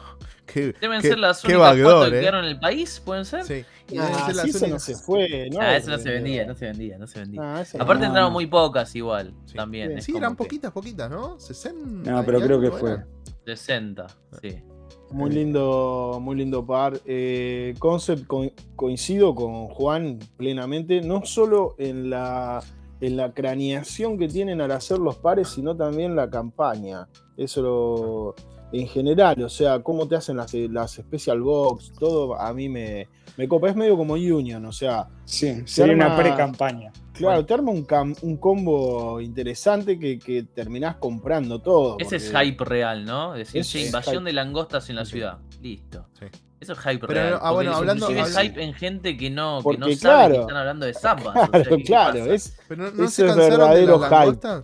[0.47, 2.21] Qué- Deben qué- ser las qué únicas backdoor, cuatro que eh.
[2.21, 3.45] quedaron en el país, ¿pueden ser?
[3.45, 3.65] Sí.
[3.91, 5.61] Y Ah, deben ser las sí, eso no se fue, ¿no?
[5.61, 7.41] Ah, eso no se vendía, no se vendía, no se vendía.
[7.43, 8.07] ah, Aparte no.
[8.07, 9.55] entraron muy pocas igual, Sí.
[9.57, 10.01] también.
[10.01, 11.39] Sí, eran que poquitas, poquitas, ¿no?
[11.39, 12.11] 60.
[12.13, 12.93] No, pero creo que fue.
[12.93, 13.09] eran.
[13.45, 14.07] 60,
[14.41, 14.63] sí.
[15.11, 16.99] Muy lindo, muy lindo par.
[17.05, 22.63] Eh, Concept co- coincido con Juan plenamente, no solo en la
[23.01, 27.09] en la craneación que tienen al hacer los pares, sino también la campaña.
[27.37, 28.35] Eso lo,
[28.73, 33.09] en general, o sea, cómo te hacen las, las special box, todo a mí me,
[33.37, 33.69] me copa.
[33.69, 36.93] Es medio como Union, o sea, Sí, sería una pre-campaña.
[37.13, 41.97] claro, te arma un, cam- un combo interesante que, que terminás comprando todo.
[41.99, 43.33] Ese es hype real, ¿no?
[43.35, 44.25] Decir, Ese che, es invasión hype.
[44.25, 45.13] de langostas en la Sí.
[45.13, 45.39] ciudad.
[45.61, 46.07] Listo.
[46.19, 46.27] Sí.
[46.59, 47.39] Eso es hype Pero, real.
[47.43, 50.01] ah, bueno, hablando- inclusive hablando- hype en gente que no, que Porque, no sabe que
[50.01, 50.41] claro.
[50.43, 51.27] están hablando de zapas.
[51.27, 54.11] o sea, Claro, ¿qué- qué claro, es, Pero no, se es cansaron de verdadero las
[54.25, 54.63] hype.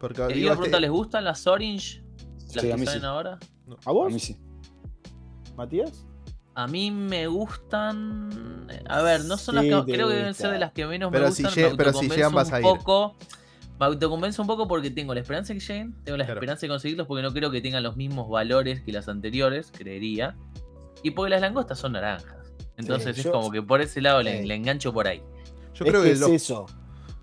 [0.00, 2.02] Porque Eh, digo, a este- preguntar, ¿les gustan las Orange?
[2.38, 3.06] Las Sí, a que mí salen sí.
[3.06, 3.38] ahora.
[3.84, 4.36] ¿A A vos, mí sí.
[5.56, 6.04] Matías?
[6.54, 8.66] A mí me gustan.
[8.70, 10.42] eh, A ver, no son Sí, las que creo que deben gusta.
[10.44, 11.70] ser de las que menos Pero me si gustan.
[11.70, 12.68] me pero si llegan vas a un ir.
[12.68, 13.16] poco.
[13.78, 16.40] Me autoconvenzo un poco porque tengo la esperanza de que lleguen, tengo la Claro.
[16.40, 20.36] esperanza de conseguirlos porque no creo que tengan los mismos valores que las anteriores, creería.
[21.02, 22.52] Y porque las langostas son naranjas.
[22.76, 24.46] Entonces Sí, es yo- como que por ese lado le, Sí.
[24.48, 25.22] le engancho por ahí.
[25.74, 26.66] Yo es creo que que, es lo- eso.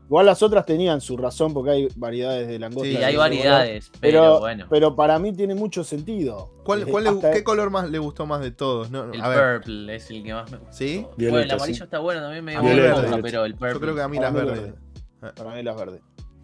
[0.05, 2.91] Igual las otras tenían su razón porque hay variedades de langostas.
[2.95, 4.65] Sí, hay variedades, color, pero, pero, bueno.
[4.69, 6.51] pero para mí tiene mucho sentido.
[6.63, 8.91] ¿cuál, Eh, cuál le- ¿qué color más le gustó más de todos?
[8.91, 10.73] No, El a ver, purple es el que más me gusta.
[10.73, 11.05] ¿Sí?
[11.17, 11.83] Bueno, el amarillo sí.
[11.83, 13.19] está bueno también monja, violeta.
[13.23, 13.73] pero el purple.
[13.73, 14.61] yo creo que a mí las verdes.
[14.61, 15.33] verde.
[15.35, 16.01] Para mí las verdes.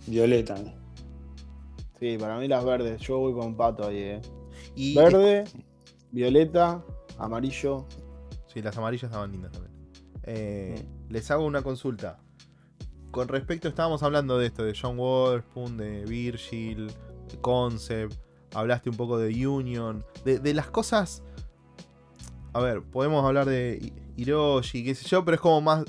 [0.08, 0.58] Violeta.
[2.00, 3.00] Sí, para mí las verdes.
[3.02, 4.22] Yo voy con pato ahí, eh.
[4.76, 5.44] Y, Verde,
[6.12, 6.84] violeta,
[7.18, 7.86] amarillo.
[8.48, 9.74] Sí, las amarillas estaban lindas también.
[10.24, 11.12] Eh, Mm.
[11.14, 12.20] Les hago una consulta.
[13.12, 18.14] Con respecto, estábamos hablando de esto, de John Witherspoon, de Virgil, de Concept,
[18.54, 21.22] hablaste un poco de Union, de, de las cosas...
[22.54, 25.84] A ver, podemos hablar de Hi- Hiroshi, qué sé yo, pero es como más...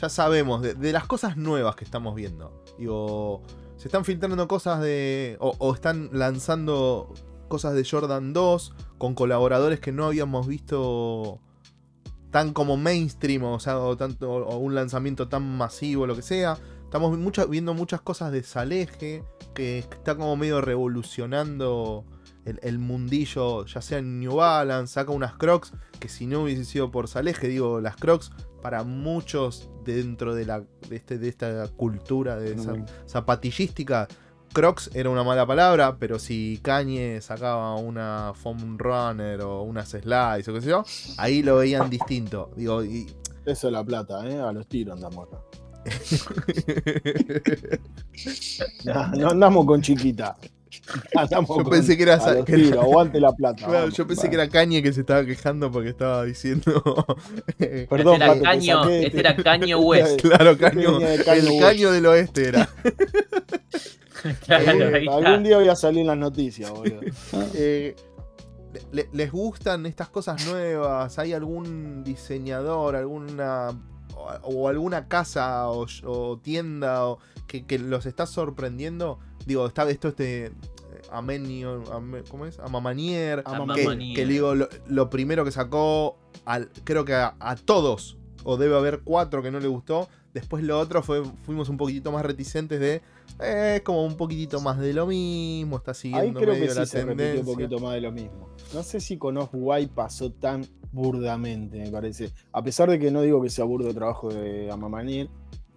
[0.00, 2.63] Ya sabemos, de, de las cosas nuevas que estamos viendo.
[2.78, 3.42] Digo,
[3.76, 5.36] se están filtrando cosas de...
[5.40, 7.12] O, están lanzando
[7.48, 11.40] cosas de Jordan 2 con colaboradores que no habíamos visto
[12.30, 16.58] tan como mainstream, o sea, o, tanto, o un lanzamiento tan masivo, lo que sea.
[16.82, 17.16] Estamos
[17.48, 22.04] viendo muchas cosas de Saleje, que está como medio revolucionando
[22.44, 26.64] el, el mundillo, ya sea en New Balance, saca unas Crocs, que si no hubiese
[26.64, 28.32] sido por Saleje, digo, las Crocs
[28.64, 32.72] para muchos dentro de, la, de, este, de esta cultura de esa-
[33.06, 34.08] zapatillística,
[34.54, 40.48] Crocs era una mala palabra, pero si Kanye sacaba una foam runner o unas slides
[40.48, 40.82] o qué sé yo,
[41.18, 42.52] ahí lo veían distinto.
[42.56, 43.04] Digo, y-
[43.44, 44.40] Eso es la plata, ¿eh?
[44.40, 45.40] A los tiros andamos acá.
[48.86, 50.36] No, no andamos con chiquita.
[51.16, 53.56] Andamos Yo pensé que era que era- aguante la plata.
[53.64, 53.94] Claro, vamos.
[53.94, 56.82] yo pensé que era Kanye que se estaba quejando porque estaba diciendo.
[57.88, 60.20] Perdón, este era Pato, Caño, este te- era Caño West.
[60.20, 61.60] claro, Caño, de Kanye el West.
[61.62, 62.68] caño del oeste era.
[64.46, 67.00] Claro, Algún, algún día voy a salir en las noticias, boludo.
[67.54, 67.94] Eh,
[68.90, 71.18] le- ¿Les gustan estas cosas nuevas?
[71.18, 73.68] ¿Hay algún diseñador, alguna
[74.16, 79.18] o, o alguna casa o, o tienda o- que, que los está sorprendiendo?
[79.46, 80.52] Digo, está esto este
[81.10, 82.58] Amenio, Ame- ¿cómo es?
[82.58, 87.56] Amamanier, Ama que, que digo, lo, lo primero que sacó, al, creo que a, a
[87.56, 90.08] todos, o debe haber cuatro que no le gustó.
[90.32, 93.02] Después lo otro fue, fuimos un poquitito más reticentes de,
[93.40, 96.74] eh, es como un poquitito más de lo mismo, está Ahí siguiendo creo medio que
[96.74, 97.40] la sí se tendencia.
[97.40, 98.48] un poquito más de lo mismo.
[98.72, 102.32] No sé si con Off-White pasó tan burdamente, me parece.
[102.52, 105.28] A pesar de que no digo que sea burdo el trabajo de Amamanier,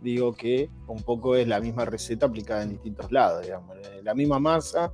[0.01, 3.75] digo que un poco es la misma receta aplicada en distintos lados, digamos.
[3.77, 4.91] Eh, La misma masa,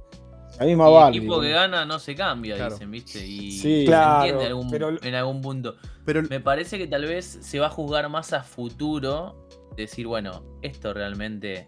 [0.59, 2.73] la misma Y el equipo que gana no se cambia, Claro.
[2.75, 3.25] dicen, ¿viste?
[3.25, 3.79] Y Sí.
[3.81, 5.75] se Claro, entiende algún- pero- en algún punto.
[6.05, 9.47] Pero Me parece que tal vez se va a juzgar más a futuro.
[9.75, 11.67] Decir, bueno, esto realmente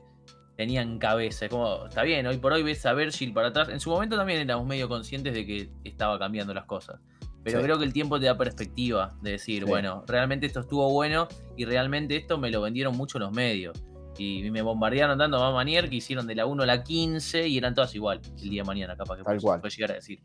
[0.55, 1.45] tenía en cabeza.
[1.45, 3.69] Es como, está bien, hoy por hoy ves a Virgil para atrás.
[3.69, 6.99] En su momento también éramos medio conscientes de que estaba cambiando las cosas.
[7.45, 7.63] Pero Sí.
[7.63, 9.69] creo que el tiempo te da perspectiva de decir, Sí.
[9.69, 13.81] bueno, realmente esto estuvo bueno y realmente esto me lo vendieron mucho los medios.
[14.17, 17.57] Y me bombardearon dando a Manier que hicieron de la 1 a la 15 y
[17.59, 20.19] eran todas igual el día de mañana, capaz que Tal puede- llegar a decir.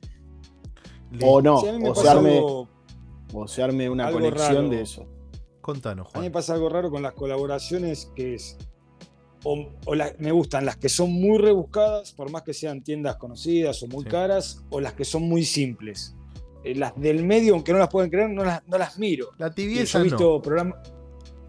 [1.23, 2.69] O no, Sí, o se, arme, algo-
[3.35, 4.69] o se arme una raro.
[4.69, 5.07] de eso.
[5.61, 6.33] contanos, A mí me Juan.
[6.33, 8.57] pasa algo raro con las colaboraciones que es.
[9.45, 13.17] O, o la- me gustan las que son muy rebuscadas, por más que sean tiendas
[13.17, 14.11] conocidas o muy Sí.
[14.11, 16.17] caras, o las que son muy simples.
[16.65, 19.31] Eh, las del medio, aunque no las pueden creer, no las, no las miro.
[19.39, 20.05] La Y yo tibieza he no.
[20.05, 20.79] visto programas.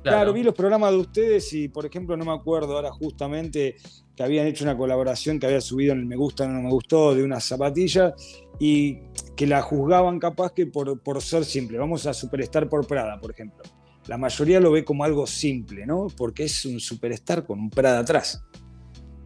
[0.04, 0.18] Claro.
[0.18, 3.76] Claro, vi los programas de ustedes y, por ejemplo, no me acuerdo ahora justamente
[4.16, 7.14] que habían hecho una colaboración que había subido en el Me Gusta, no me gustó,
[7.14, 8.14] de unas zapatillas
[8.60, 8.98] y
[9.36, 11.78] que la juzgaban capaz que por, por ser simple.
[11.78, 13.64] Vamos a Superstar por Prada, por ejemplo.
[14.08, 16.08] La mayoría lo ve como algo simple, ¿no?
[16.18, 18.44] Porque es un Superstar con un Prada atrás.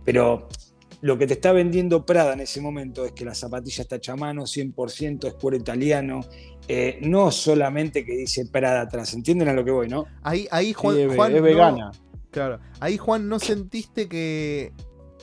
[0.03, 0.49] Pero
[1.01, 4.13] lo que te está vendiendo Prada en ese momento es que la zapatilla está hecha
[4.13, 6.21] a mano, 100% es cuero italiano,
[6.67, 9.13] eh, no solamente que dice Prada atrás.
[9.13, 10.05] ¿Entienden a lo que voy, no?
[10.23, 11.91] Ahí, ahí Sí, Juan, es, Juan es no- vegana.
[12.31, 12.59] Claro.
[12.79, 14.73] Ahí, Juan, ¿no sentiste que,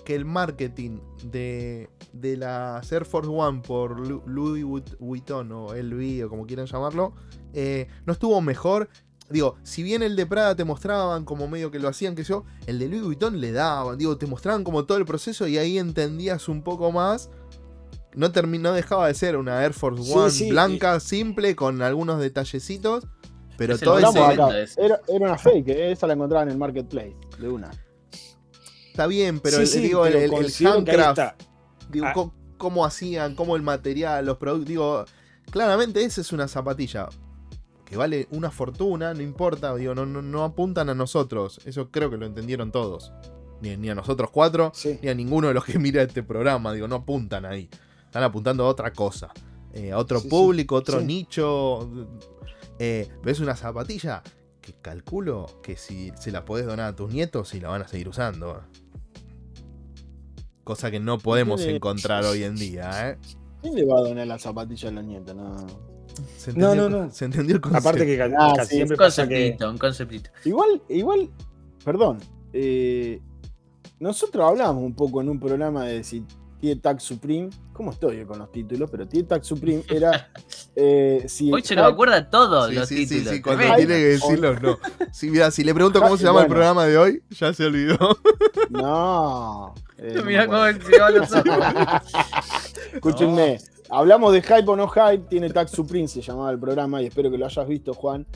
[0.05, 0.99] que el marketing
[1.31, 6.66] de, de las Air Force One por Louis Vuit- Vuitton o LV o como quieran
[6.66, 7.12] llamarlo,
[7.53, 8.89] eh, no estuvo mejor?
[9.33, 12.45] Digo, si bien el de Prada te mostraban como medio que lo hacían, que yo,
[12.66, 15.78] el de Louis Vuitton le daban, digo, te mostraban como todo el proceso y ahí
[15.78, 17.30] entendías un poco más.
[18.14, 22.20] No, terminó, no dejaba de ser una Air Force One sí, blanca, simple, con algunos
[22.20, 23.07] detallecitos,
[23.57, 24.80] pero Es todo ese.
[24.85, 25.93] Era, era una fake, ¿eh?
[25.93, 27.70] esa la encontraba en el marketplace, de una.
[28.89, 31.41] Está bien, pero Sí, el- sí, digo, el, pero el- el handcraft,
[31.91, 32.30] digo, Ah.
[32.59, 35.05] cómo hacían, cómo el material, los productos, digo,
[35.51, 37.09] claramente esa es una zapatilla
[37.93, 42.09] que vale una fortuna, no importa, digo, no, no, no apuntan a nosotros, eso creo
[42.09, 43.12] que lo entendieron todos,
[43.61, 44.99] ni, ni a nosotros cuatro, Sí.
[45.03, 47.68] ni a ninguno de los que mira este programa, digo, no apuntan ahí,
[48.07, 49.30] están apuntando a otra cosa,
[49.74, 51.86] eh, a otro Sí, público, otro nicho,
[52.78, 54.22] eh, ves una zapatilla
[54.62, 57.88] que calculo que si se la podés donar a tus nietos y la van a
[57.88, 58.62] seguir usando.
[60.64, 63.18] Cosa que no podemos encontrar hoy en día, ¿eh?
[63.61, 65.36] ¿Quién le va a donar la zapatilla a los nietos?
[65.36, 65.91] No.
[66.36, 67.10] ¿Se No, entendió, no, no.
[67.10, 67.88] ¿Se entendió el concepto?
[67.88, 69.34] Aparte que Ah, casi sí, siempre Un pasa que.
[69.34, 70.30] conceptito, un conceptito.
[70.44, 71.30] Igual, igual,
[71.84, 72.18] perdón.
[72.52, 73.20] eh,
[74.00, 76.24] nosotros hablábamos un poco en un programa de si
[76.60, 77.50] Tie Tag Supreme.
[77.72, 78.90] ¿Cómo estoy yo con los títulos?
[78.90, 80.30] Pero Tie Tag Supreme era.
[80.76, 83.32] eh, si Hoy se nos acuerda todos Sí, los sí, títulos.
[83.34, 84.78] sí, cuando tiene que decirlo, no.
[85.12, 87.96] Sí, mira, si le pregunto cómo se llama el programa de hoy, ya se olvidó.
[88.70, 89.74] No.
[89.98, 92.02] eh, no me Mirá cómo se los ojos.
[92.94, 93.58] Escúchenme.
[93.95, 97.30] Hablamos de hype o no hype, tiene Tag Supreme, se llamaba el programa, y espero
[97.30, 98.26] que lo hayas visto, Juan.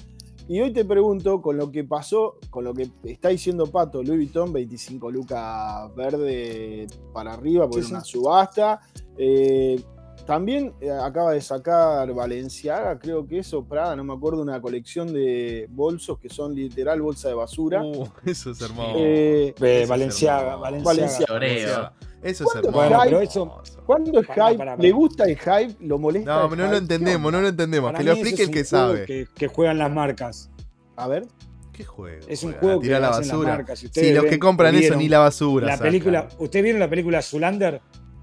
[0.49, 4.19] Y hoy te pregunto, con lo que pasó, con lo que está diciendo Pato, Louis
[4.19, 7.93] Vuitton, 25 lucas verde para arriba, por Sí, sí.
[7.93, 8.81] una subasta.
[9.17, 9.83] Eh,
[10.27, 15.13] también eh, acaba de sacar Valenciaga, creo que eso, Prada, no me acuerdo, una colección
[15.13, 17.83] de bolsos que son literal bolsa de basura.
[17.83, 18.95] Uh, eso es hermoso.
[18.99, 20.61] Eh, Eso es Valenciaga, hermoso.
[20.85, 20.85] Valenciaga.
[20.85, 21.27] Valenciaga.
[21.27, 21.93] Choreo.
[22.27, 22.89] Eso es ¿Cuándo hermoso.
[22.89, 23.31] Bueno, pero hype?
[23.31, 24.77] eso- ¿Cuándo es hype?
[24.79, 25.75] ¿Le gusta el hype?
[25.87, 26.35] ¿Lo molesta?
[26.35, 26.65] No, el pero no hype?
[26.65, 27.89] lo ¿Qué entendemos, no lo entendemos.
[27.93, 29.05] Para Que lo explique es el que sabe.
[29.07, 30.51] Que, que juegan las marcas.
[30.97, 31.27] A ver.
[31.73, 32.25] ¿Qué juego?
[32.29, 32.61] Es un juega?
[32.61, 33.79] juego que la las marcas.
[33.93, 35.67] Si los que compran eso ni la basura.
[35.67, 35.89] La sacan.
[35.89, 37.81] película, ¿Ustedes vieron la película Zulander?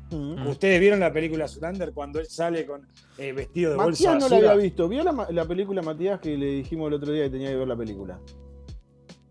[0.09, 0.47] Mm.
[0.47, 2.87] ¿Ustedes vieron la película Zulander cuando él sale con
[3.17, 4.87] eh, vestido de bolsa Matías no la había visto.
[4.89, 7.67] ¿Vio la, la película Matías que le dijimos el otro día que tenía que ver
[7.67, 8.19] la película?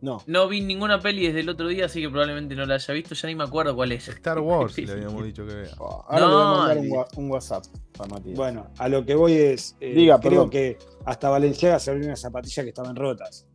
[0.03, 0.21] No.
[0.27, 3.15] No vi ninguna peli desde el otro día, así que probablemente no la haya visto.
[3.15, 4.09] Ya ni me acuerdo cuál es.
[4.09, 5.71] Star Wars le habíamos dicho que vea.
[5.79, 7.65] Oh, Ahora le voy a No, mandar un, WhatsApp
[8.01, 8.37] a Matías.
[8.37, 9.77] Bueno, a lo que voy es.
[9.81, 10.51] eh, Diga, creo perdón.
[10.51, 10.77] que
[11.07, 13.47] hasta Valenciaga se abrió unas zapatillas que estaban rotas.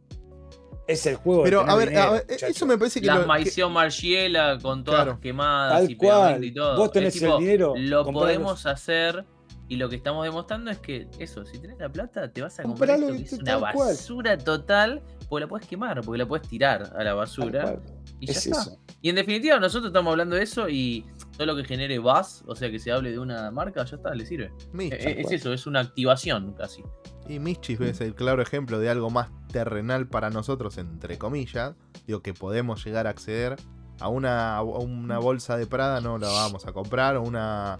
[0.87, 2.49] Es el juego de Pero, a ver, dinero, a ver, muchachos.
[2.55, 3.07] eso me parece que.
[3.07, 5.19] La lo- que- Margiela con todas Claro.
[5.19, 6.43] quemadas Tal y cual.
[6.45, 6.77] y todo.
[6.77, 9.25] Vos tenés Es tipo, el dinero, Lo podemos hacer
[9.69, 12.63] y lo que estamos demostrando es que eso, si tenés la plata, te vas a
[12.63, 13.87] comprar Compralo esto y que es te- una cual.
[13.89, 17.79] basura total, porque la puedes quemar, porque la puedes tirar a la basura
[18.19, 18.61] y ya Es está.
[18.61, 18.79] eso.
[19.01, 21.05] Y en definitiva, nosotros estamos hablando de eso y
[21.37, 24.15] todo lo que genere buzz, o sea que se hable de una marca, ya está,
[24.15, 24.51] le sirve.
[24.71, 24.95] Mischi.
[24.95, 26.83] Eh, Es eso, es una activación casi.
[27.27, 31.75] Y Mischief es el claro ejemplo de algo más terrenal para nosotros, entre comillas.
[32.07, 33.57] Digo que podemos llegar a acceder
[33.99, 37.17] a una, a una bolsa de Prada, no la vamos a comprar.
[37.17, 37.79] Una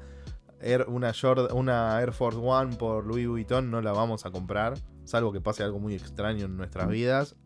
[0.62, 1.14] Air, una,
[1.54, 4.78] una Air Force One por Louis Vuitton no la vamos a comprar.
[5.06, 7.36] Salvo que pase algo muy extraño en nuestras vidas.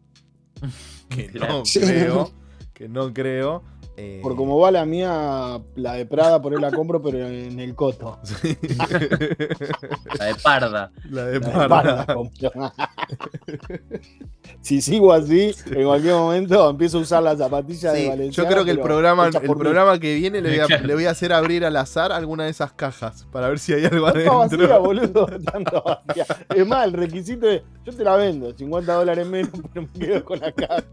[1.10, 2.32] Que no creo.
[2.74, 3.64] Que no creo.
[4.02, 7.60] Eh, Por como va la mía, la de Prada, por ahí la compro, pero en
[7.60, 8.20] el coto.
[8.24, 8.58] sí.
[10.18, 10.92] La de parda.
[11.10, 12.06] la de La de Parda.
[12.14, 12.52] Compro.
[14.62, 18.44] si sigo así, en cualquier momento empiezo a usar la zapatilla Sí, de Valencia.
[18.44, 20.86] yo creo que el programa, el programa que viene le voy, a, Claro.
[20.88, 23.86] le voy a hacer abrir al azar alguna de esas cajas para ver si hay
[23.86, 24.82] algo Tanta vacía, adentro.
[24.82, 25.26] boludo.
[26.08, 26.26] Vacía.
[26.56, 30.26] Es más, el requisito es: yo te la vendo, 50 dólares menos, pero me quedo
[30.26, 30.84] con la caja.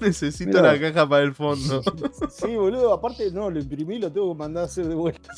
[0.00, 0.72] Necesito Mirá.
[0.74, 1.82] la caja para el fondo.
[2.30, 2.92] Sí, boludo.
[2.92, 5.30] Aparte, no, lo imprimí, lo tengo que mandar a hacer de vuelta.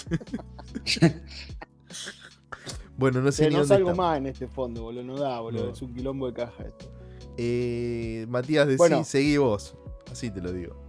[2.97, 4.03] Bueno, no sé Eh, ni no dónde salgo está.
[4.03, 5.05] más en este fondo, boludo.
[5.05, 5.67] No da, boludo.
[5.67, 5.73] No.
[5.73, 6.93] Es un quilombo de caja esto.
[7.37, 9.05] Eh, Matías, decí, Bueno.
[9.05, 9.77] seguí vos.
[10.11, 10.85] Así te lo digo.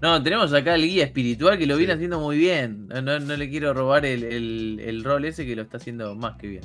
[0.00, 2.86] No, tenemos acá el guía espiritual que lo viene haciendo muy bien.
[2.88, 6.14] No, no- no le quiero robar el, el- el rol ese que lo está haciendo
[6.14, 6.64] más que bien.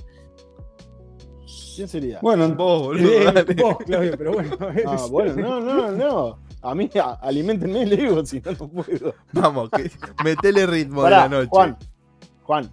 [1.76, 2.20] ¿Quién sería?
[2.22, 3.10] Bueno, Vos, boludo.
[3.12, 4.58] eh, vos, Claudio, pero bueno.
[4.86, 6.40] Ah, bueno, no, no, no.
[6.64, 9.16] A mí, a- alimentenme, le digo, si no, no puedo.
[9.34, 9.90] Vamos, que,
[10.24, 11.50] metele ritmo Pará, de la noche.
[11.50, 11.78] Juan,
[12.44, 12.72] Juan,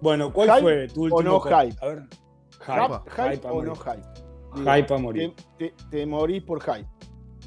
[0.00, 1.70] Bueno, ¿cuál ¿Hype fue tu último o no hype?
[1.72, 1.76] hype?
[1.84, 2.02] A ver.
[2.60, 4.02] ¿hype, Hype, o no hype?
[4.54, 5.34] Digo, Hype a morir.
[5.58, 6.86] Te, te- te morís por hype.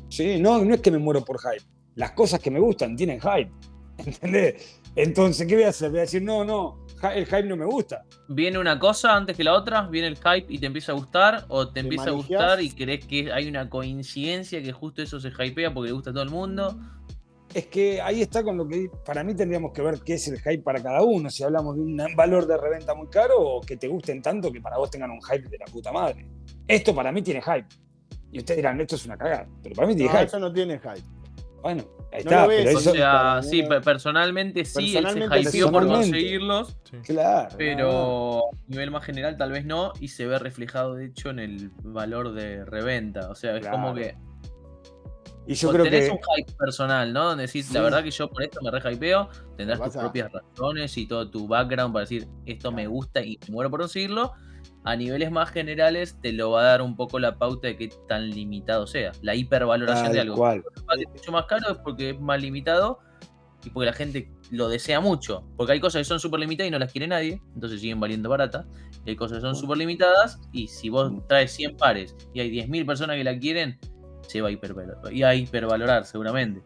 [0.10, 1.64] Sí, no, no es que me muero por hype.
[1.96, 3.52] Las cosas que me gustan tienen hype.
[4.06, 4.80] ¿Entendés?
[4.96, 5.90] Entonces, ¿qué voy a hacer?
[5.90, 8.04] Voy a decir, no, no, el hype no me gusta.
[8.28, 9.84] ¿Viene una cosa antes que la otra?
[9.88, 11.46] ¿Viene el hype y te empieza a gustar?
[11.50, 15.20] ¿O te ¿Te empieza a gustar y crees que hay una coincidencia que justo eso
[15.20, 16.76] se hypea porque le gusta a todo el mundo?
[17.54, 20.38] Es que ahí está con lo que para mí tendríamos que ver qué es el
[20.40, 21.30] hype para cada uno.
[21.30, 24.60] Si hablamos de un valor de reventa muy caro o que te gusten tanto que
[24.60, 26.26] para vos tengan un hype de la puta madre.
[26.68, 27.68] Esto para mí tiene hype.
[28.32, 29.48] Y ustedes dirán, esto es una cagada.
[29.64, 30.28] Pero para mí tiene No, hype.
[30.28, 31.04] eso no tiene hype.
[31.62, 31.84] Bueno,
[32.14, 32.48] ahí No está.
[32.48, 36.12] pero O eso, sea, para sí, personalmente sí, él se Personalmente hypeó por Personalmente.
[36.18, 36.98] conseguirlos, Sí.
[37.14, 37.56] claro.
[37.58, 41.40] pero a nivel más general tal vez no, y se ve reflejado de hecho en
[41.40, 43.30] el valor de reventa.
[43.30, 44.16] O sea, es como que
[45.50, 46.12] Y yo o creo tenés que.
[46.12, 47.24] un hype personal, ¿no?
[47.30, 50.98] Donde decís, la verdad que yo por esto me re hypeo, tendrás tus propias razones
[50.98, 54.34] y todo tu background para decir, esto me gusta y me muero por conseguirlo.
[54.88, 57.90] A niveles más generales te lo va a dar un poco la pauta de qué
[58.08, 59.12] tan limitado sea.
[59.22, 60.38] La hipervaloración de algo.
[60.38, 60.64] cual.
[60.86, 63.00] vale mucho más caro es porque es más limitado
[63.66, 65.46] y porque la gente lo desea mucho.
[65.58, 68.30] Porque hay cosas que son súper limitadas y no las quiere nadie, entonces siguen valiendo
[68.30, 68.66] baratas.
[69.06, 72.50] Y hay cosas que son súper limitadas y si vos traes 100 pares y hay
[72.50, 73.78] 10.000 personas que la quieren,
[74.26, 75.12] se va a hipervalorar.
[75.12, 76.64] Y a hipervalorar seguramente.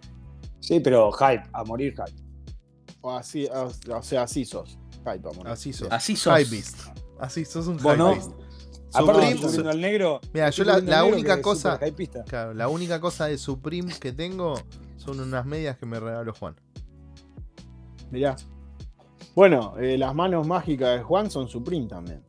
[0.59, 2.21] Sí, pero hype, a morir hype.
[3.01, 4.77] O, así, o, o sea, así sos.
[5.11, 5.47] Hype, amor.
[5.47, 5.87] Así sos.
[5.89, 6.39] Así sos.
[6.39, 7.00] Hypebeast.
[7.21, 8.11] Así sos un Vos no.
[8.13, 8.31] hypebeast.
[8.93, 10.19] Aparte, Supreme- al negro.
[10.33, 11.79] Mira, yo la, única cosa.
[12.27, 14.55] Claro, la única cosa de Supreme que tengo
[14.97, 16.55] son unas medias que me regaló Juan.
[18.11, 18.35] Mirá.
[19.33, 22.21] Bueno, eh, las manos mágicas de Juan son Supreme también.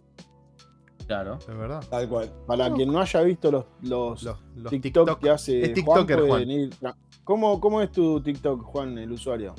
[1.08, 1.38] Claro.
[1.40, 1.84] Es verdad.
[1.90, 2.32] Tal cual.
[2.46, 2.76] Para No.
[2.76, 5.18] quien no haya visto los, los, Los, los TikTok, TikTok.
[5.20, 6.44] que hace Es TikToker, Juan, Juan.
[6.44, 9.54] pueden ir- ¿Cómo, ¿Cómo es tu TikTok, Juan, el usuario?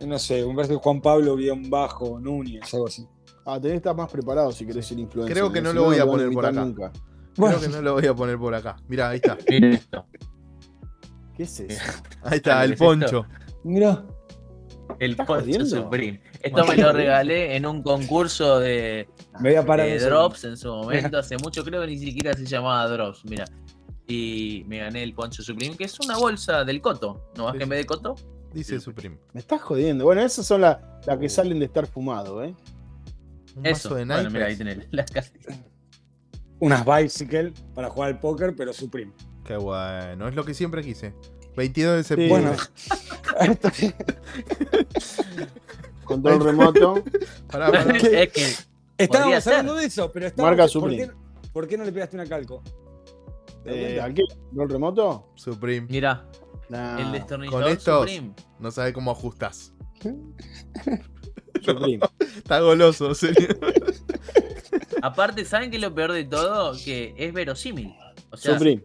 [0.00, 3.06] No sé, un verso de Juan Pablo guion bajo, Núñez, algo así.
[3.46, 5.34] Ah, tenés que estar más preparado si querés ser influencer.
[5.34, 6.64] Creo que no si lo voy a poner por acá.
[6.64, 6.92] Nunca.
[7.34, 8.76] Creo que no lo voy a poner por acá.
[8.88, 9.36] Mira, ahí está.
[9.48, 10.06] Miren esto.
[11.36, 11.82] ¿Qué es eso?
[12.22, 13.26] Ahí está, ¿Qué el poncho.
[13.64, 14.04] Mira.
[14.98, 15.66] El ¿Estás Poncho?
[15.66, 16.20] Supreme.
[16.42, 19.08] Esto me lo regalé en un concurso de,
[19.40, 19.86] Me voy a parar.
[19.88, 23.24] de un Drops en su momento, hace mucho, creo que ni siquiera se llamaba Drops,
[23.24, 23.46] mira.
[24.06, 27.44] Y me gané el Poncho Supreme, que es una bolsa del Coto, ¿no?
[27.44, 28.14] más que en vez de Coto.
[28.52, 29.18] Dice Supreme.
[29.32, 30.04] Me estás jodiendo.
[30.04, 32.54] Bueno, esas son las las que salen de estar fumado, ¿eh?
[33.56, 33.88] Un Eso.
[33.90, 34.58] vaso de Bueno, mira, ahí naipes.
[34.58, 35.58] tenés las cartas.
[36.60, 39.12] Unas bicycle para jugar al póker, pero Supreme.
[39.44, 40.28] Qué bueno.
[40.28, 41.14] Es lo que siempre quise.
[41.56, 42.56] 22 de septiembre.
[43.38, 43.54] Bueno,
[46.04, 47.02] Control remoto.
[47.50, 47.96] Pará, pará.
[47.96, 48.54] es que
[48.98, 50.50] estábamos hablando de eso, pero estábamos.
[50.58, 51.06] Marca ¿por Supreme.
[51.08, 51.12] qué,
[51.52, 52.62] por qué no le pegaste una calco?
[53.62, 54.04] ¿Te das Eh, cuenta?
[54.04, 54.22] ¿A qué?
[54.48, 55.32] ¿Control remoto?
[55.36, 55.86] Supreme.
[55.88, 56.26] Mira,
[56.68, 58.34] Nah, el destornillador con estos- Supreme.
[58.58, 59.72] No sabe cómo ajustás.
[61.64, 62.00] Supreme.
[62.36, 63.48] Está goloso, serio.
[65.02, 66.76] Aparte, ¿saben qué es lo peor de todo?
[66.84, 67.94] Que es verosímil.
[68.30, 68.82] O sea, Supreme.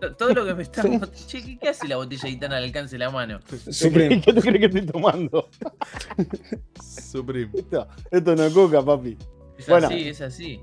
[0.00, 0.82] to- todo lo que me está.
[1.26, 3.40] Che, ¿qué, hace la botella tan al alcance de la mano?
[3.70, 4.20] Supreme.
[4.20, 5.48] ¿Qué tú crees que estoy tomando?
[6.82, 7.50] Supreme.
[7.54, 9.16] Esto, esto no es coca, papi.
[9.58, 9.86] Es Bueno.
[9.86, 10.60] así, es así.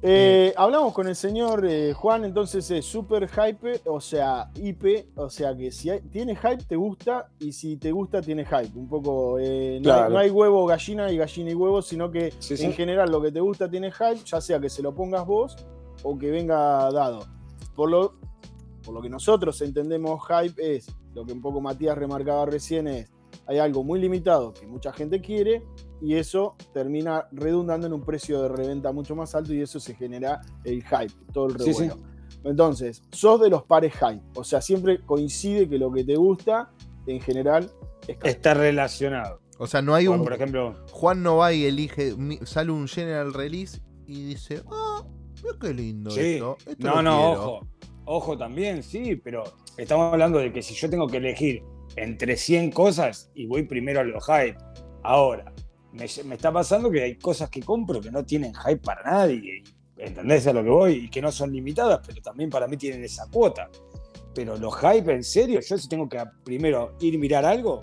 [0.00, 5.28] Eh, hablamos con el señor eh, Juan, entonces es super hype, o sea, IP, o
[5.28, 8.78] sea que si hay- tiene hype te gusta y si te gusta tiene hype.
[8.78, 10.10] Un poco, eh, no, hay, Claro.
[10.10, 12.72] no hay huevo, gallina y gallina y huevo, sino que Sí, en sí.
[12.74, 15.56] general lo que te gusta tiene hype, ya sea que se lo pongas vos
[16.04, 17.24] o que venga dado.
[17.74, 18.14] Por lo,
[18.84, 23.10] por lo que nosotros entendemos hype es, lo que un poco Matías remarcaba recién es,
[23.46, 25.64] hay algo muy limitado que mucha gente quiere
[26.00, 29.94] y eso termina redundando en un precio de reventa mucho más alto y eso se
[29.94, 31.96] genera el hype, todo el Sí, revuelo.
[32.44, 36.70] Entonces, sos de los pares hype, o sea, siempre coincide que lo que te gusta
[37.06, 37.70] en general.
[38.22, 39.40] Está relacionado.
[39.58, 40.22] O sea, no hay un.
[40.22, 42.14] por ejemplo, Juan no va y elige.
[42.44, 44.62] Sale un general release y dice.
[44.70, 45.02] Ah,
[45.42, 46.20] mira qué lindo sí.
[46.34, 46.56] esto.
[46.64, 47.42] esto No, lo no, quiero".
[47.42, 47.66] ojo.
[48.10, 49.44] Ojo también, sí, pero
[49.76, 51.62] estamos hablando de que si yo tengo que elegir
[51.96, 54.56] entre 100 cosas y voy primero a los hype.
[55.02, 55.52] Ahora,
[55.92, 59.62] me, me está pasando que hay cosas que compro que no tienen hype para nadie.
[59.96, 60.92] ¿Entendés a lo que voy?
[61.04, 63.68] Y que no son limitadas, pero también para mí tienen esa cuota.
[64.34, 67.80] Pero los hype, en serio, yo si tengo que primero ir a mirar algo,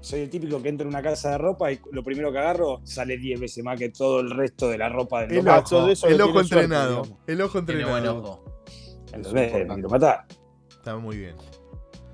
[0.00, 2.80] soy el típico que entra en una casa de ropa y lo primero que agarro
[2.84, 5.64] sale 10 veces más que todo el resto de la ropa del El El local.
[5.64, 7.02] ojo, eso el ojo suerte, entrenado.
[7.26, 8.18] el ojo entrenado.
[8.18, 8.44] ojo.
[9.12, 9.48] ¿Entendés?
[9.48, 10.26] Eso es Me quiero matar.
[10.70, 11.36] Está muy bien.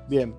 [0.08, 0.34] Bien.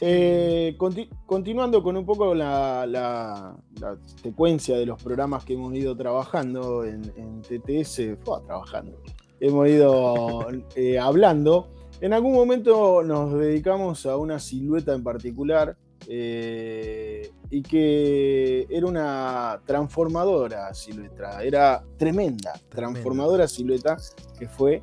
[0.00, 5.74] Eh, conti- continuando con un poco la, la- la secuencia de los programas que hemos
[5.74, 9.00] ido trabajando en, en TTS, trabajando,
[9.40, 11.68] hemos ido eh, hablando.
[12.00, 15.76] En algún momento nos dedicamos a una silueta en particular
[16.08, 23.96] eh, y que era una transformadora silueta, era tremenda, transformadora silueta
[24.38, 24.82] que fue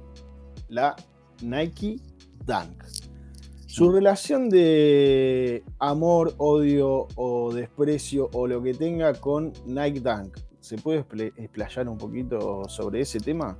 [0.69, 0.95] la
[1.43, 1.97] Nike
[2.47, 2.83] Dunk.
[3.75, 10.37] Su relación de amor, odio o desprecio o lo que tenga con Nike Dunk.
[10.59, 13.57] ¿Se puede expl- explayar un poquito sobre ese tema?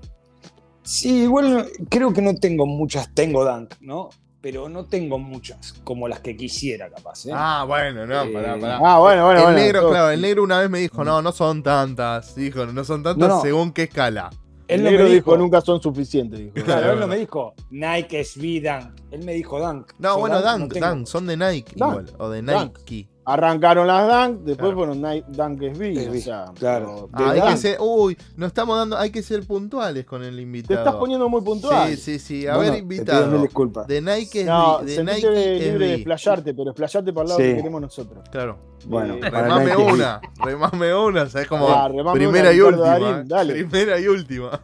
[0.83, 4.09] Sí, igual creo que no tengo muchas, tengo Dunk, ¿no?
[4.39, 7.25] Pero no tengo muchas, como las que quisiera, capaz.
[7.25, 7.31] ¿eh?
[7.33, 8.79] Ah, bueno, no, Eh, pará, pará.
[8.85, 9.57] Ah, bueno, bueno, el bueno.
[9.57, 12.35] negro, todo- claro, el negro una vez me dijo, no, no son tantas.
[12.35, 13.41] Dijo, no son tantas No, no.
[13.41, 14.29] según qué escala.
[14.73, 16.39] Él no me dijo, dijo, nunca son suficientes.
[16.39, 16.53] Dijo.
[16.53, 19.01] Claro, Claro, él no me dijo Nike SB Dunk.
[19.11, 19.91] Él me dijo Dunk.
[19.99, 20.73] No, Yo bueno, no Dunk.
[20.73, 22.77] Dunk, son de Nike Dunk, igual, o de Dunk.
[22.79, 23.09] Nike.
[23.25, 24.75] Arrancaron las Dunk, después Claro.
[24.75, 25.93] fueron Nike Dunk SB.
[25.95, 27.09] SB, O sea, claro.
[27.15, 30.35] pero Ah, hay que ser, uy, nos estamos dando, hay que ser puntuales con el
[30.35, 30.79] Te invitado.
[30.79, 31.89] estás poniendo muy puntual.
[31.91, 32.47] Sí, sí, sí.
[32.47, 33.41] A Bueno, ver, te invitado.
[33.41, 33.87] disculpas.
[33.87, 37.45] De Nike No, de Nike es libre de explayarte, pero explayarte para el lado Sí.
[37.47, 38.23] que queremos nosotros.
[38.29, 38.57] Claro.
[38.87, 41.69] Bueno, Eh, para Remame Nike una, remame una, ¿sabes cómo?
[41.69, 42.85] Ah, remame Primera una, y última.
[42.99, 43.53] Darín, dale.
[43.53, 44.61] Primera y última.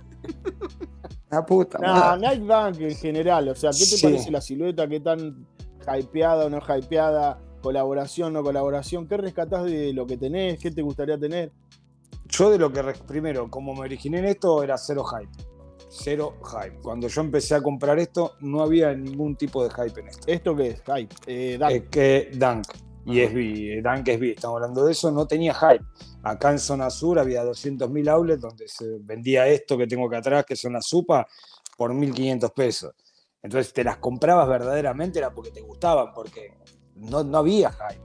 [1.32, 2.28] La puta No, madre.
[2.38, 4.04] Nike Dunk en general, o sea, ¿qué te Sí.
[4.04, 4.88] parece la silueta?
[4.88, 5.46] ¿Qué tan
[5.98, 7.40] hypeada o no hypeada?
[7.62, 9.08] ¿Colaboración, no colaboración?
[9.08, 10.60] ¿Qué rescatás de lo que tenés?
[10.60, 11.52] ¿Qué te gustaría tener?
[12.28, 15.32] Yo de lo que, primero, como me originé en esto, era cero hype.
[15.90, 16.80] Cero hype.
[16.82, 20.24] Cuando yo empecé a comprar esto, no había ningún tipo de hype en esto.
[20.28, 20.82] ¿Esto qué es?
[20.86, 21.16] Hype.
[21.26, 21.72] Eh, Dunk.
[21.72, 22.68] Es que Dunk
[23.06, 23.32] y Ajá.
[23.32, 25.84] SB, eh, Dunk SB, estamos hablando de eso, no tenía hype.
[26.22, 30.46] Acá en zona sur había 200.000 outlets donde se vendía esto que tengo acá atrás,
[30.46, 31.26] que son las supas,
[31.76, 32.94] por 1.500 pesos.
[33.42, 36.54] Entonces te las comprabas verdaderamente era porque te gustaban, porque
[37.00, 38.02] no, no había hype.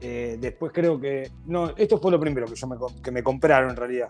[0.00, 1.30] Eh, después creo que...
[1.46, 4.08] No, esto fue lo primero que, yo me, que me compraron en realidad.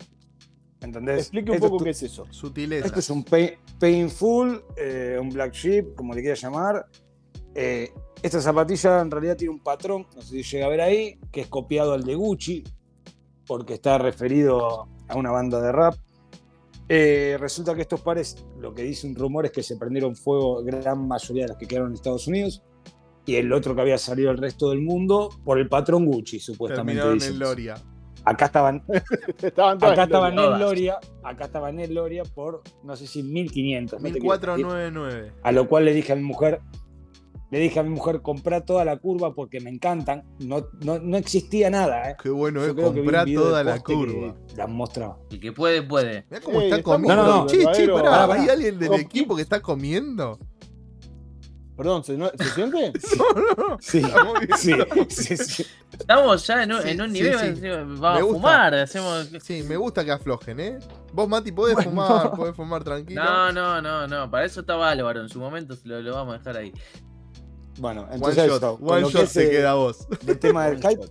[0.81, 1.18] ¿Entendés?
[1.18, 2.27] Explique un Esto poco tu- qué es eso.
[2.31, 2.87] Sutileza.
[2.87, 6.87] esto es un pay- Painful, eh, un Black Sheep, como le quieras llamar.
[7.55, 7.93] Eh,
[8.23, 11.41] esta zapatilla en realidad tiene un patrón, no sé si llega a ver ahí, que
[11.43, 12.62] es copiado al de Gucci,
[13.47, 15.95] porque está referido a una banda de rap.
[16.89, 20.62] Eh, resulta que estos pares, lo que dice un rumor es que se prendieron fuego
[20.64, 22.62] gran mayoría de las que quedaron en Estados Unidos,
[23.31, 27.01] y el otro que había salido al resto del mundo por el patrón Gucci, supuestamente.
[27.01, 27.33] Terminaron dicen.
[27.35, 27.74] en Loria.
[28.24, 28.83] Acá estaban
[29.41, 30.99] Estaban todas Acá en estaba Loria.
[31.22, 34.01] Acá estaba Nel Loria por, no sé si 1500.
[34.01, 34.57] no te quiero mentir.
[34.57, 35.33] 1499.
[35.43, 36.61] A lo cual le dije a mi mujer,
[37.51, 40.24] le dije a mi mujer, comprá toda la curva porque me encantan.
[40.39, 42.16] No, no, no existía nada, ¿eh?
[42.22, 44.35] Qué bueno es un comprar toda la curva.
[44.57, 45.18] Las mostraba.
[45.31, 46.26] El que puede, puede.
[46.31, 47.16] Mirá cómo Ey, está comiendo.
[47.22, 47.47] No, no, no.
[47.47, 48.35] Che, che, verdadero- pará.
[48.35, 50.39] ¿hay alguien del equipo que está comiendo?
[51.81, 52.93] Perdón, ¿se, no- ¿se siente?
[53.16, 53.78] No, no.
[53.81, 54.03] Sí,
[54.59, 54.74] sí,
[55.09, 55.66] sí, sí.
[55.99, 57.68] Estamos ya en un, Sí, en un sí, nivel, sí.
[58.01, 58.35] vamos a gusta.
[58.39, 59.28] fumar, hacemos...
[59.43, 60.78] Sí, me gusta que aflojen, ¿eh?
[61.14, 61.91] Vos, Mati, podés Bueno.
[61.91, 63.24] fumar, podés fumar tranquilo.
[63.24, 66.39] No, no, no, no, para eso estaba Álvaro, en su momento lo, lo vamos a
[66.39, 66.72] dejar ahí.
[67.78, 70.07] Bueno, One entonces shot, esto, con one que shot se queda a vos.
[70.20, 71.07] del tema del hype,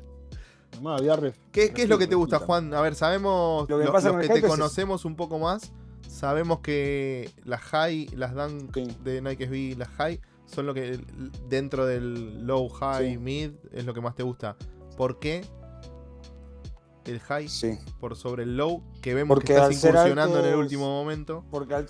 [0.76, 2.38] Nomás había ref- ¿Qué, qué es lo que te gusta.
[2.38, 2.72] Juan?
[2.76, 4.54] A ver, sabemos, Lo que lo- pasa los el que te es eso.
[4.54, 5.72] conocemos un poco más,
[6.08, 8.34] sabemos que las high, las
[8.76, 8.88] Sí.
[9.04, 11.00] de Nike SB, las high, son lo que
[11.48, 13.18] dentro del low, high, Sí.
[13.18, 14.56] mid, es lo que más te gusta.
[14.98, 15.46] ¿Por qué
[17.06, 17.78] el high sí.
[18.00, 21.44] por sobre el low que vemos Porque que estás incursionando en el último momento?
[21.50, 21.90] Porque al...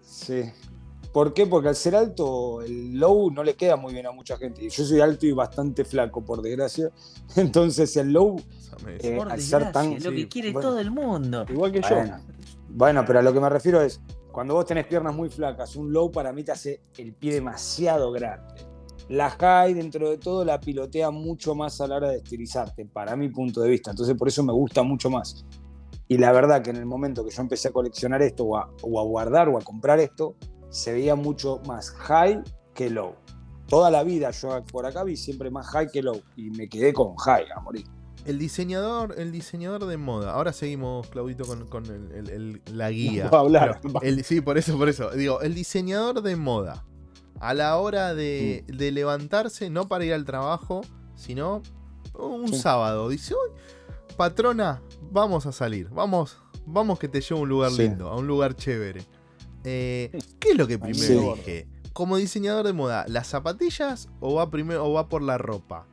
[0.00, 0.42] Sí.
[1.12, 1.46] ¿Por qué?
[1.46, 4.64] Porque al ser alto, el low no le queda muy bien a mucha gente.
[4.64, 6.90] Y Yo soy alto y bastante flaco, por desgracia.
[7.36, 8.36] Entonces el low,
[8.86, 10.68] Eh, al ser tan- lo que quiere bueno.
[10.70, 11.44] todo el mundo.
[11.48, 11.88] Igual que yo.
[11.94, 12.20] bueno,
[12.70, 14.00] bueno, pero a lo que me refiero es,
[14.32, 18.10] cuando vos tenés piernas muy flacas, un low para mí te hace el pie demasiado
[18.10, 18.54] grande.
[19.08, 23.14] La high, dentro de todo, la pilotea mucho más a la hora de estilizarte, para
[23.14, 23.90] mi punto de vista.
[23.90, 25.44] Entonces, por eso me gusta mucho más.
[26.08, 28.68] Y la verdad que en el momento que yo empecé a coleccionar esto, o a,
[29.04, 30.36] guardar, o a comprar esto,
[30.70, 32.42] se veía mucho más high
[32.74, 33.14] que low.
[33.66, 36.20] Toda la vida yo por acá vi siempre más high que low.
[36.36, 37.62] Y me quedé con high a.
[38.24, 40.32] El diseñador, el diseñador de moda.
[40.34, 43.28] Ahora seguimos, Claudito, con, con el- el- el- la guía.
[43.28, 43.80] Va a hablar.
[44.00, 45.10] Pero sí, por eso, por eso.
[45.10, 46.84] Digo, el diseñador de moda.
[47.40, 50.82] A la hora de, de levantarse, no para ir al trabajo,
[51.16, 51.62] sino
[52.14, 52.60] un Sí.
[52.60, 53.08] sábado.
[53.08, 53.50] Dice, uy,
[54.16, 55.88] patrona, vamos a salir.
[55.88, 57.82] Vamos, vamos que te llevo a un lugar Sí.
[57.82, 59.02] lindo, a un lugar chévere.
[59.64, 61.66] Eh, ¿Qué es lo que primero dije?
[61.92, 65.86] Como diseñador de moda, ¿las zapatillas o va primero o va por la ropa?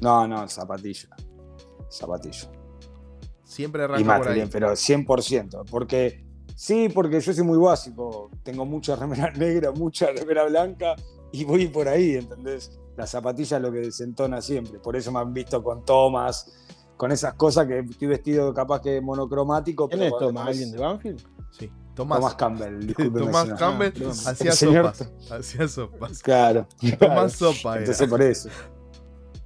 [0.00, 1.08] No, no, zapatilla.
[1.90, 2.50] Zapatilla.
[3.44, 4.48] Siempre Y arranca por ahí.
[4.50, 5.64] pero 100%.
[5.70, 6.24] Porque
[6.54, 8.30] sí, porque yo soy muy básico.
[8.42, 10.94] Tengo mucha remera negra, mucha remera blanca
[11.32, 12.78] y voy por ahí, ¿entendés?
[12.96, 14.78] La zapatilla es lo que desentona siempre.
[14.78, 16.52] Por eso me han visto con tomas,
[16.96, 19.88] con esas cosas que estoy vestido capaz que monocromático.
[19.88, 20.46] ¿Quién pero es Tomás?
[20.48, 21.22] ¿Alguien de Banfield?
[21.50, 21.72] Sí.
[21.94, 22.94] Tomás, Tomás Campbell.
[23.12, 23.58] Tomás señor.
[23.58, 24.10] Campbell perdón.
[24.26, 25.12] hacía sopas.
[25.30, 26.22] Hacía sopas.
[26.22, 26.68] Claro.
[26.98, 27.80] Tomás sopa era.
[27.80, 28.48] Entonces por eso.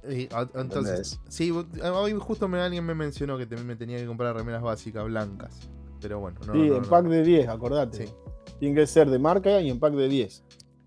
[0.09, 4.05] Y, a- entonces, sí, hoy justo me, alguien me mencionó que también me tenía que
[4.05, 5.59] comprar remeras básicas blancas.
[6.01, 6.53] Pero bueno, no.
[6.53, 6.89] sí, no, en no.
[6.89, 8.07] pack de 10, acordate.
[8.07, 8.13] Sí.
[8.59, 10.43] Tienen que ser de marca y en pack de 10.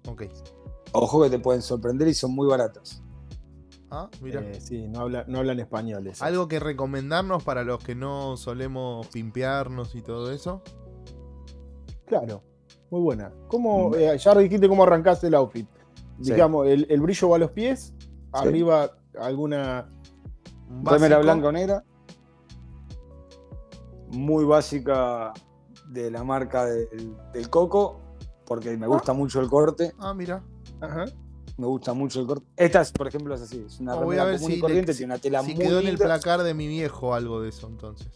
[0.07, 0.25] Ok.
[0.93, 3.03] Ojo que te pueden sorprender y son muy baratos.
[3.91, 4.41] Ah, mira.
[4.43, 6.07] Eh, sí, no, habla- no hablan español.
[6.07, 6.23] esos.
[6.23, 10.62] ¿Algo que recomendarnos para los que no solemos pimpearnos y todo eso?
[12.07, 12.43] Claro,
[12.91, 13.33] muy buena.
[13.49, 15.69] ¿Cómo, eh, ya dijiste cómo arrancaste el outfit.
[16.23, 16.33] Sí.
[16.33, 17.95] Digamos, el, el brillo va a los pies,
[18.33, 19.89] arriba alguna.
[20.71, 21.85] Un Remera blanca o negra.
[24.11, 25.33] Muy básica
[25.89, 28.01] de la marca del, del Coco,
[28.47, 29.93] porque me gusta mucho el corte.
[29.99, 30.43] Ah, mira.
[30.81, 31.05] Ajá.
[31.57, 32.47] Me gusta mucho el corte.
[32.57, 33.64] Esta, es, por ejemplo, es así.
[33.66, 35.64] Es una Ah, voy remera común si, y corriente, le- tiene una tela si muy
[35.64, 38.09] quedó en el placar de mi viejo algo de eso entonces.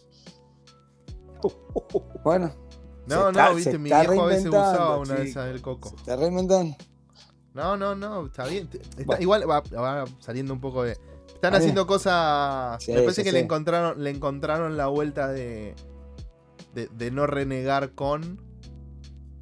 [2.23, 2.51] Bueno.
[3.05, 5.89] No, se no, está- viste, mi viejo a veces usaba una de esas del coco.
[5.89, 6.75] Se está reinventando.
[7.53, 8.67] No, no, no, está bien.
[8.67, 9.21] te- está- Bueno.
[9.21, 10.97] Igual va, va saliendo un poco de.
[11.33, 12.81] Están haciendo cosas.
[12.83, 13.33] Sí, me parece sí, que sí.
[13.35, 15.75] le encontraron, le encontraron la vuelta de,
[16.73, 16.87] de.
[16.87, 18.41] de no renegar con.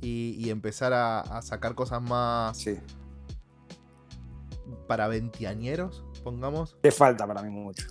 [0.02, 2.76] Y, y empezar a, a sacar cosas más Sí.
[4.88, 6.76] para veinteañeros, pongamos.
[6.82, 7.86] Le falta para mí mucho.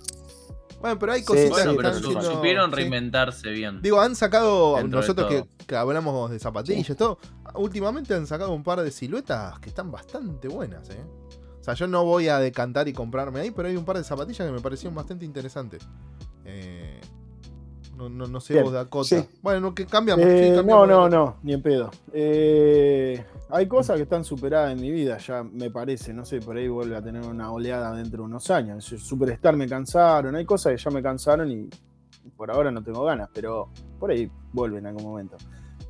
[0.81, 2.75] Bueno, pero hay Sí, cositas Bueno, que pero están su- siendo- supieron sí.
[2.75, 3.81] reinventarse bien.
[3.81, 7.19] Digo, han sacado, nosotros que, hablamos de zapatillas, todo,
[7.55, 11.03] últimamente han sacado un par de siluetas que están bastante buenas, ¿eh?
[11.59, 14.03] O sea, yo no voy a decantar y comprarme ahí, pero hay un par de
[14.03, 15.83] zapatillas que me parecieron bastante interesantes.
[16.45, 16.99] Eh,
[17.95, 19.07] no, no, no sé Bien, vos, Dakota.
[19.07, 19.23] sí.
[19.43, 20.25] Bueno, que cambiamos.
[20.25, 21.91] Eh, sí, no, no, no, ni en pedo.
[22.11, 26.13] Eh, hay cosas que están superadas en mi vida, ya me parece.
[26.13, 28.83] No sé, por ahí vuelve a tener una oleada dentro de unos años.
[28.85, 31.69] Superstar me cansaron, hay cosas que ya me cansaron y
[32.35, 35.37] por ahora no tengo ganas, pero por ahí vuelve en algún momento.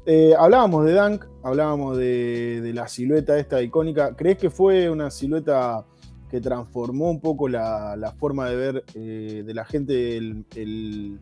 [0.05, 4.15] Eh, hablábamos de Dunk, hablábamos de, la silueta esta icónica.
[4.15, 5.85] ¿Crees que fue una silueta
[6.29, 11.19] que transformó un poco la, forma de ver eh, de la gente el-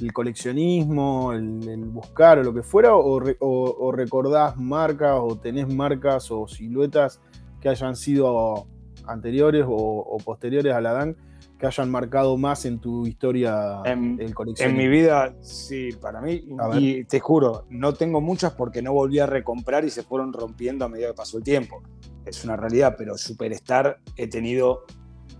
[0.00, 2.94] el coleccionismo, el, el buscar o lo que fuera?
[2.96, 7.20] O, re- o- o recordás marcas o tenés marcas o siluetas
[7.60, 8.66] que hayan sido
[9.06, 11.16] anteriores o, o posteriores a la Dunk
[11.58, 14.78] que hayan marcado más en tu historia En- el En coleccionismo?
[14.82, 16.44] mi vida, sí, para mí.
[16.78, 20.84] Y te juro, no tengo muchas porque no volví a recomprar y se fueron rompiendo
[20.84, 21.82] a medida que pasó el tiempo.
[22.26, 24.80] Es una realidad, pero Superstar he tenido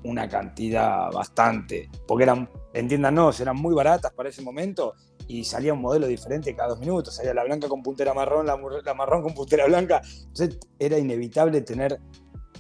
[0.05, 1.89] una cantidad bastante.
[2.07, 4.95] Porque eran, entiéndanos, eran muy baratas para ese momento
[5.29, 7.15] y salía un modelo diferente cada dos minutos.
[7.15, 10.01] Salía la blanca con puntera marrón, la, marrón con puntera blanca.
[10.05, 12.01] Entonces era inevitable tener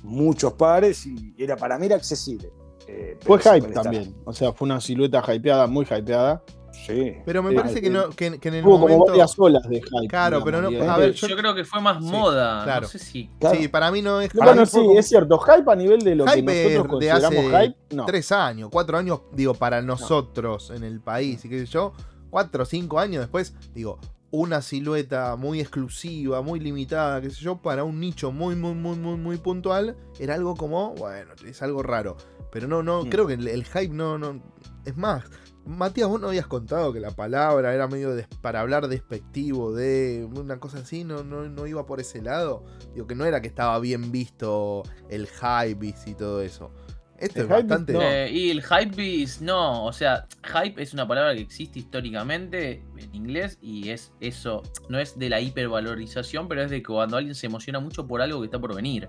[0.02, 2.50] muchos pares y era para mí era accesible.
[2.88, 6.42] Eh, Fue hype también, o sea, fue una silueta hypeada, muy hypeada.
[6.86, 7.16] Sí.
[7.24, 9.06] Pero me parece que, no, que, que en el Hubo como momento.
[9.12, 10.08] varias olas de hype.
[10.08, 12.62] Claro, pero no- a ver, yo, yo- creo que fue más Sí, moda.
[12.64, 12.82] claro.
[12.82, 13.30] No sé si.
[13.40, 13.56] Claro.
[13.58, 14.34] Sí, para mí no es.
[14.34, 15.38] No, para bueno, sí, como es cierto.
[15.38, 18.04] Hype a nivel de lo que Hype es nosotros de consideramos hace hype, no.
[18.06, 21.92] tres años, cuatro años, digo, para nosotros en el país, y qué sé yo,
[22.30, 23.98] cuatro o cinco años después, digo,
[24.30, 28.96] una silueta muy exclusiva, muy limitada, qué sé yo, para un nicho muy, muy, muy,
[28.96, 32.16] muy, muy puntual, era algo como, bueno, es algo raro.
[32.52, 33.08] Pero no, no, Mm.
[33.08, 34.40] creo que el, el hype no, no.
[34.84, 35.24] Es más,
[35.66, 40.60] Matías, vos no habías contado que la palabra era medio para hablar despectivo de una
[40.60, 42.64] cosa así, no, no, no iba por ese lado.
[42.94, 46.70] Digo, que no era que estaba bien visto el hype y todo eso.
[47.18, 47.92] Esto El es hypebeast bastante.
[47.94, 48.02] no.
[48.02, 53.14] Eh, y el hypebeast, no, o sea, hype es una palabra que existe históricamente en
[53.14, 57.34] inglés y es eso, no es de la hipervalorización, pero es de que cuando alguien
[57.34, 59.08] se emociona mucho por algo que está por venir.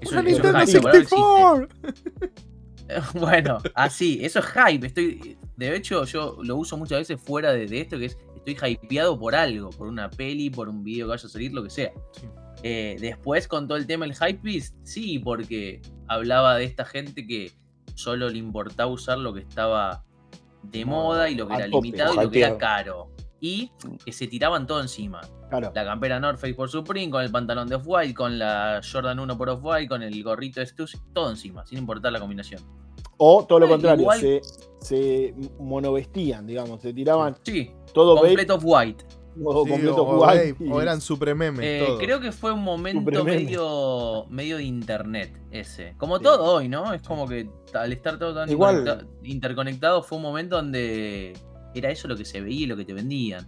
[0.00, 1.16] Eso, ¡Una eso es hype, la palabra existe.
[1.16, 1.68] 64!
[3.14, 4.86] Bueno, así, eso es hype.
[4.86, 8.72] Estoy, de hecho, yo lo uso muchas veces fuera de, de esto, que es estoy
[8.72, 11.70] hypeado por algo, por una peli, por un video que vaya a salir, lo que
[11.70, 11.92] sea.
[12.12, 12.28] Sí.
[12.62, 17.52] Eh, después, con todo el tema del hypebeast, sí, porque hablaba de esta gente que
[17.94, 20.04] solo le importaba usar lo que estaba
[20.62, 23.10] de moda y lo que era tope, limitado y lo que era caro.
[23.40, 23.70] Y
[24.02, 25.20] que se tiraban todo encima.
[25.50, 25.70] Claro.
[25.74, 29.36] La campera North Face por Supreme, con el pantalón de Off-White, con la Jordan 1
[29.36, 32.62] por Off-White, con el gorrito de Stussy, todo encima, sin importar la combinación.
[33.18, 34.40] O todo lo contrario, igual- se,
[34.80, 39.04] se monovestían, digamos, se tiraban Sí, todo vape completo Off-White.
[39.44, 41.60] o Sí, completo o, white vape, y- o eran suprememes.
[41.64, 45.94] Eh, creo que fue un momento medio, medio de internet ese.
[45.98, 46.22] Como Sí.
[46.24, 46.92] todo hoy, ¿no?
[46.92, 51.32] Es como que al estar todo tan Igual- interconecta- interconectado fue un momento donde
[51.74, 53.46] era eso lo que se veía y lo que te vendían.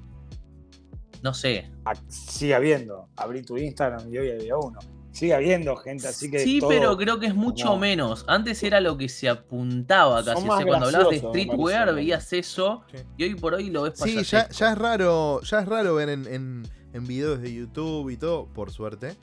[1.22, 1.70] No sé.
[1.84, 3.08] Ah, Sigue habiendo.
[3.16, 4.78] Abrí tu Instagram y hoy había uno.
[5.16, 6.40] Sigue habiendo gente, así que.
[6.40, 8.24] sí, todo- pero creo que es mucho menos.
[8.28, 10.46] Antes era lo que se apuntaba casi.
[10.46, 12.98] O sea, cuando hablabas de streetwear veías eso Sí.
[13.16, 16.26] y hoy por hoy lo ves Sí, ya, es raro, ya es raro ver en,
[16.26, 19.16] en- en videos de YouTube y todo, por suerte,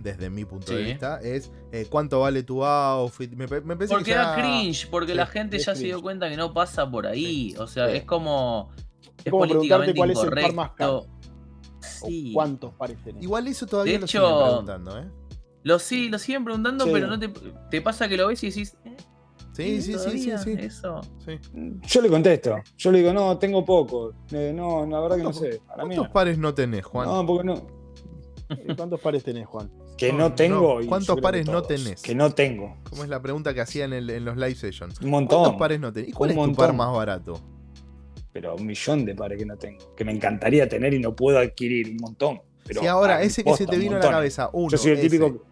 [0.00, 3.30] desde mi punto de vista, es eh, cuánto vale tu outfit.
[3.34, 6.36] Me, me Porque que ya- cringe, porque Sí, la gente ya se dio cuenta que
[6.36, 7.54] no pasa por ahí.
[7.58, 7.98] O sea, Sí.
[7.98, 8.70] es como.
[9.24, 11.06] Es como políticamente cuál es el par más incorrecto.
[11.80, 12.32] Sí.
[12.34, 13.22] ¿Cuántos pares tenés?
[13.22, 15.04] Igual eso todavía De lo hecho- siguen preguntando, ¿eh?
[15.66, 16.90] Lo sí, lo siguen preguntando, Sí.
[16.92, 17.28] pero no te,
[17.70, 18.76] te pasa que lo ves y decís.
[18.84, 18.96] eh,
[19.52, 20.52] Sí, sí, sí, sí, sí.
[20.58, 21.00] Eso.
[21.24, 21.40] sí.
[21.88, 22.56] Yo le contesto.
[22.76, 24.12] Yo le digo, no, tengo poco.
[24.30, 25.60] Eh, no, la verdad que no sé.
[25.68, 27.08] A la ¿Cuántos pares no tenés, Juan?
[27.08, 27.54] No, porque no.
[28.50, 29.68] Eh, ¿Cuántos pares tenés, Juan?
[29.96, 30.74] Que No, no tengo.
[30.76, 30.82] no.
[30.82, 32.00] y ¿Cuántos pares no tenés?
[32.02, 32.76] Que no tengo.
[32.88, 35.00] ¿Cómo es la pregunta que hacía en, el- en los live sessions?
[35.00, 35.40] Un montón.
[35.40, 36.10] ¿Cuántos pares no tenés?
[36.10, 37.40] ¿Y cuál Un es tu par más barato?
[38.32, 39.94] Pero un millón de pares que no tengo.
[39.96, 41.88] Que me encantaría tener y no puedo adquirir.
[41.92, 42.40] Un montón.
[42.66, 44.70] Pero, si ahora, ah, ese que se te vino a la cabeza, uno.
[44.70, 45.08] Yo soy el ese.
[45.10, 45.44] típico.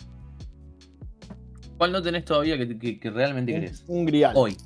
[1.79, 3.85] ¿Cuál no tenés todavía que, que- que realmente Un, querés?
[3.89, 4.33] un grial.
[4.37, 4.57] Hoy.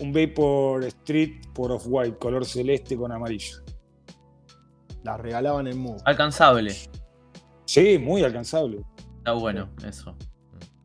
[0.00, 3.58] Un Vapor Street por Off-White, color celeste con amarillo.
[5.04, 5.98] Las regalaban en Move.
[6.04, 6.74] Alcanzable.
[7.66, 8.82] Sí, muy alcanzable.
[9.18, 10.16] Está bueno, eso.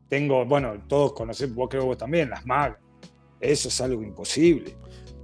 [0.08, 2.80] Tengo, bueno, todos conocemos, vos creo que vos también, las MAG.
[3.41, 4.76] Eso es algo imposible.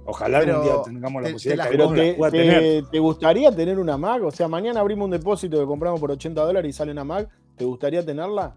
[0.06, 2.38] Ojalá Pero algún día tengamos la te- te posibilidad las de que te, pueda te-
[2.38, 2.84] tener.
[2.90, 4.22] ¿te gustaría tener una Mac?
[4.22, 7.28] O sea, mañana abrimos un depósito que compramos por 80 dólares y sale una Mac.
[7.56, 8.54] ¿Te gustaría tenerla?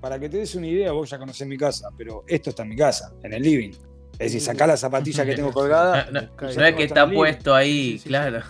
[0.00, 2.68] Para que te des una idea, vos ya conocés mi casa, pero esto está en
[2.70, 3.70] mi casa, en el living.
[4.12, 6.06] Es decir, sacá la zapatilla que tengo colgada.
[6.12, 6.56] No, no, Cae.
[6.56, 8.08] no es que está puesto ahí, Sí, sí, sí.
[8.08, 8.40] claro.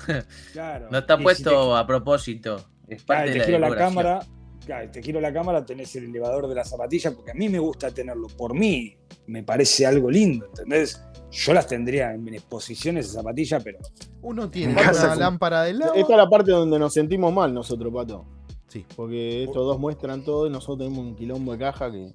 [0.53, 0.89] Claro.
[0.91, 2.57] No está Y si puesto a propósito.
[2.87, 4.21] Es te, parte claro, de te la cámara,
[4.69, 7.59] claro, te giro la cámara, tenés el elevador de la zapatilla, porque a mí me
[7.59, 8.27] gusta tenerlo.
[8.29, 8.95] Por mí,
[9.27, 11.03] me parece algo lindo, ¿entendés?
[11.31, 13.79] Yo las tendría en exposición esa zapatilla, pero
[14.21, 15.95] Uno tiene una lámpara de lado.
[15.95, 18.27] Esta es la parte donde nos sentimos mal nosotros, Pato.
[18.67, 18.85] Sí.
[18.95, 22.13] Porque estos dos muestran todo y nosotros tenemos un quilombo de caja que.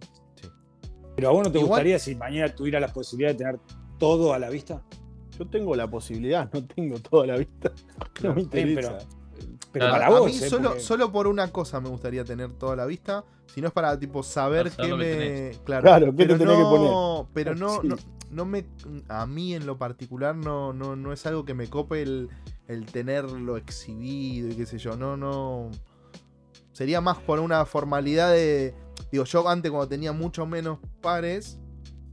[1.16, 3.60] Pero a vos no te Igual- gustaría si mañana tuviera la posibilidad de tener
[3.98, 4.84] todo a la vista.
[5.40, 7.72] Yo tengo la posibilidad, no tengo toda la vista.
[8.24, 8.98] No me Está bien, interesa.
[9.74, 9.94] Pero Claro.
[9.94, 10.50] para a vos, mí ¿eh?
[10.50, 13.74] solo, Porque- solo por una cosa me gustaría tener toda la vista, si no es
[13.74, 15.04] para tipo saber qué me.
[15.06, 15.58] tenés.
[15.66, 17.32] Claro, Claro, ¿qué pero te tenés que no, poner?
[17.34, 17.88] Pero no, Sí.
[17.88, 17.96] no,
[18.32, 18.66] no me.
[19.10, 22.30] A mí en lo particular no, no, no es algo que me cope el,
[22.68, 24.96] el tenerlo exhibido y qué sé yo.
[24.96, 25.70] No, no.
[26.72, 28.74] Sería más por una formalidad de.
[29.12, 31.60] Digo, yo antes cuando tenía mucho menos pares,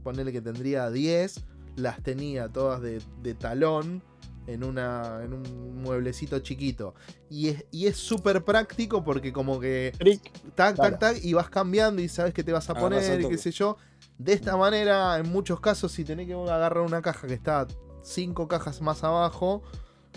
[0.03, 1.43] ponerle que tendría 10,
[1.75, 4.03] las tenía todas de, de talón
[4.47, 6.93] en, una, en un mueblecito chiquito.
[7.29, 10.31] Y es y es súper práctico porque como que Trick.
[10.55, 13.37] tac, tac, tac, y vas cambiando y sabes que te vas a poner y qué
[13.37, 13.77] sé yo.
[14.17, 17.65] De esta manera, en muchos casos, si tenés que agarrar una caja que está
[18.03, 19.63] cinco cajas más abajo,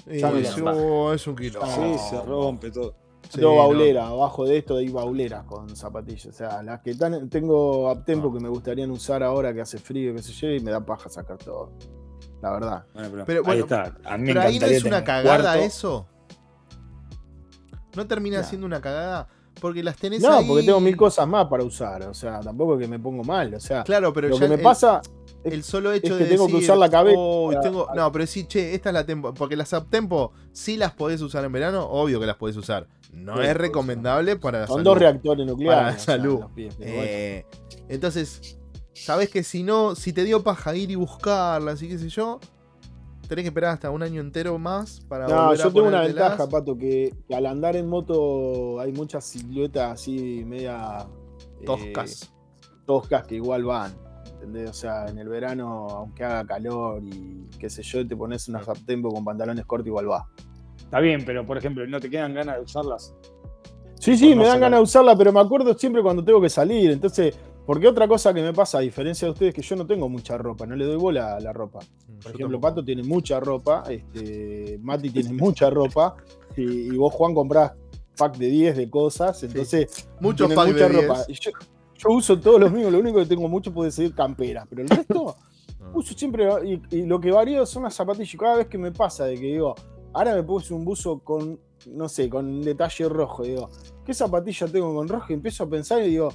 [0.06, 0.20] eh,
[0.56, 1.60] yo- es un kilo.
[1.66, 2.94] Sí, se rompe todo.
[3.30, 3.56] Sí, no.
[3.56, 6.26] baulera, abajo de esto hay bauleras con zapatillas.
[6.26, 10.22] O sea, las que tengo uptempo que me gustarían usar ahora que hace frío, qué
[10.22, 11.72] sé yo, y me da paja sacar todo.
[12.44, 12.84] La verdad.
[12.92, 13.96] Bueno, pero, Pero ahí bueno, está.
[14.04, 15.64] A mí Pero ahí no es una cagada cuarto.
[15.64, 16.06] eso.
[17.96, 18.44] No termina Nah.
[18.44, 19.28] siendo una cagada
[19.62, 22.02] porque las tenés No, ahí- porque tengo mil cosas más para usar.
[22.02, 23.54] O sea, tampoco es que me pongo mal.
[23.54, 25.00] O sea, Claro, pero lo ya que me el- pasa
[25.42, 27.88] el solo hecho es que de tengo que usar la cabeza "Oh, para- tengo-".
[27.94, 29.32] No, pero sí, che, esta es la tempo.
[29.32, 32.88] Porque las uptempo sí las podés usar en verano, obvio que las podés usar.
[33.12, 34.84] No es recomendable para la son salud.
[34.84, 35.76] dos reactores nucleares.
[35.78, 36.40] Para la o sea, salud.
[36.54, 36.92] pies, bueno.
[36.94, 37.46] Eh,
[37.88, 38.58] entonces,
[38.94, 42.40] sabés que si no, si te dio paja ir y buscarlas y qué sé yo,
[43.28, 46.00] tenés que esperar hasta un año entero más para No, volver a yo tengo una
[46.02, 51.06] ventaja, Pato, que, que al andar en moto hay muchas siluetas así media
[51.60, 52.32] eh, Toscas.
[52.86, 53.94] toscas que igual van.
[54.34, 54.70] ¿entendés?
[54.70, 58.66] O sea, en el verano, aunque haga calor y qué sé yo, te pones unas
[58.68, 60.28] uptempo con pantalones cortos, igual va.
[60.76, 63.14] Está bien, pero por ejemplo, ¿no te quedan ganas de usarlas?
[63.98, 66.90] Sí, sí, me dan ganas de usarla, pero me acuerdo siempre cuando tengo que salir.
[66.90, 67.34] Entonces,
[67.66, 70.08] porque otra cosa que me pasa, a diferencia de ustedes, es que yo no tengo
[70.08, 71.80] mucha ropa, no le doy bola a la ropa.
[71.80, 72.60] Mm, Por yo ejemplo.
[72.60, 76.16] Pato tiene mucha ropa, este, Mati tiene mucha ropa,
[76.56, 77.72] y, y vos, Juan, comprás
[78.16, 81.24] pack de 10 de cosas, entonces Muchos tenés packs mucha de ropa.
[81.26, 81.28] 10.
[81.30, 81.50] Y yo,
[81.96, 84.88] yo uso todos los míos, lo único que tengo mucho puede ser camperas, pero el
[84.88, 85.34] resto
[85.84, 85.90] Ah.
[85.92, 88.34] uso siempre, y, y lo que varío son las zapatillas.
[88.40, 89.74] Cada vez que me pasa de que digo,
[90.14, 93.68] ahora me puse un buzo con, no sé, con detalle rojo, digo,
[94.04, 95.26] ¿qué zapatilla tengo con rojo?
[95.30, 96.32] Y empiezo a pensar y digo,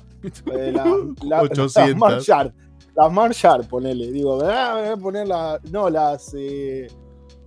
[0.53, 0.85] eh, la,
[1.23, 1.75] la- 800.
[1.75, 2.53] las Marshall,
[2.95, 4.11] las Marshall, ponele.
[4.11, 6.87] Digo, ah, me voy a poner la, no, las, eh,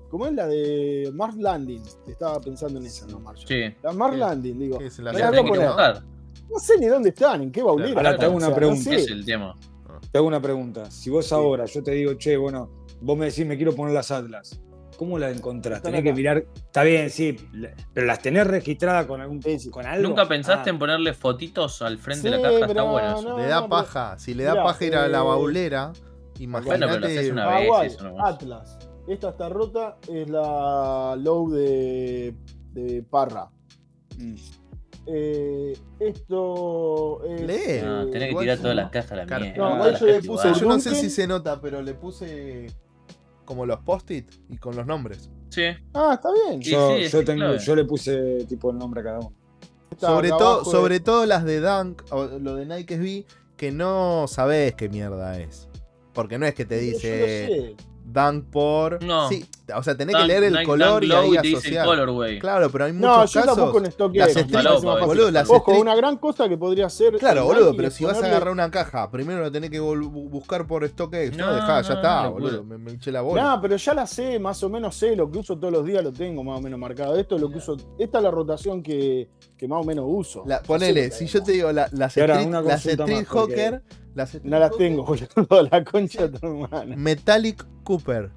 [0.08, 1.82] ¿cómo es la de Mars Landing?
[2.06, 3.48] Estaba pensando en esa, no Marshall.
[3.48, 3.74] Sí.
[3.82, 4.16] Las Mars.
[4.16, 4.78] Landing, digo.
[4.78, 5.70] ¿Qué es la Las poner.
[6.50, 7.96] No sé ni dónde están, en qué baulera.
[7.96, 8.90] Ahora te hago una o sea, pregunta.
[8.90, 9.04] no Ese sé.
[9.06, 9.56] es el tema.
[10.10, 10.90] Te hago una pregunta.
[10.90, 12.70] Si vos ahora, yo te digo, che, bueno,
[13.00, 14.60] vos me decís, me quiero poner las Atlas.
[15.02, 15.78] ¿Cómo las encontrás?
[15.78, 16.44] Están Tenés que mirar.
[16.54, 19.68] Está bien, sí, la- pero las tenés registradas con algún Sí, sí.
[19.68, 20.08] con algo.
[20.08, 22.66] ¿Nunca pensaste Ah, en ponerle fotitos al frente Sí, de la caja?
[22.66, 23.28] Está bueno eso.
[23.30, 24.16] no, Le da paja.
[24.20, 25.98] Si le da Mirá, paja ir a la eh, baulera, Bueno,
[26.36, 27.06] pero lo imagínate.
[27.18, 28.34] haces una Ah, vez, guay, eso nomás.
[28.34, 28.78] Atlas.
[29.08, 32.36] Esta está rota, es la low de,
[32.72, 33.48] de Parra.
[34.18, 34.34] mm.
[35.08, 37.40] Eh, esto es.
[37.40, 37.80] Lee.
[37.84, 39.56] No, eh, tenés que igual tirar todas las cajas a la mierda.
[39.56, 40.54] No, yo le puse.
[40.54, 42.66] Yo no sé si se nota, pero le puse
[43.44, 45.30] como los post-it y con los nombres.
[45.50, 45.62] Sí.
[45.94, 46.62] Ah, está bien.
[46.62, 47.44] Sí, Yo, sí, yo tengo,
[47.74, 49.32] le puse tipo el nombre a cada uno.
[49.98, 54.26] Sobre todo, sobre de- todo las de Dunk, o lo de Nike SB, que no
[54.26, 55.68] sabes qué mierda es.
[56.14, 57.76] Porque no es que te Pero dice.
[58.04, 59.02] Dunk por.
[59.04, 59.28] No.
[59.28, 59.44] Sí,
[59.76, 61.86] o sea, tenés que leer el color y ahí asociar.
[61.86, 62.38] colorway.
[62.38, 63.56] Claro, pero hay No, muchos yo casos.
[63.56, 65.06] tampoco en stock las más fácil.
[65.06, 67.16] boludo, las Ojo, una gran cosa que podría ser.
[67.18, 70.86] Claro, boludo, pero si vas a agarrar una caja, primero lo tenés que buscar por
[70.88, 71.36] StockX.
[71.36, 72.64] No, No, dejá, ya no, está, no, boludo.
[72.64, 73.42] Me, me eché la bola.
[73.42, 76.02] No, pero ya la sé, más o menos sé, lo que uso todos los días
[76.02, 77.16] lo tengo más o menos marcado.
[77.16, 80.42] Esto es lo que uso, esta es la rotación que, que más o menos uso.
[80.46, 83.82] La- ponele, si yo te digo la- las Street, Hawker,
[84.14, 86.96] las No las tengo, boludo, la concha de tu hermana.
[86.96, 88.30] Metallic Cooper.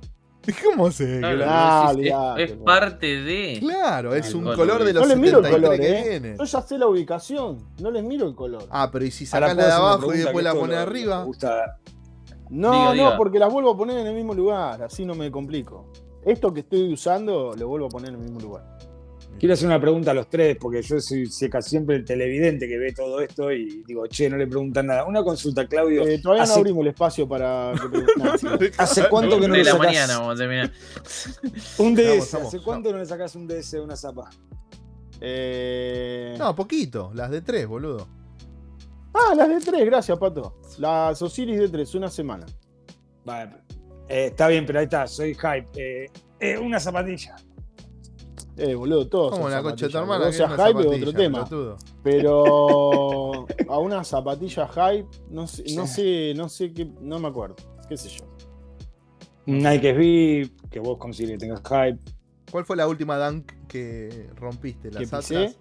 [0.64, 1.20] ¿Cómo se?
[1.20, 3.58] Claro, olvidate, es, parte de.
[3.60, 6.10] Claro, es un color, color de los No les miro el 73 color, que ¿eh?
[6.20, 6.38] viene.
[6.38, 8.64] Yo ya sé la ubicación, no les miro el color.
[8.70, 11.24] Ah, pero ¿y si sacás la ¿puedo de abajo y después la pones arriba?
[11.24, 11.78] gusta-
[12.50, 13.18] No, Diga, no, diga.
[13.18, 15.92] porque las vuelvo a poner en el mismo lugar, así no me complico.
[16.24, 18.78] Esto que estoy usando lo vuelvo a poner en el mismo lugar.
[19.38, 22.78] Quiero hacer una pregunta a los tres, porque yo soy casi siempre el televidente que
[22.78, 25.06] ve todo esto y digo, che, no le preguntan nada.
[25.06, 26.08] Una consulta, Claudio.
[26.08, 28.72] Eh, todavía no abrimos el espacio para que.
[28.78, 30.72] ¿Hace cuánto que no de le la sacás mañana vamos a terminar.
[31.80, 32.08] un DS?
[32.08, 32.48] Vamos, vamos.
[32.48, 34.30] ¿Hace cuánto no le sacás un DS de una zapa?
[35.22, 38.08] Eh, No, poquito, las de tres, boludo.
[39.14, 40.60] Ah, las de tres, gracias, Pato.
[40.78, 42.46] Las Osiris de tres, una semana.
[43.24, 43.52] Vale,
[44.08, 45.68] eh, está bien, pero ahí está, soy hype.
[45.76, 47.36] Eh, eh, una zapatilla.
[48.58, 49.32] Eh, boludo, todos.
[49.34, 50.28] Como la concha de tu hermana.
[50.28, 51.44] O sea, hype es otro tema.
[51.46, 51.78] pelotudo.
[52.04, 57.56] Pero a una zapatilla hype, no sé, no sé, no sé qué, no me acuerdo.
[57.90, 58.26] Qué sé yo.
[59.46, 62.00] Nike SB, que vos consideres que tengas hype.
[62.52, 64.90] ¿Cuál fue la última dunk que rompiste?
[64.92, 65.26] ¿Las ¿Que Atlas?
[65.26, 65.58] pisé?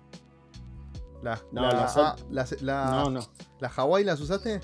[1.22, 3.20] Las, No, la, las ah, At- las- la, No, no.
[3.60, 4.60] ¿la Hawaii las usaste?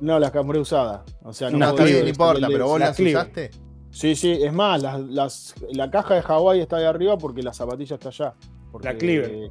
[0.00, 1.02] No, las compré usadas.
[1.22, 2.96] O sea, no Una No, puedo está bien, ir no importa, pero vos la las
[2.96, 3.18] Clio.
[3.18, 3.50] usaste.
[3.98, 7.54] Sí, sí, es más, las, las- la caja de Hawái está de arriba porque la
[7.54, 8.34] zapatilla está allá.
[8.70, 9.50] Porque- La Cleaver.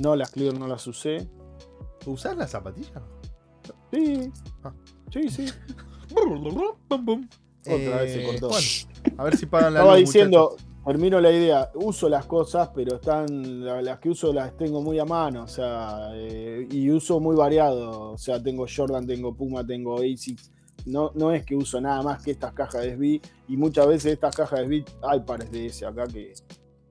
[0.00, 1.28] No, las Cleaver no las usé.
[2.04, 3.00] ¿Usás las zapatillas?
[3.92, 4.28] Sí.
[4.64, 4.72] Ah.
[5.12, 5.46] Sí, sí.
[7.60, 8.48] Otra vez se cortó.
[8.50, 8.62] Juan,
[9.18, 12.96] a ver si pagan la Estaba luz, diciendo, termino la idea, uso las cosas, pero
[12.96, 17.20] están la- las que uso las tengo muy a mano, o sea, eh, y uso
[17.20, 20.50] muy variado, o sea, tengo Jordan, tengo Puma, tengo ASICS.
[20.86, 24.12] No, no es que uso nada más que estas cajas de SB y muchas veces
[24.12, 26.32] estas cajas de SB hay pares de S acá que,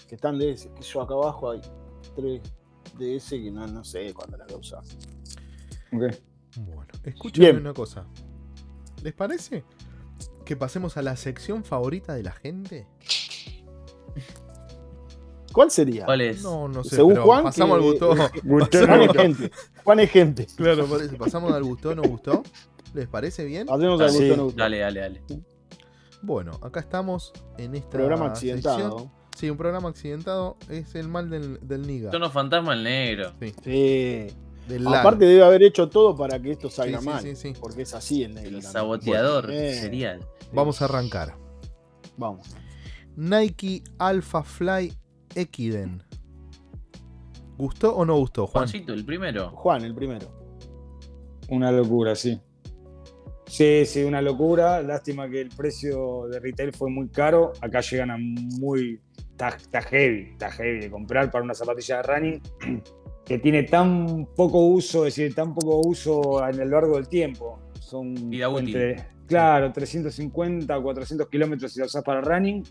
[0.07, 1.61] que están de S, que yo acá abajo hay
[2.15, 2.41] tres
[2.97, 4.83] de S que no, no sé cuándo las voy a usar.
[5.91, 7.61] Bueno, escúchame Bien.
[7.61, 8.05] una cosa.
[9.01, 9.63] ¿Les parece
[10.43, 12.87] que pasemos a la sección favorita de la gente?
[15.53, 16.05] ¿Cuál sería?
[16.05, 16.43] ¿Cuál es?
[16.43, 16.97] No, no sé.
[16.97, 18.15] Según Juan, pasamos que- al gustó.
[18.15, 19.51] Juan es gente.
[19.83, 20.47] Juan es gente.
[20.55, 22.43] claro, por eso, pasamos al gustó, no gustó.
[22.95, 23.67] ¿Les parece bien?
[23.69, 24.31] Hacemos Ah, sí.
[24.55, 25.21] Dale, dale, dale.
[26.21, 28.57] Bueno, acá estamos en esta Programa sección.
[28.57, 29.11] accidentado.
[29.35, 32.09] Sí, un programa accidentado es el mal del, del niga.
[32.11, 33.33] Son los fantasmas el negro.
[33.63, 34.27] Sí.
[34.69, 34.95] Del Lalo.
[34.97, 37.21] Aparte debe haber hecho todo para que esto salga Sí, sí, mal.
[37.21, 37.53] sí, sí.
[37.59, 38.47] Porque es así el negro.
[38.47, 38.71] El también.
[38.71, 40.25] saboteador Bueno, serial.
[40.53, 41.35] Vamos a arrancar.
[42.17, 42.47] Vamos.
[43.17, 44.93] Nike Alpha Fly
[45.35, 46.01] Equiden.
[47.57, 48.63] ¿Gustó o no gustó, Juan?
[48.63, 49.49] Juancito, el primero.
[49.51, 50.27] Juan, el primero.
[51.49, 52.39] Una locura, sí.
[53.47, 54.81] Sí, sí, una locura.
[54.81, 57.53] Lástima que el precio de retail fue muy caro.
[57.61, 58.99] Acá llegan a muy.
[59.31, 62.41] Está, heavy, está heavy de comprar para una zapatilla de running
[63.25, 67.59] que tiene tan poco uso, es decir, tan poco uso en el largo del tiempo.
[67.81, 68.75] Son Vida útil.
[68.75, 72.63] entre, claro, 350 o 400 kilómetros si la usas para running.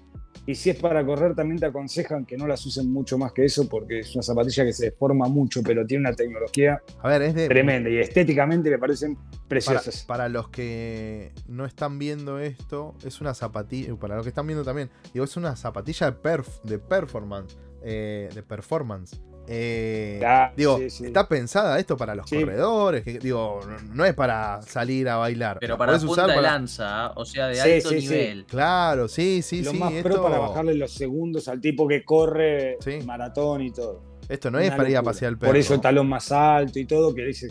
[0.47, 3.45] Y si es para correr, también te aconsejan que no las usen mucho más que
[3.45, 7.23] eso, porque es una zapatilla que se deforma mucho, pero tiene una tecnología A ver,
[7.23, 7.49] es de.
[7.49, 10.05] tremenda y estéticamente me parecen Para, preciosas.
[10.05, 13.95] para los que no están viendo esto, es una zapatilla.
[13.97, 17.57] Para los que están viendo también, digo, es una zapatilla de, perf- de performance.
[17.87, 19.21] eh, de performance.
[19.47, 21.07] Eh, Ah, digo, sí, sí.
[21.07, 22.41] está pensada esto para los Sí.
[22.41, 23.03] corredores.
[23.05, 23.61] Que, digo,
[23.93, 25.59] no, es para salir a bailar.
[25.61, 28.09] Pero para punta usar de para- lanza, o sea, de Sí, alto sí, sí.
[28.09, 28.47] nivel.
[28.47, 29.79] Claro, sí, sí, lo sí.
[29.79, 33.01] más esto, pro para bajarle los segundos al tipo que corre Sí.
[33.05, 34.03] maratón y todo.
[34.27, 35.51] esto no es para ir a pasear el perro.
[35.51, 37.49] Por eso el talón más alto y todo, que dice.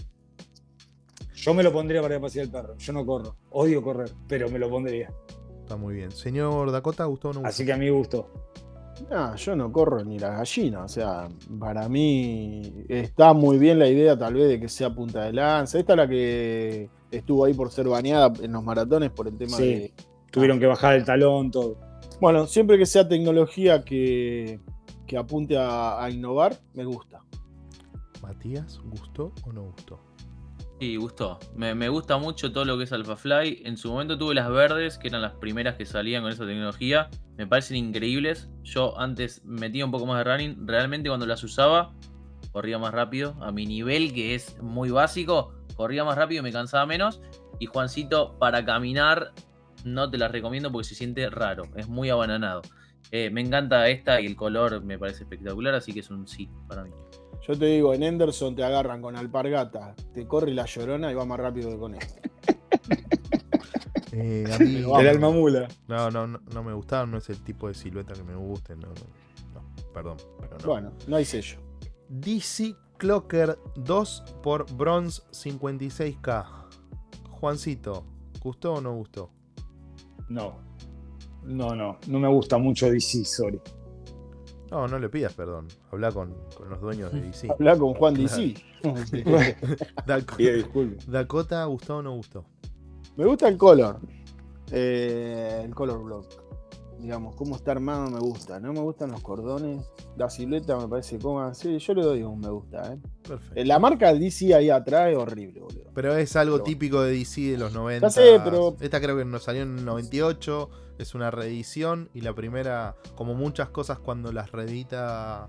[1.35, 2.75] Yo me lo pondría para ir a pasear el perro.
[2.77, 3.35] Yo no corro.
[3.51, 5.11] Odio correr, pero me lo pondría.
[5.61, 6.11] Está muy bien.
[6.11, 7.49] Señor Dakota, ¿gustó o no gustó?
[7.49, 8.27] Así que a mí me gustó.
[9.09, 10.83] No, yo no corro ni la gallina.
[10.83, 11.27] O sea,
[11.59, 15.79] para mí está muy bien la idea, tal vez, de que sea punta de lanza.
[15.79, 19.57] Esta es la que estuvo ahí por ser baneada en los maratones por el tema
[19.57, 19.63] Sí.
[19.65, 19.93] de.
[20.31, 21.77] Tuvieron que bajar el talón, todo.
[22.21, 24.59] Bueno, siempre que sea tecnología que,
[25.05, 27.21] que apunte a, a innovar, me gusta.
[28.21, 29.99] Matías, ¿gustó o no gustó?
[30.97, 31.39] Gustó.
[31.55, 33.63] Me, me gusta mucho todo lo que es AlphaFly.
[33.65, 37.09] En su momento tuve las verdes, que eran las primeras que salían con esa tecnología.
[37.37, 38.49] Me parecen increíbles.
[38.63, 40.67] Yo antes metía un poco más de running.
[40.67, 41.93] Realmente cuando las usaba,
[42.51, 43.35] corría más rápido.
[43.41, 47.21] A mi nivel, que es muy básico, corría más rápido y me cansaba menos.
[47.59, 49.33] Y Juancito, para caminar,
[49.83, 51.63] no te las recomiendo porque se siente raro.
[51.75, 52.61] Es muy abananado.
[53.11, 56.49] Eh, me encanta esta y el color me parece espectacular, así que es un sí
[56.67, 56.91] para mí.
[57.47, 61.25] Yo te digo, en Henderson te agarran con alpargata, te corre la llorona y va
[61.25, 62.21] más rápido que con esto.
[64.15, 64.75] Eh, a mí-.
[64.75, 65.67] El alma mula.
[65.87, 68.75] no, no, no, no me gustaron, no es el tipo de silueta que me guste.
[68.75, 68.93] No, no,
[69.55, 70.17] no, perdón.
[70.39, 70.67] Pero no.
[70.67, 71.57] Bueno, no hay sello.
[72.09, 76.45] DC Clocker 2 por Bronze 56K.
[77.31, 78.05] Juancito,
[78.39, 79.31] ¿gustó o no gustó?
[80.29, 80.59] No.
[81.43, 81.97] No, no.
[82.07, 83.59] No me gusta mucho DC, sorry.
[84.73, 85.67] No, no le pidas perdón.
[85.91, 87.47] Habla con, con los dueños de DC.
[87.51, 88.55] Habla con Juan DC.
[90.37, 91.07] Disculpas.
[91.11, 92.43] Dakota, ¿gustó o no gustó?
[93.15, 93.99] Me gusta el color.
[94.71, 96.25] Eh, el color block.
[96.99, 98.59] Digamos, cómo está armado me gusta.
[98.59, 99.85] No me gustan los cordones.
[100.17, 101.53] La silueta me parece cómoda.
[101.53, 102.93] Sí, yo le doy un me gusta.
[102.93, 102.97] ¿eh?
[103.27, 103.59] Perfecto.
[103.59, 105.91] Eh, La marca DC ahí atrás es horrible, boludo.
[105.93, 108.09] Pero es algo Pero- típico de DC de los 90.
[108.09, 110.69] sé, pero- Esta creo que nos salió en el 98.
[110.97, 112.09] Es una reedición.
[112.13, 115.47] Y la primera, como muchas cosas cuando las reedita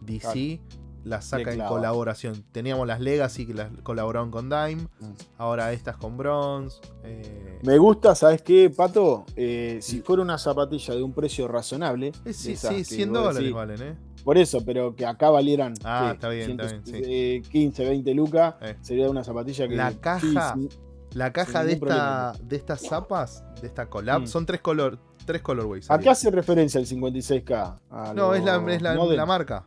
[0.00, 0.60] DC,
[1.04, 1.70] las saca en clava.
[1.70, 2.44] colaboración.
[2.52, 4.82] Teníamos las Legacy que las colaboraron con Dime.
[5.00, 5.12] Mm.
[5.38, 6.78] Ahora estas con Bronze.
[7.02, 9.24] eh, Me gusta, ¿sabes qué, Pato?
[9.34, 12.12] Eh, si fuera una zapatilla de un precio razonable.
[12.24, 13.96] eh, sí, sí, que 100 vos dólares decís, valen, ¿eh?
[14.22, 15.74] Por eso, pero que acá valieran.
[15.82, 16.92] Ah, está bien, está bien, sí.
[16.94, 18.54] eh, 15, 20 lucas.
[18.80, 19.74] Sería una zapatilla que.
[19.74, 20.68] La caja- sí,
[21.14, 24.26] La caja de, esta, de estas zapas, de esta collab, Mm.
[24.26, 25.90] son tres color, tres colorways.
[25.90, 27.76] ¿A qué hace referencia el 56K?
[27.90, 29.64] A No, lo es la, es la, la marca.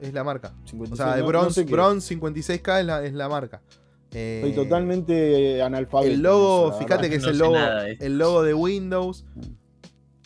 [0.00, 0.54] Es la marca.
[0.64, 1.72] 56, O sea, de no- no bronze, sé qué.
[1.72, 3.62] bronze 56K es la, es la marca.
[4.12, 6.12] Eh, Estoy totalmente analfabeto.
[6.12, 9.24] El logo, fíjate que es el logo, nada el logo de Windows.
[9.34, 9.40] Mm.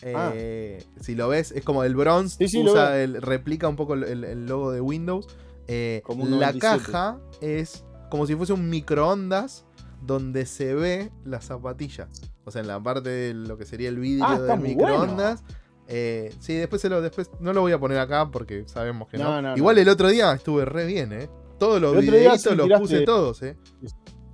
[0.03, 3.95] Eh, Si lo ves, es como el bronze, Sí, sí, usa el, replica un poco
[3.95, 5.27] el, logo de Windows.
[5.67, 6.61] Eh, la 97.
[6.61, 9.65] caja es como si fuese un microondas
[10.03, 12.09] donde se ve la zapatilla.
[12.45, 15.43] O sea, en la parte de lo que sería el vidrio Ah, del microondas.
[15.89, 19.19] Eh, sí, después, se lo, después no lo voy a poner acá porque sabemos que
[19.19, 19.25] no.
[19.25, 19.83] No, no, Igual no.
[19.83, 21.29] el otro día estuve re bien, ¿eh?
[21.59, 23.57] Todos los videitos sí los tiraste- puse todos, ¿eh?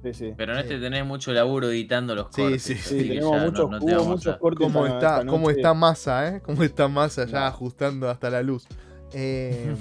[0.03, 0.33] Sí, sí.
[0.37, 2.63] Pero en este tenés mucho laburo editando los Sí, cortes.
[2.63, 4.67] sí, Sí, tenemos muchos, no hubo muchos a- cortes.
[4.67, 6.43] ¿Cómo está, esta cómo está masa, eh?
[6.43, 7.47] ¿Cómo está masa ya No.
[7.47, 8.67] ajustando hasta la luz?
[9.17, 9.75] Eh,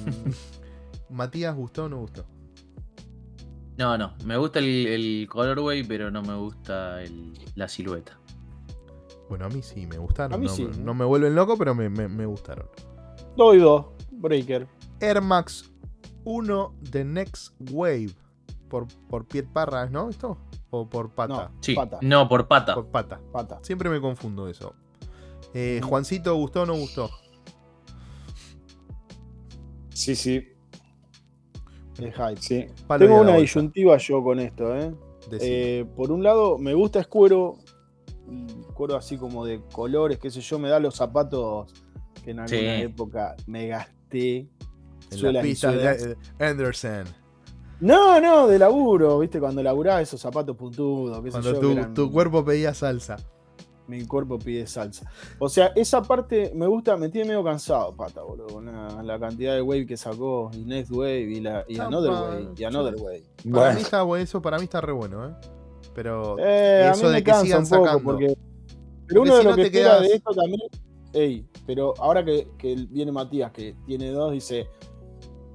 [1.09, 2.25] Matías, ¿gustó o no gustó?
[3.77, 4.13] No, no.
[4.25, 8.19] Me gusta el, el colorway, pero no me gusta el- la silueta.
[9.29, 10.33] Bueno, a mí sí, me gustaron.
[10.33, 10.93] A mí no, sí, me- ¿no?
[10.93, 12.67] me vuelven loco, pero me, me- me gustaron.
[13.35, 13.85] Doy dos.
[14.11, 14.67] Breaker.
[14.99, 15.71] Air Max
[16.23, 18.11] 1 The Next Wave.
[18.69, 20.09] Por, por Piet Parra, ¿no?
[20.09, 20.37] ¿Esto?
[20.69, 21.33] ¿O por pata?
[21.33, 21.73] No, Sí.
[21.75, 21.99] Pata.
[22.01, 22.73] No, por pata.
[22.75, 23.19] Por pata.
[23.31, 23.59] pata.
[23.63, 24.75] Siempre me confundo eso.
[25.53, 25.89] Eh, Ujú.
[25.89, 27.09] Juancito, ¿gustó o no gustó?
[29.89, 30.47] Sí, sí,
[31.97, 32.41] De hype.
[32.41, 32.65] sí.
[32.97, 34.93] Tengo una disyuntiva yo con esto, ¿eh?
[35.39, 37.57] Eh, por un lado, me gusta es cuero,
[38.73, 41.71] cuero así como de colores, qué sé yo, me da los zapatos
[42.23, 42.81] que en alguna Sí.
[42.81, 44.47] época me gasté.
[45.11, 47.03] en la pista de eh, Anderson.
[47.79, 51.67] No, no, de laburo, viste, cuando laburaba esos zapatos puntudos, qué sé Cuando yo, tu,
[51.67, 53.17] que eran- tu cuerpo pedía salsa.
[53.87, 55.11] Mi cuerpo pide salsa.
[55.39, 58.47] O sea, esa parte me gusta, me tiene medio cansado, pata, boludo.
[58.47, 61.87] con La, la cantidad de wave que sacó, y Next Wave, y, la, y Ah,
[61.87, 63.23] Another pa- Wave, y Another Wave.
[63.43, 65.33] Para Bueno, mí está bueno, eso para mí está re bueno, ¿eh?
[65.93, 68.03] Pero Eh, a eso de me que sigan un poco, sacando.
[68.03, 68.27] porque.
[68.27, 68.39] Pero
[69.07, 70.61] Porque uno si de no lo que te espera quedas- de esto también.
[71.11, 74.67] Ey, pero ahora que, que viene Matías, que tiene dos, dice.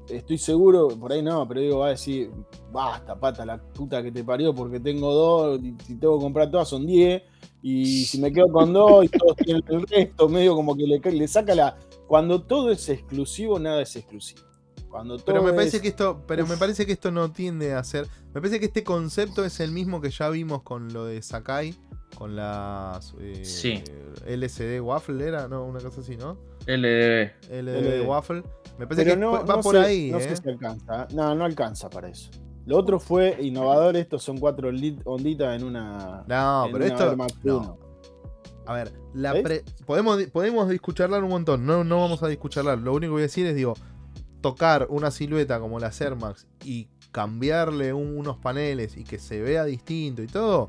[0.08, 2.30] Estoy seguro, por ahí no, pero digo, va a decir,
[2.72, 6.50] basta, pata, la puta que te parió, porque tengo dos, y si tengo que comprar
[6.50, 7.22] todas son 10,
[7.62, 10.98] y si me quedo con dos y todos tienen el resto, medio como que le,
[11.00, 11.76] le saca la.
[12.06, 14.42] Cuando todo es exclusivo, nada es exclusivo.
[14.88, 17.74] Cuando todo Pero me es- parece que esto, pero me parece que esto no tiende
[17.74, 18.06] a ser.
[18.32, 21.74] Me parece que este concepto es el mismo que ya vimos con lo de Sakai,
[22.16, 23.82] con las eh, Sí.
[24.26, 26.38] LCD Waffle era, no, una cosa así, ¿no?
[26.66, 27.30] LDB.
[27.50, 28.06] LCD LD.
[28.06, 28.42] Waffle.
[28.78, 30.22] Me parece Pero que no, va no por sé, ahí, no ¿eh?
[30.22, 31.06] sé si alcanza.
[31.12, 32.30] No, no alcanza para eso.
[32.68, 34.68] Lo otro fue innovador, estos son cuatro
[35.04, 36.22] onditas en una.
[36.28, 37.08] No, en pero una esto.
[37.08, 37.56] Air Max no.
[37.58, 37.78] 1.
[38.66, 39.42] A ver, la ¿Ves?
[39.42, 40.68] pre- podemos, podemos
[41.24, 42.78] un montón, no, no vamos a discucharlar.
[42.78, 43.72] Lo único que voy a decir es, digo,
[44.42, 49.40] tocar una silueta como la Air Max y cambiarle un- unos paneles y que se
[49.40, 50.66] vea distinto y todo.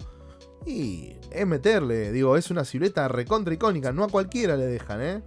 [0.65, 5.21] Y es meterle, digo, es una silueta recontra icónica, no a cualquiera le dejan, ¿eh?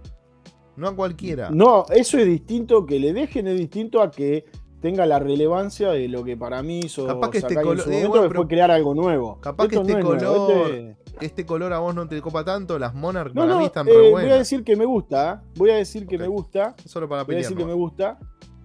[0.75, 1.51] No a cualquiera.
[1.51, 4.45] No, eso es distinto, que le dejen es distinto a que
[4.83, 7.83] tenga la relevancia de lo que para mí hizo Capaz que este Sakai en color-
[7.85, 9.39] su eh, momento, bueno, que fue crear algo nuevo.
[9.39, 12.43] capaz que este no es nuevo, color- este- Este color a vos no te copa
[12.43, 14.37] tanto, las Monarch No, para no, mí están eh, re voy a buenas.
[14.39, 15.49] decir que me gusta, ¿eh?
[15.55, 17.43] voy a decir que me gusta, Solo para voy a pelear.
[17.43, 18.19] decir que me gusta,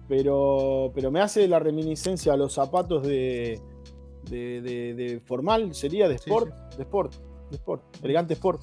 [0.09, 3.61] pero, pero me hace la reminiscencia a los zapatos de,
[4.29, 7.13] de, de- de formal, sería de Sí, sport, de sport,
[7.49, 8.61] de sport, elegante sport.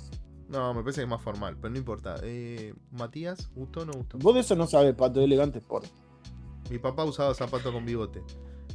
[0.48, 2.16] No, me parece que es más formal, pero no importa.
[2.22, 4.18] Eh, Matías, ¿gustó o no gustó?
[4.18, 5.86] Vos de eso no sabes, pato, de elegante sport.
[6.70, 8.22] Mi papá usaba zapatos con bigote.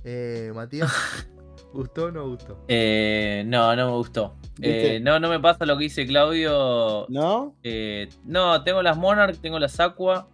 [0.03, 0.91] Eh, Matías,
[1.73, 2.63] ¿gustó o no gustó?
[2.67, 4.35] Eh, no, no me gustó.
[4.61, 7.05] Eh, no, no me pasa lo que dice Claudio.
[7.09, 7.55] ¿No?
[7.63, 10.27] Eh, no, tengo las Monarch, tengo las Aqua.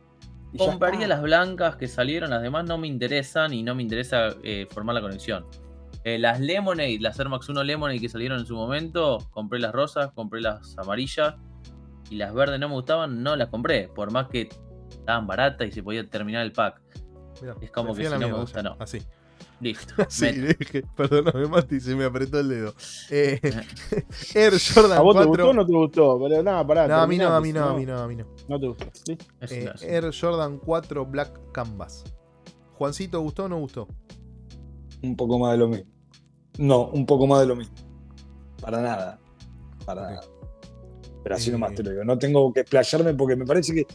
[0.57, 4.65] Compraría las blancas que salieron, las demás no me interesan y no me interesa eh,
[4.71, 5.45] formar la conexión.
[6.03, 9.73] Eh, las Lemonade, las Air Max 1 Lemonade que salieron en su momento, compré las
[9.73, 11.35] rosas, compré las amarillas
[12.09, 14.47] y las verdes no me gustaban, no las compré, por más que
[14.89, 16.81] estaban baratas y se podía terminar el pack.
[17.41, 18.69] Mirá, Es como que a si no me gusta, ya.
[18.69, 18.75] no.
[18.79, 18.99] Así.
[19.59, 19.93] Listo.
[20.21, 22.73] Le dije, perdóname, Mati, se me apretó el dedo.
[23.09, 23.39] Eh,
[24.35, 25.21] Air Jordan ¿A vos 4.
[25.21, 26.19] te gustó o no te gustó?
[26.27, 26.87] Pero nada, pará.
[26.87, 28.25] No, a mí no, a mí no, a mí no, a mí no.
[28.47, 28.85] No te gustó.
[28.93, 29.17] ¿sí?
[29.41, 29.85] Eh, sí.
[29.87, 32.03] Air Jordan 4 Black Canvas.
[32.73, 33.87] Juancito, ¿gustó o no gustó?
[35.01, 35.91] Un poco más de lo mismo.
[36.59, 37.75] No, un poco más de lo mismo.
[38.61, 39.19] Para nada.
[39.85, 40.21] Para nada.
[41.23, 41.53] Pero así Eh.
[41.53, 42.03] nomás te lo digo.
[42.03, 43.85] No tengo que explayarme porque me parece que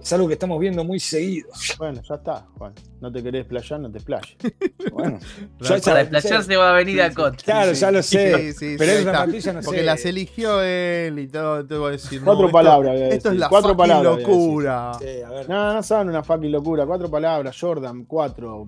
[0.00, 1.48] es algo que estamos viendo muy seguido.
[1.78, 2.72] Bueno, ya está, Juan.
[3.00, 4.36] No te querés playar, no te playes.
[4.92, 5.18] Bueno,
[5.60, 5.78] Ya.
[5.80, 7.42] Para desplayarse va a venir a Cot.
[7.42, 8.52] Claro, Sí, ya lo sí, sé.
[8.52, 9.24] sí, pero sí, es ahí una está.
[9.26, 9.84] patilla, no Porque sé.
[9.86, 11.66] las eligió él y todo.
[11.66, 12.22] Te voy a decir.
[12.24, 14.92] Cuatro palabras Esto es la cuatro fucking palabras locura.
[14.98, 15.48] Sí, a ver.
[15.48, 16.86] No, no saben una fucking locura.
[16.86, 18.66] Cuatro palabras, Jordan, cuatro.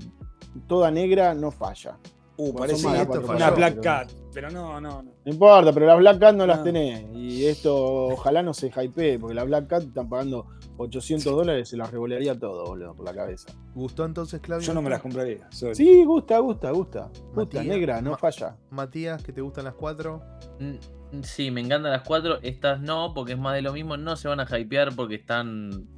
[0.67, 1.97] Toda negra, no falla.
[2.37, 3.05] Uh, parece una
[3.51, 4.11] Black pero- Cat.
[4.33, 5.13] Pero no, no, no.
[5.25, 7.05] No importa, pero las Black Cat no las tenés.
[7.15, 7.75] Y esto,
[8.07, 10.47] ojalá no se hypee, porque las Black Cat están pagando
[10.81, 13.53] 800 dólares, se las revolearía todo, boludo, por la cabeza.
[13.75, 14.67] ¿Gustó entonces, Claudio?
[14.67, 15.47] Yo no me las compraría.
[15.51, 15.75] sorry.
[15.75, 17.11] Sí, gusta, gusta, gusta.
[17.35, 18.57] Gusta, negra, no Ma- falla.
[18.71, 20.23] Matías, que te gustan las cuatro.
[20.59, 20.75] Mm,
[21.23, 22.39] Sí, me encantan las cuatro.
[22.41, 23.97] Estas no, porque es más de lo mismo.
[23.97, 25.89] No se van a hypear porque están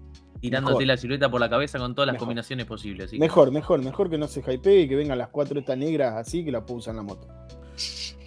[0.41, 0.87] tirándote Mejor.
[0.87, 2.29] la silueta por la cabeza con todas las Mejor.
[2.29, 3.07] combinaciones posibles.
[3.09, 5.77] así que- Mejor, mejor, mejor que no se hypee y que vengan las cuatro estas
[5.77, 7.29] negras así que las puedo usar en la moto.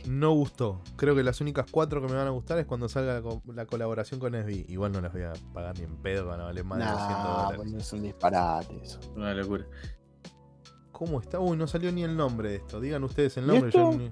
[0.07, 0.81] No gustó.
[0.97, 3.41] Creo que las únicas cuatro que me van a gustar es cuando salga la, co-
[3.53, 4.65] la colaboración con SB.
[4.69, 7.09] Igual no las voy a pagar ni en pedo, van a valer más de 200
[7.09, 7.57] Nah, dólares.
[7.57, 8.99] bueno, es un disparate eso.
[9.15, 9.65] Una locura.
[10.91, 11.39] ¿Cómo está?
[11.39, 12.79] Uy, no salió ni el nombre de esto.
[12.79, 13.71] Digan ustedes el ¿Y nombre.
[13.71, 14.11] yo ni-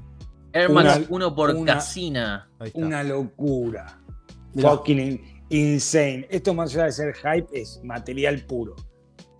[0.69, 2.49] Una- Max 1 por una- Casina.
[2.59, 2.79] Ahí está.
[2.79, 3.99] Una locura.
[4.59, 6.27] Fucking in- insane.
[6.29, 8.75] Esto más allá de ser hype es material puro.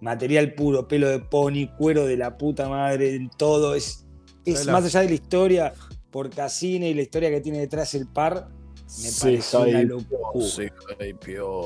[0.02, 3.76] Material puro, pelo de pony, cuero de la puta madre, todo.
[3.76, 4.06] Es,
[4.46, 5.74] es ¿Sabes la- más allá de la historia
[6.14, 8.48] por Casine y la historia que tiene detrás el par.
[8.86, 10.20] Me Se parece una locura.
[10.42, 10.72] se.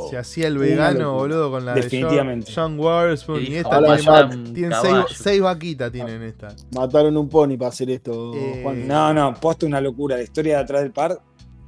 [0.10, 2.45] Se hacía el vegano, boludo, con la Definitivamente.
[2.49, 3.41] de John, John Warsburg.
[3.44, 5.06] Y esta ojalá tiene, caballo.
[5.07, 6.56] seis, seis vaquitas tienen esta.
[6.74, 8.88] Mataron un pony para hacer esto, Eh, Juan.
[8.88, 10.15] No, no, posta una locura.
[10.15, 11.22] La historia de atrás del par,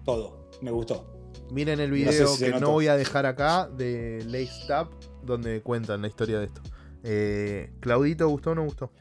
[0.05, 0.47] todo.
[0.61, 1.05] Me gustó.
[1.51, 4.67] Miren el No video sé si se que no voy a dejar acá de Lace
[4.67, 4.91] Tap,
[5.23, 6.61] donde cuentan la historia de esto.
[7.03, 8.91] Eh, Claudito, ¿gustó o no gustó?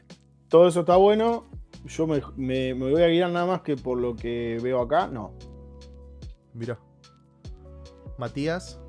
[0.49, 1.45] Todo eso está bueno.
[1.85, 5.07] Yo me, me- me voy a guiar nada más que por lo que veo acá.
[5.07, 5.33] No.
[6.53, 6.77] Mirá.
[8.17, 8.79] Matías.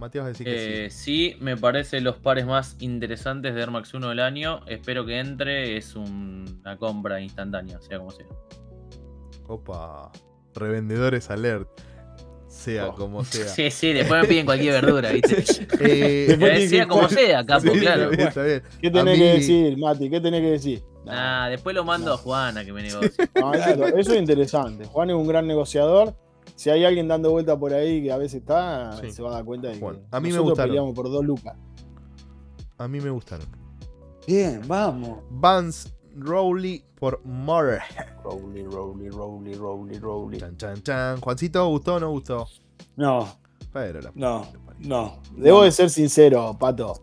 [0.00, 3.70] Matías va a decir que Eh, sí, me parece los pares más interesantes de Air
[3.70, 4.60] Max 1 del año.
[4.66, 5.76] Espero que entre.
[5.76, 8.26] Es un- una compra instantánea, sea como sea.
[8.26, 8.58] sí.
[9.46, 10.10] Opa.
[10.54, 11.68] Revendedores alert.
[12.48, 12.94] Sea Oh.
[12.94, 13.46] como sea.
[13.48, 15.44] Sí, sí, después me piden cualquier verdura, ¿viste?
[15.80, 18.10] Eh, Eh, sea como sea, capo, sí, claro.
[18.10, 18.62] está bien, está bien.
[18.80, 20.10] ¿Qué tenés mí- que decir, Mati?
[20.10, 20.82] ¿Qué tenés que decir?
[21.06, 23.28] Ah, después lo mando a Juana que me negocie.
[23.34, 24.86] No, eso, eso es interesante.
[24.86, 26.14] Juan es un gran negociador.
[26.56, 29.10] Si hay alguien dando vuelta por ahí que a veces está, Sí.
[29.10, 30.70] se va a dar cuenta de que Juan, a mí me gustaron.
[30.70, 31.56] peleamos por dos lucas.
[32.78, 33.46] A mí me gustaron.
[34.26, 35.20] Bien, vamos.
[35.30, 37.78] Vance Rowley por Murray.
[38.22, 40.40] Rowley, Rowley, Rowley, Rowley, Rowley.
[40.40, 41.20] Chan, chan, chan.
[41.20, 42.46] Juancito, ¿gustó o no gustó?
[42.96, 43.26] No,
[43.72, 44.46] Pero la no,
[44.78, 45.18] no.
[45.36, 45.64] Debo no.
[45.64, 46.94] de ser sincero, Pato.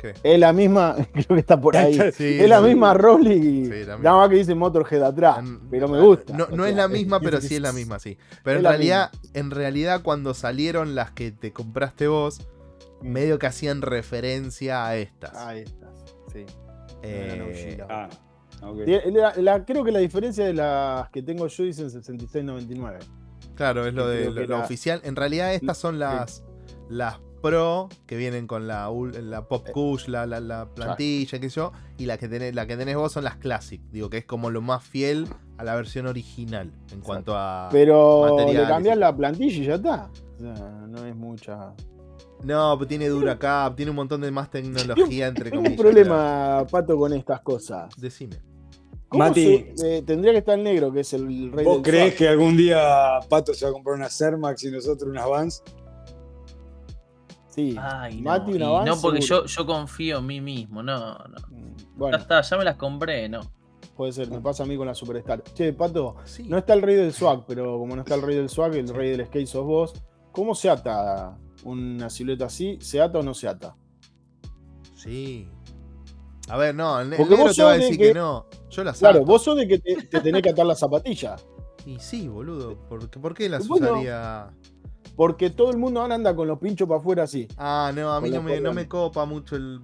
[0.00, 0.14] ¿Qué?
[0.22, 1.94] Es la misma, creo que está por ahí.
[2.14, 3.66] Sí, es la misma Rowley.
[3.66, 3.98] Sí, la.
[3.98, 5.38] Nada más que dice Motorhead atrás.
[5.40, 6.36] En- Pero me gusta.
[6.36, 8.16] No, no es la misma, pero sí es la misma, sí.
[8.42, 12.40] Pero en realidad, en realidad, cuando salieron las que te compraste vos,
[13.02, 15.34] medio que hacían referencia a estas.
[15.36, 15.90] Ahí estás.
[16.32, 16.44] Sí.
[17.02, 17.86] Eh, no.
[17.88, 18.08] Ah,
[18.62, 18.84] ok.
[18.84, 22.98] Tiene- la- la- creo que la diferencia de las que tengo yo dice en 66.99.
[23.54, 25.00] claro, es lo de lo la- oficial.
[25.04, 26.44] En realidad, estas son las,
[26.88, 28.88] las pro que vienen con la,
[29.48, 31.72] Pop Eh, Kush, la, la, la plantilla, qué sé yo.
[31.98, 33.80] Y la que, tenés, la que tenés vos son las Classic.
[33.90, 35.26] Digo que es como lo más fiel
[35.58, 37.68] a la versión original en cuanto a.
[37.72, 40.10] Pero le cambias la plantilla y ya está.
[40.36, 40.54] O sea,
[40.88, 41.72] no es mucha.
[42.42, 45.78] No, pero tiene Duracap, tiene un montón de más tecnología entre Tengo comillas.
[45.78, 47.92] un problema, Pato, con estas cosas.
[47.98, 48.36] Decime.
[49.08, 49.72] ¿Cómo Mati.
[49.74, 52.18] se- eh, tendría que estar el negro, que es el rey ¿Vos del crees swap.
[52.18, 55.62] que algún día Pato se va a comprar una Cermax y nosotros unas Vans?
[57.50, 57.76] Sí.
[57.78, 58.30] Ay, no.
[58.30, 59.46] Mati, una no, porque seguro.
[59.46, 60.82] yo, yo confío en mí mismo.
[60.82, 61.36] No, no.
[61.50, 63.40] Mm, Ya está, ya me las compré, no.
[63.96, 65.42] puede ser, me pasa a mí con la Superstar.
[65.54, 66.44] Che, Pato, Sí.
[66.48, 68.88] no está el rey del swag, pero como no está el rey del swag, el
[68.88, 69.92] rey del skate sos vos.
[70.32, 72.78] ¿Cómo se ata una silueta así?
[72.80, 73.74] ¿Se ata o no se ata?
[74.94, 75.48] Sí.
[76.48, 78.08] A ver, no, el, el Porque negro vos te va a de decir que...
[78.08, 78.46] que- no.
[78.70, 79.26] Yo las Claro, ato.
[79.26, 81.36] vos sos de que te, te tenés que atar la zapatilla.
[81.86, 82.76] Y sí, boludo.
[82.88, 83.92] ¿Por, qué- por qué las Bueno.
[83.92, 84.50] usaría?
[85.16, 87.46] Porque todo el mundo ahora anda con los pinchos para afuera así.
[87.56, 89.80] Ah, no, a mí no me, no me copa mucho el.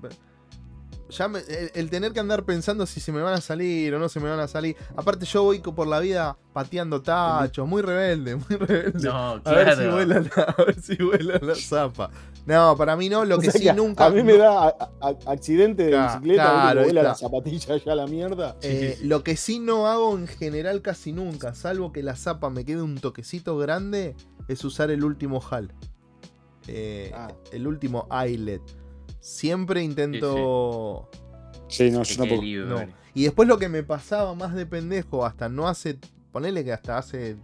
[1.09, 3.99] Ya me- el, el tener que andar pensando si se me van a salir o
[4.01, 4.77] no se me van a salir.
[4.97, 9.09] Aparte, yo voy por la vida pateando tachos, muy rebelde, muy rebelde.
[9.09, 9.93] No, a, ver si claro.
[9.93, 12.11] vuela la, a ver si vuela la zapa.
[12.45, 14.07] No, para mí no, lo O que sea sí que nunca.
[14.07, 17.97] A mí me da a- a- accidente de bicicleta, claro, vuela la zapatilla ya a
[17.97, 18.57] la mierda.
[18.63, 22.65] Eh, lo que sí no hago en general casi nunca, salvo que la zapa me
[22.65, 24.17] quede un toquecito grande,
[24.49, 25.73] es usar el último HAL.
[26.69, 27.29] Eh, Ah.
[27.53, 28.63] El último eyelet.
[29.27, 31.11] Siempre intento.
[31.67, 32.43] Sí, no, yo tampoco.
[32.43, 32.87] No.
[33.13, 35.99] Y después lo que me pasaba más de pendejo, hasta no hace.
[36.31, 37.37] Ponele que hasta hace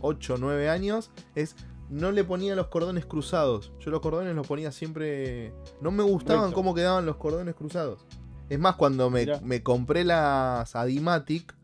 [0.00, 1.54] 8 o 9 años, es.
[1.88, 3.70] No le ponía los cordones cruzados.
[3.78, 5.52] Yo los cordones los ponía siempre.
[5.80, 6.56] No me gustaban Recto.
[6.56, 8.04] cómo quedaban los cordones cruzados.
[8.48, 11.54] Es más, cuando me, me compré las Adimatic,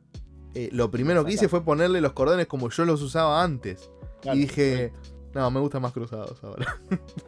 [0.54, 3.90] eh, lo primero que hice fue ponerle los cordones como yo los usaba antes.
[4.20, 4.92] Claro, y dije,
[5.34, 6.80] no, me gustan más cruzados ahora.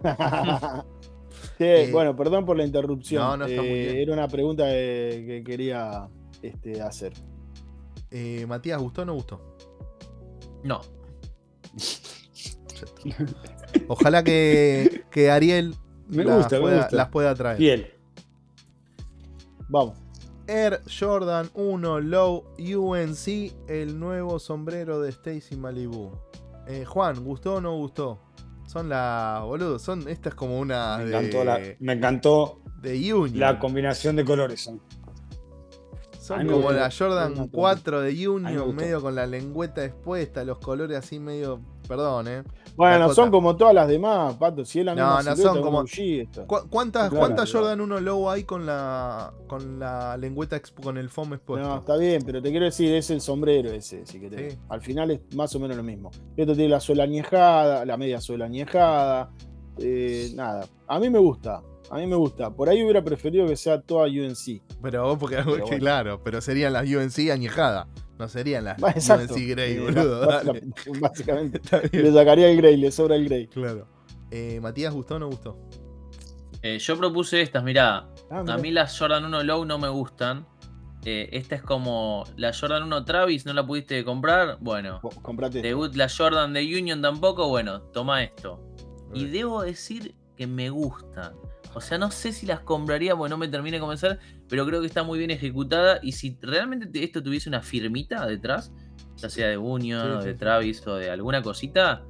[1.59, 3.23] Che, Eh, bueno, perdón por la interrupción.
[3.23, 3.97] no, no, está muy Eh, bien.
[3.97, 6.09] Era una pregunta que, que quería
[6.43, 7.13] este, hacer.
[8.11, 9.57] Eh, Matías, ¿gustó o no gustó?
[10.65, 10.81] No.
[13.89, 15.75] Ojalá que, que Ariel
[16.09, 16.97] Me las, gusta, me pueda, gusta.
[16.97, 17.57] las pueda traer.
[17.59, 17.87] Fiel.
[19.69, 19.99] Vamos.
[20.47, 26.11] Air Jordan 1 Low UNC, el nuevo sombrero de Stacy Malibu.
[26.67, 28.19] Eh, Juan, ¿gustó o no gustó?
[28.73, 33.13] Son las, boludo, son, esta es como una Me de, encantó, la, me encantó de
[33.13, 33.39] Union.
[33.39, 34.61] la combinación de colores.
[34.63, 34.81] son.
[36.23, 40.97] Son como la Jordan me 4 de Union, medio con la lengüeta expuesta, los colores
[40.99, 42.43] así medio, perdón, eh.
[42.77, 44.65] Bueno, son como todas las demás, Pato.
[44.65, 46.47] Si es la No, misma no son como- OG esto.
[46.47, 47.67] ¿Cu- ¿Cuántas, Claro, cuántas claro.
[47.67, 51.69] Jordan 1 Low hay con la con la lengüeta con el foam expuesto?
[51.69, 54.55] No, está bien, pero te quiero decir, es el sombrero ese, si querés.
[54.55, 54.59] Sí.
[54.71, 56.11] Al final es más o menos lo mismo.
[56.37, 59.31] Esto tiene la suela añejada, la media suela añejada.
[59.79, 60.67] eh, nada.
[60.87, 61.63] A mí me gusta.
[61.93, 62.51] A mí me gusta.
[62.51, 64.63] Por ahí hubiera preferido que sea toda UNC.
[64.83, 65.79] Pero vos, porque Pero bueno.
[65.79, 67.87] claro, pero serían las UNC añejadas,
[68.19, 69.35] no serían las Exacto.
[69.35, 70.27] UNC Grey, boludo.
[71.01, 71.61] Básicamente.
[71.93, 73.47] Le sacaría el Grey, le sobra el Grey.
[73.49, 73.87] claro.
[74.31, 75.59] Eh, Matías, ¿gustó o no gustó?
[76.63, 78.09] Eh, yo propuse estas, mirá.
[78.31, 78.57] Ah, A mirá.
[78.59, 80.47] mí las Jordan 1 Low no me gustan.
[81.05, 84.57] Eh, esta es como la Jordan 1 Travis, no la pudiste comprar.
[84.61, 85.61] Bueno, Co- Comprate.
[85.61, 87.49] te gut- la Jordan de Union tampoco.
[87.49, 88.63] Bueno, toma esto.
[89.13, 91.35] Y debo decir que me gustan.
[91.75, 94.19] O sea, no sé si las compraría porque no me termine de convencer,
[94.49, 96.01] pero creo que está muy bien ejecutada.
[96.03, 98.73] Y si realmente te- esto tuviese una firmita detrás,
[99.17, 100.39] ya sea de Union, Sí, o sí, de sí.
[100.39, 102.05] Travis o de alguna cosita,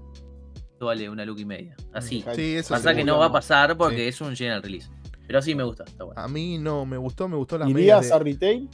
[0.73, 1.77] esto vale una look y media.
[1.93, 2.25] Así.
[2.35, 4.03] Sí, eso Pasa que no va a pasar porque Sí.
[4.09, 4.91] es un general release.
[5.27, 6.21] Pero así me gusta, está bueno.
[6.21, 8.69] A mí no me gustó, me gustó las medias ¿Irías de- a retail?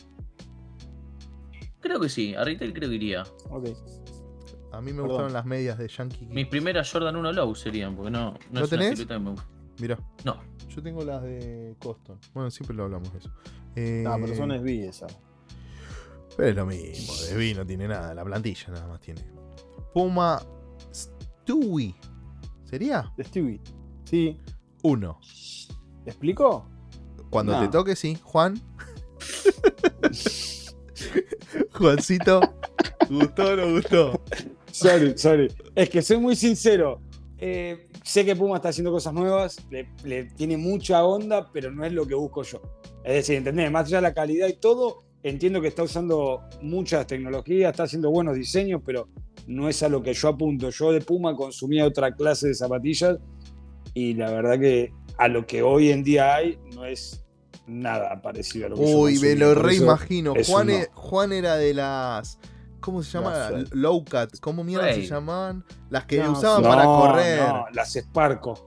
[1.81, 3.23] Creo que sí, a retail creo que iría.
[3.51, 3.69] Ok.
[4.73, 5.07] A mí me Perdón.
[5.09, 8.61] gustaron las medias de Yankee Mis primeras Jordan 1 Low serían, porque no, no, ¿No
[8.65, 8.91] es una tenés?
[8.99, 9.47] silueta que me gusta.
[9.81, 12.19] Mirá, No, yo tengo las de Coston.
[12.35, 13.31] Bueno, siempre lo hablamos de eso.
[13.77, 15.07] Eh, No, pero son SB esa.
[16.37, 19.23] pero es lo mismo, de V no tiene nada, la plantilla nada más tiene.
[19.95, 20.41] Puma
[20.93, 21.95] Stewie.
[22.65, 23.13] ¿Sería?
[23.17, 23.61] De Stewie.
[24.05, 24.39] Sí.
[24.83, 25.19] Uno.
[26.05, 26.69] ¿Te explico?
[27.31, 27.61] Cuando No.
[27.61, 28.19] te toque, sí.
[28.23, 28.61] Juan.
[31.73, 32.41] Juancito.
[33.09, 34.23] ¿Gustó o no gustó?
[34.71, 35.53] Sorry, sorry.
[35.75, 37.01] Es que soy muy sincero.
[37.39, 41.85] Eh, sé que Puma está haciendo cosas nuevas, le, le tiene mucha onda, pero no
[41.85, 42.63] es lo que busco yo.
[43.05, 43.71] Es decir, ¿entendés?
[43.71, 48.11] Más allá de la calidad y todo, entiendo que está usando muchas tecnologías, está haciendo
[48.11, 49.09] buenos diseños, pero
[49.47, 50.71] no es a lo que yo apunto.
[50.71, 53.19] Yo de Puma consumía otra clase de zapatillas
[53.93, 57.23] y la verdad que a lo que hoy en día hay no es
[57.67, 59.35] nada parecido a lo que yo Uy, me consumía.
[59.37, 60.35] lo reimagino.
[60.47, 62.39] Juan, e- Juan era de las.
[62.81, 63.31] ¿Cómo se llama?
[63.31, 64.39] Las, eh, Low cut.
[64.41, 65.65] ¿Cómo mierda se llamaban?
[65.91, 67.41] Las que No, usaban No, para correr.
[67.49, 68.65] no, las Sparco.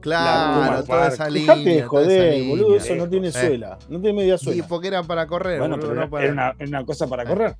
[0.00, 1.74] Claro, La toda esa Dejate línea.
[1.76, 2.48] de joder, línea.
[2.50, 2.76] boludo.
[2.76, 3.32] Eso no tiene Eh.
[3.32, 3.78] suela.
[3.88, 4.66] No tiene media suela.
[4.68, 5.58] porque era para correr.
[5.60, 7.26] Bueno, boludo, pero no era, para- era una, era una cosa para Eh.
[7.26, 7.56] correr.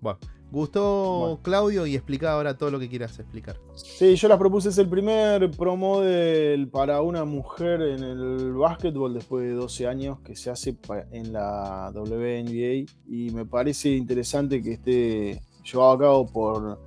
[0.00, 0.18] Bueno,
[0.50, 1.40] Gustó Bueno.
[1.42, 3.56] Claudio y explica ahora todo lo que quieras explicar.
[3.74, 9.14] Sí, yo las propuse, es el primer pro model para una mujer en el básquetbol
[9.14, 10.76] después de 12 años que se hace
[11.10, 16.78] en la WNBA y me parece interesante que esté llevado a cabo por,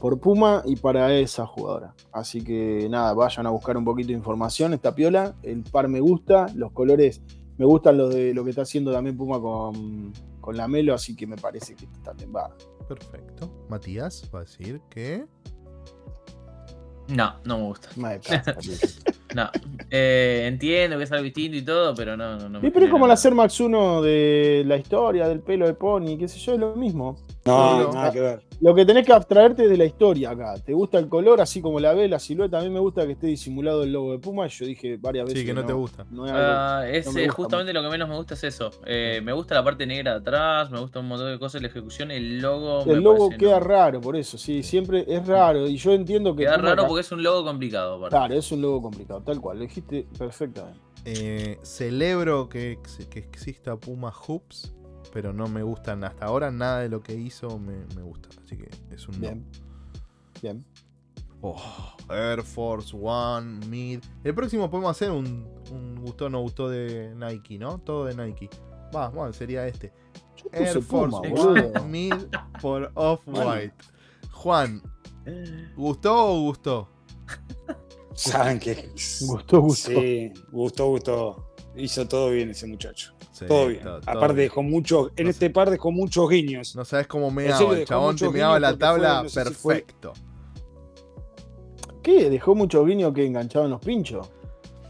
[0.00, 1.94] por Puma y para esa jugadora.
[2.10, 6.00] Así que nada, vayan a buscar un poquito de información, esta piola, el par me
[6.00, 7.20] gusta, los colores
[7.56, 11.14] me gustan los de lo que está haciendo también Puma con, con la Melo, así
[11.14, 12.50] que me parece que también va.
[12.88, 13.66] Perfecto.
[13.68, 15.24] Matías va a decir que.
[17.08, 17.88] No, no me gusta.
[19.34, 19.50] No.
[19.90, 22.90] Eh, entiendo que es algo distinto y todo, pero no, no, no me pero es
[22.92, 26.60] como la Max 1 de la historia, del pelo de Pony, qué sé yo, es
[26.60, 27.16] lo mismo.
[27.46, 28.42] No, Pero- nada que ver.
[28.60, 30.54] Lo que tenés que abstraerte de la historia acá.
[30.64, 32.58] ¿Te gusta el color así como la ve, la silueta?
[32.58, 34.46] A mí me gusta que esté disimulado el logo de Puma.
[34.46, 36.06] Yo dije varias veces Sí, que no te gusta.
[36.10, 38.32] no es algo- Ah, es no me eh, gusta justamente lo que menos me gusta
[38.32, 38.70] es eso.
[38.86, 41.68] Eh, me gusta la parte negra de atrás, me gusta un montón de cosas, la
[41.68, 42.86] ejecución, el logo.
[42.86, 43.66] me el logo queda no.
[43.66, 45.66] raro, por eso, sí, siempre es raro.
[45.66, 46.44] Y yo entiendo que.
[46.44, 47.96] Queda Puma raro acá- porque es un logo complicado.
[47.96, 48.16] aparte.
[48.16, 50.80] Claro, es un logo complicado, tal cual, lo dijiste perfectamente.
[51.04, 52.78] Eh, celebro que,
[53.10, 54.72] que exista Puma Hoops,
[55.14, 56.50] pero no me gustan hasta ahora.
[56.50, 58.28] Nada de lo que hizo me, me gusta.
[58.44, 59.20] Así que es un no.
[59.20, 59.46] Bien.
[60.42, 60.64] Bien.
[61.40, 64.00] Oh, Air Force One, Mid.
[64.24, 67.78] El próximo podemos hacer un, un gustó o no gustó de Nike, ¿no?
[67.78, 68.50] Todo de Nike.
[68.94, 69.92] Va, bueno, sería este.
[70.52, 71.42] Air Force Puma.
[71.42, 72.14] One, Mid
[72.60, 73.74] por Off-White.
[74.32, 74.82] Juan,
[75.76, 76.88] ¿gustó o gustó?
[78.14, 78.90] Saben que.
[79.20, 79.90] Gustó, gustó.
[79.92, 81.54] Sí, gustó, gustó.
[81.76, 83.13] Hizo todo bien ese muchacho.
[83.34, 83.82] Sí, todo bien.
[83.82, 86.74] todo- Aparte dejó muchos, en No este par dejó muchos guiños.
[86.76, 87.46] No sabes cómo me
[87.80, 90.12] el chabón te muchos meaba guiños la tabla fue- no sé si fue- perfecto.
[92.02, 92.30] ¿Qué?
[92.30, 94.30] ¿Dejó mucho guiño que enganchaban los pinchos?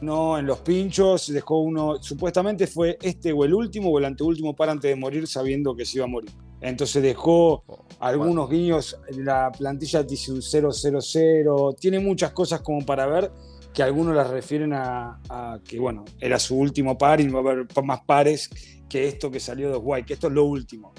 [0.01, 4.55] No, en los pinchos dejó uno, supuestamente fue este o el último o el anteúltimo
[4.55, 6.31] par antes de morir sabiendo que se iba a morir.
[6.61, 13.07] Entonces dejó Oh, algunos guiños, la plantilla dice un 000, tiene muchas cosas como para
[13.07, 13.31] ver
[13.75, 17.51] que algunos las refieren a, a que, bueno, era su último par y no va
[17.51, 18.49] a haber más pares
[18.89, 20.93] que esto que salió de White, que esto es lo último.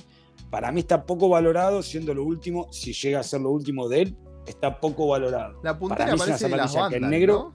[0.52, 4.02] Para mí está poco valorado, siendo lo último, si llega a ser lo último de
[4.04, 5.54] él, está poco valorado.
[5.64, 7.54] La Para puntera mí es una zapatilla que bandas, negro-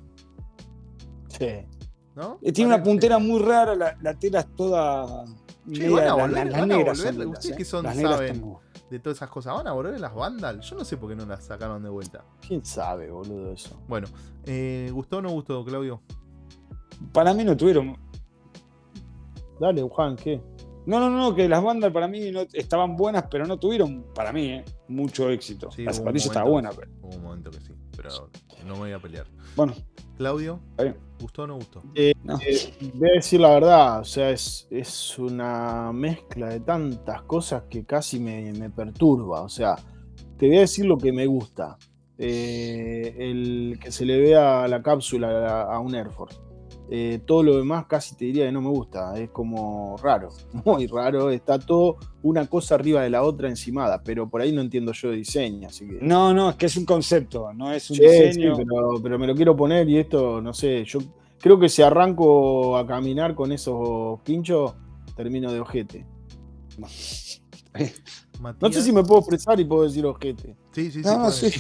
[1.28, 1.47] Sí.
[2.16, 2.38] ¿no?
[2.42, 5.24] Eh, Tiene una puntera muy rara, la, la tela es toda.
[5.70, 7.56] Che, media- van a la- volver- la- las van a volver, ustedes eh.
[7.56, 8.34] que son- Las negras saben.
[8.36, 8.40] están
[8.90, 9.54] De todas esas cosas.
[9.54, 10.60] ¿Van a volver las Vandal?
[10.60, 12.24] Yo no sé por qué no las sacaron de vuelta.
[12.46, 13.80] ¿Quién sabe, boludo, eso?
[13.86, 14.08] Bueno,
[14.44, 16.02] eh, ¿gustó o no gustó, Claudio?
[17.12, 17.96] Para mí no tuvieron.
[19.60, 20.42] Dale, Juan, ¿qué?
[20.86, 24.32] No, no, no, que las bandas para mí no, estaban buenas, pero no tuvieron, para
[24.32, 25.70] mí, eh, mucho éxito.
[25.70, 26.90] Sí, la zapatilla estaba momento- buena, pero.
[27.02, 28.11] Hubo un momento que sí, pero
[28.66, 29.27] no me voy a pelear.
[29.57, 29.74] Bueno,
[30.16, 30.61] Claudio.
[31.20, 31.82] ¿gustó o no gustó?
[32.24, 32.39] No.
[32.44, 37.65] Eh, voy a decir la verdad, o sea, es, es una mezcla de tantas cosas
[37.69, 39.43] que casi me, me perturba.
[39.43, 39.77] O sea,
[40.39, 41.77] te voy a decir lo que me gusta.
[42.23, 45.28] Eh, el que se le vea la cápsula
[45.62, 46.39] a, a un Air Force.
[46.92, 49.16] Eh, todo lo demás casi te diría que no me gusta.
[49.16, 50.30] Es como raro,
[50.64, 51.30] muy raro.
[51.30, 55.10] Está todo una cosa arriba de la otra encimada, pero por ahí no entiendo yo
[55.10, 55.68] de diseño.
[55.68, 58.56] Así que No, no, es que es un concepto, no es un Sí, sí, diseño.
[58.56, 60.98] pero, pero me lo quiero poner y esto, no sé, yo
[61.40, 64.74] creo que si arranco a caminar con esos pinchos,
[65.14, 66.06] termino de ojete.
[66.78, 67.36] Matías.
[68.60, 70.56] No sé si me puedo expresar y puedo decir ojete.
[70.72, 71.08] Sí, sí, sí.
[71.08, 71.50] No, sí.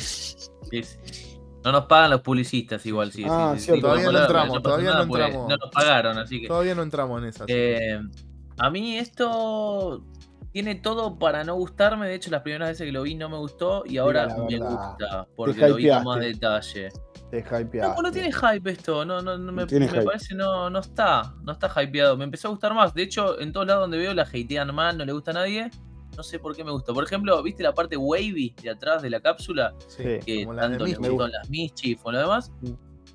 [1.64, 3.24] No nos pagan los publicistas igual, sí.
[3.28, 3.76] Ah, sí, sí, cierto.
[3.76, 5.48] sí, Todavía no entramos, pasa todavía nada no porque entramos.
[5.48, 6.48] No nos pagaron, así que.
[6.48, 7.44] Todavía no entramos en esa.
[7.48, 8.00] Eh,
[8.58, 10.02] a mí esto
[10.52, 12.08] tiene todo para no gustarme.
[12.08, 15.26] De hecho, las primeras veces que lo vi no me gustó y ahora me gusta
[15.36, 16.88] porque lo vi con más detalle.
[17.30, 17.78] Te hypeaste.
[17.80, 21.70] No, no tiene hype esto, no, no, no me, parece no, no está, no está
[21.80, 22.16] hypeado.
[22.16, 22.92] Me empezó a gustar más.
[22.92, 25.70] De hecho, en todos lados donde veo la hatean mal, no le gusta a nadie.
[26.16, 26.92] No sé por qué me gusta.
[26.92, 29.74] Por ejemplo, ¿viste la parte wavy de atrás de la cápsula?
[29.88, 30.02] Sí.
[30.24, 32.50] Que como la de tanto le gustó las Mischief o lo demás.
[32.60, 32.70] Mm.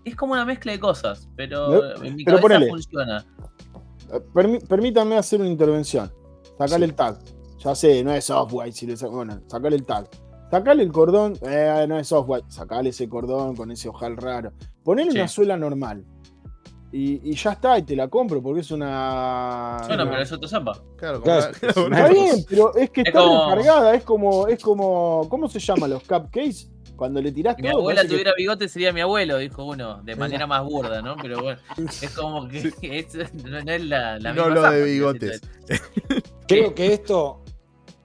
[0.06, 1.70] Es como una mezcla de cosas, pero
[2.00, 2.70] Me- en mi pero cabeza ponele.
[2.70, 3.26] funciona.
[4.14, 6.12] Eh, permí- permítanme hacer una intervención.
[6.58, 6.92] Sacale Sí.
[6.92, 7.20] el tag.
[7.60, 8.72] Ya sé, no es off-white.
[8.72, 10.08] Si le bueno, sacale el tag.
[10.52, 12.46] Sacale el cordón, eh, no es off-white.
[12.50, 14.52] Sacale ese cordón con ese ojal raro.
[14.84, 15.18] Ponele Sí.
[15.18, 16.06] una suela normal.
[16.92, 19.80] Y, y ya está, y te la compro porque es una.
[19.88, 20.82] Bueno, una- pero es otro zapa.
[20.96, 25.28] Claro, Claro, Está bien, pero es que Es está como- recargada, es como, es como,
[25.30, 26.70] ¿cómo se llama los cupcakes?
[26.96, 29.66] Cuando le tirás Si mi todo, abuela parece que- tuviera bigote sería mi abuelo, dijo
[29.66, 31.18] uno, de manera más burda, ¿no?
[31.22, 34.74] Pero bueno, es como que es- no, no es la, la No misma lo zapa,
[34.76, 35.42] de bigotes.
[36.48, 37.44] Creo que esto,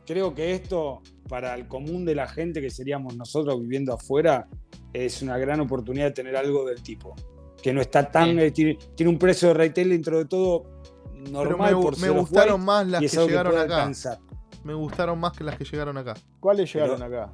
[0.06, 4.48] creo que esto, para el común de la gente que seríamos nosotros viviendo afuera,
[4.92, 7.14] es una gran oportunidad de tener algo del tipo.
[7.62, 8.30] Que no está tan.
[8.30, 8.40] Sí.
[8.40, 10.64] eh, tiene, tiene un precio de retail dentro de todo
[11.12, 13.62] Pero normal me, por me gustaron más las que llegaron acá.
[13.76, 14.18] alcanzar.
[14.64, 16.14] me gustaron más que las que llegaron acá.
[16.40, 17.32] ¿Cuáles Pero- llegaron acá?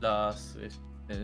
[0.00, 0.68] Las eh,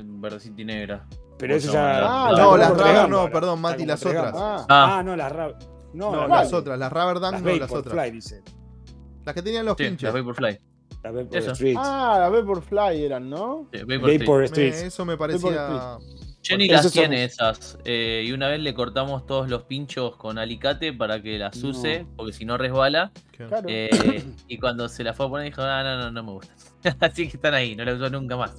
[0.04, 1.06] verdecita y negra.
[1.38, 2.00] Pero eso ¿Cómo se ya.
[2.04, 3.10] Ah, No, la las Gum.
[3.10, 4.34] no, perdón, Mati, las otras.
[4.36, 5.02] Ah, Ah.
[5.04, 5.56] No, las Rubber.
[5.94, 8.12] No, No, las, otras, las Rubber Dunk las no, las Vaporfly, otras.
[8.12, 8.42] dice.
[9.24, 10.02] Las que tenían los Sí, pinches.
[10.02, 10.58] las Vaporfly.
[11.02, 11.36] Las Vapor.
[11.36, 11.76] Street.
[11.78, 13.68] ah, las Vaporfly eran, ¿no?
[13.72, 14.20] Sí, Vapor Street.
[14.20, 14.74] Vapor Me- Street.
[14.74, 15.98] eso me parecía.
[16.48, 17.78] Jenny las tiene esas.
[17.84, 21.68] eh, y una vez le cortamos todos los pinchos con alicate para que las No.
[21.70, 23.12] use, porque si no resbala.
[23.36, 23.68] Claro.
[23.68, 26.52] eh, y cuando se la fue a poner dijo, ah, no, no, no me gusta.
[27.00, 28.54] Así que están ahí, no la usó nunca más.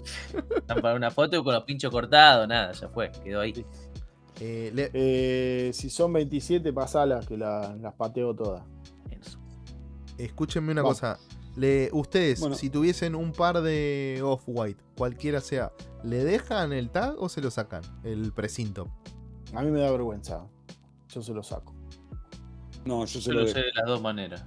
[0.55, 3.65] Están para una foto con los pinchos cortados, nada, ya fue, quedó ahí.
[4.39, 8.63] eh, le- Eh, si son 27, pasalas, que la- las pateo todas.
[10.17, 10.99] Escúchenme una Vamos.
[10.99, 11.17] cosa.
[11.59, 12.55] Le, ustedes, Bueno.
[12.55, 15.73] si tuviesen un par de Off-White, cualquiera sea,
[16.03, 17.81] ¿le dejan el tag o se lo sacan?
[18.03, 18.87] El precinto.
[19.53, 20.45] A mí me da vergüenza.
[21.09, 21.73] Yo se lo saco.
[22.85, 24.45] No, yo se Yo lo usé de las dos maneras.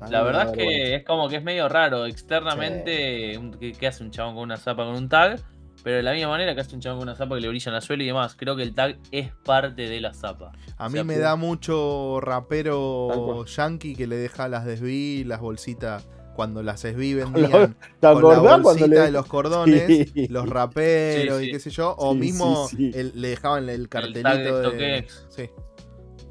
[0.00, 0.96] A La verdad da es que vergüenza.
[0.96, 2.06] es como que es medio raro.
[2.06, 5.40] Externamente, un- ¿qué, qué hace un chabón con una zapa con un tag?
[5.86, 7.68] Pero de la misma manera que hace un chabón con una zapa que le brilla
[7.70, 8.34] en la suela y demás.
[8.36, 10.50] Creo que el tag es parte de la zapa.
[10.78, 15.40] A O mí sea, me da mucho rapero yankee que le deja las desví, las
[15.40, 16.04] bolsitas,
[16.34, 20.26] cuando las desví la- vendían ¿Te con la bolsita le de los cordones, Sí.
[20.26, 22.90] los raperos Sí, y qué sé yo, o Sí, mismo sí, sí.
[22.98, 25.06] el- le dejaban el tag de cartelito de...
[25.28, 25.48] Sí.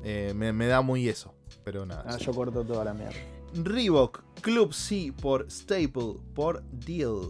[0.03, 1.33] Eh, me, me da muy eso,
[1.63, 2.03] pero nada.
[2.05, 3.15] Ah, yo corto toda la mierda.
[3.53, 7.21] Reebok Club C por Staple por Deal.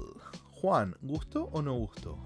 [0.66, 2.18] Juan, ¿gustó o no gustó?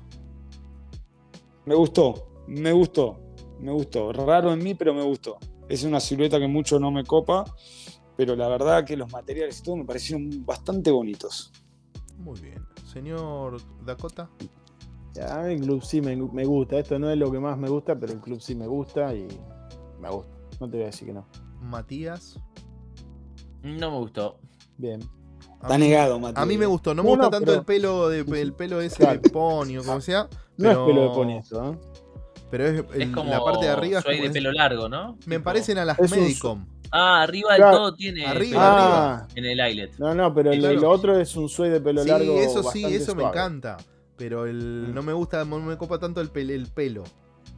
[1.65, 3.19] Me gustó, me gustó,
[3.59, 4.13] me gustó.
[4.13, 5.39] Raro en mí, pero me gustó.
[5.67, 7.43] Es una silueta que mucho no me copa,
[8.15, 11.51] pero la verdad que los materiales y todo me parecieron bastante bonitos.
[12.17, 12.65] Muy bien.
[12.85, 14.29] Señor Dakota.
[15.29, 16.79] A mí el club sí me, me gusta.
[16.79, 19.27] Esto no es lo que más me gusta, pero el club sí me gusta y
[19.99, 20.33] me gusta.
[20.61, 21.27] No te voy a decir que no.
[21.59, 22.39] Matías.
[23.63, 24.39] No me gustó.
[24.77, 25.01] Bien.
[25.61, 26.39] A Está mí- negado, Mati.
[26.41, 28.53] A mí me gustó, no me No, gusta no, tanto pero- el pelo de el
[28.53, 29.19] pelo ese Claro.
[29.19, 30.23] de pony o como sea.
[30.57, 31.77] No pero- es pelo de pony esto, ¿eh?
[32.49, 34.89] Pero es, el- como la parte de arriba es suede como- de es- pelo largo,
[34.89, 35.17] ¿no?
[35.25, 36.65] me Tipo- parecen a las Es un Medicom.
[36.91, 37.77] Ah, arriba del Claro.
[37.77, 39.99] todo tiene Arriba, Ah, en el eyelet.
[39.99, 42.39] no, no, pero el, el otro es un suede de pelo Sí, largo.
[42.39, 43.77] eso sí, eso me encanta.
[44.17, 44.93] Pero el, Mm.
[44.95, 47.03] no me gusta, no me copa tanto el, pel- el pelo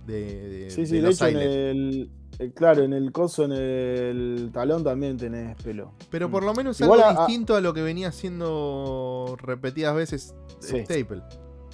[0.06, 1.72] de, de- Sí, sí, de de, los hecho, en Eyelet.
[1.72, 2.10] el,
[2.42, 5.94] el- Claro, en el coso, en el talón también tenés pelo.
[6.10, 10.36] Pero por lo menos Igual algo a- distinto a lo que venía haciendo repetidas veces
[10.60, 10.80] Sí.
[10.84, 11.22] Staple.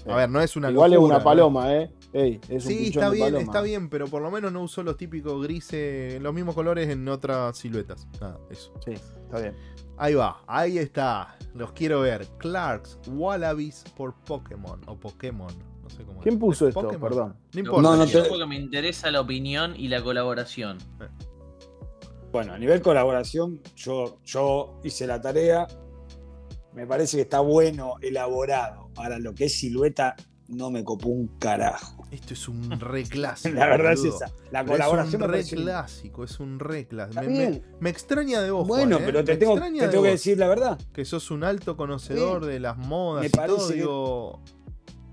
[0.10, 1.24] A ver, no es una Igual locura, es una ¿no?
[1.24, 1.92] paloma, ¿eh?
[2.14, 4.96] Ey, es un Sí, está bien, está bien, pero por lo menos no usó los
[4.96, 8.08] típicos grises, los mismos colores en otras siluetas.
[8.22, 8.72] Nada, eso.
[8.86, 9.54] Sí, está bien.
[9.98, 11.36] Ahí va, ahí está.
[11.54, 12.26] Los quiero ver.
[12.38, 14.80] Clarks Wallabies por Pokémon.
[14.86, 15.52] O Pokémon.
[15.90, 16.40] No sé cómo ¿Quién es.
[16.40, 16.82] puso ¿Es esto?
[16.82, 17.10] Pokémon?
[17.10, 17.36] Perdón.
[17.54, 17.82] No importa.
[17.82, 20.78] No, no Yo te- porque me interesa la opinión y la colaboración.
[22.32, 25.66] Bueno, a nivel colaboración, yo, yo hice la tarea.
[26.74, 28.90] Me parece que está bueno, elaborado.
[28.98, 30.16] Ahora, lo que es silueta,
[30.50, 32.06] no me copó un carajo.
[32.12, 33.56] Esto es un re clásico.
[33.58, 34.28] La verdad es esa.
[34.52, 37.22] La Pero colaboración es un re clásico, es un re clásico.
[37.22, 37.66] Me, me- bien.
[37.80, 38.68] me extraña de vos.
[38.68, 39.06] Bueno, Juan, ¿eh?
[39.12, 40.78] pero te Me tengo, te tengo que decir la verdad.
[40.94, 43.42] que sos un alto conocedor de las modas Me y todo.
[43.42, 44.42] parece que- Digo,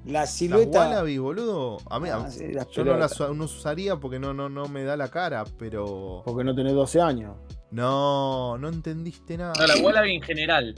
[0.06, 0.80] La las silueta.
[0.80, 1.78] Wallabies, boludo.
[1.88, 4.84] A mí, Ah, sí, las yo no las no usaría porque no, no, no me
[4.84, 6.22] da la cara, pero.
[6.24, 7.36] Porque no tenés 12 años.
[7.70, 9.52] No, no entendiste nada.
[9.58, 10.74] No, la Wallaby en general.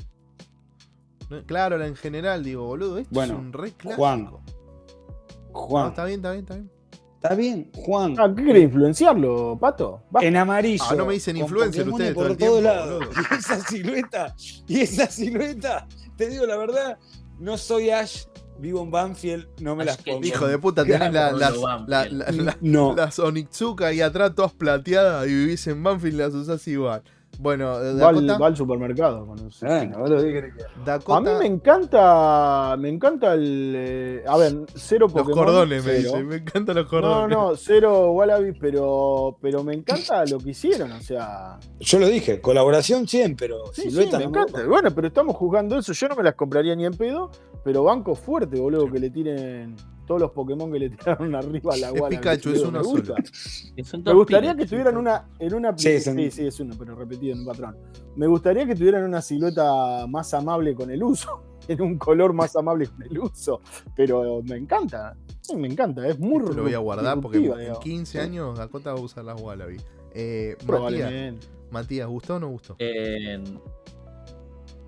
[1.28, 4.00] No, Claro, la en general, digo, boludo, esto Bueno, es un re clásico.
[4.02, 4.40] Juan, No,
[5.52, 6.70] Juan, está bien, está bien, está bien.
[7.16, 7.70] ¿está bien?
[7.74, 10.02] Juan, Ah, ¿qué querés influenciarlo, pato?
[10.14, 10.20] Va.
[10.22, 10.84] en amarillo.
[10.88, 13.04] Ah, no me dicen influencer ustedes todo por el todos tiempo, lados.
[13.06, 13.10] boludo.
[13.32, 14.34] Y esa silueta,
[14.68, 16.98] y esa silueta, te digo la verdad,
[17.40, 18.24] no soy Ash,
[18.58, 20.24] vivo en Banfield, no me las pongo.
[20.26, 22.12] Hijo de puta, tenés la- las, la- Banfield.
[22.12, 26.34] la- la- No, las Onitsuka ahí atrás todas plateadas y vivís en Banfield y las
[26.34, 27.02] usás igual.
[27.38, 29.26] Bueno, Va al, Dakota, va al supermercado.
[29.26, 30.72] con un- bueno, boludo, ¿qué querés que haga?
[30.84, 32.76] Dakota A mí me encanta.
[32.78, 33.74] Me encanta el.
[33.76, 35.44] eh, a ver, cero los Pokémon.
[35.44, 36.22] cordones, me dice.
[36.24, 37.36] Me encantan los No, cordones.
[37.36, 41.58] no, cero Wallaby, pero, pero me encanta lo que hicieron, o sea.
[41.80, 44.64] Yo lo dije, colaboración 100, pero Sí, sí, me no encanta.
[44.66, 45.92] Bueno, pero estamos juzgando eso.
[45.92, 47.30] Yo no me las compraría ni en pedo,
[47.64, 49.76] pero banco fuerte, boludo, que le tiren
[50.06, 52.16] todos los Pokémon que le tiraron arriba a la Es Wallaby.
[52.16, 53.14] Pikachu, es me gusta.
[54.04, 54.56] Me gustaría Pikachu.
[54.58, 57.40] que tuvieran una en una Sí, sí, son- sí, sí, es uno, pero repetido en
[57.40, 57.76] un patrón.
[58.14, 62.54] Me gustaría que tuvieran una silueta más amable con el uso, en un color más
[62.56, 63.60] amable con el uso,
[63.94, 65.16] pero me encanta.
[65.40, 67.84] sí, me encanta, es muy Esto lo voy a guardar porque en, disruptiva, en digamos.
[67.84, 69.76] 15 años Dakota va a usar las Wallaby.
[70.18, 71.46] Eh, Matías, Probablemente.
[71.70, 72.76] Matías, ¿gustó o no gustó?
[72.78, 73.42] Eh,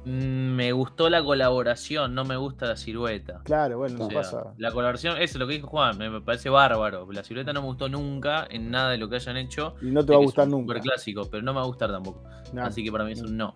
[0.05, 3.41] me gustó la colaboración, no me gusta la silueta.
[3.45, 4.55] Claro, bueno, no O sea, pasa.
[4.57, 7.07] la colaboración, eso es lo que dijo Juan, me, me parece bárbaro.
[7.13, 9.75] La silueta no me gustó nunca en nada de lo que hayan hecho.
[9.83, 10.75] Y no te va a gustar es un nunca.
[10.75, 12.23] super clásico, pero no me va a gustar tampoco.
[12.61, 13.55] Así que para mí es un no.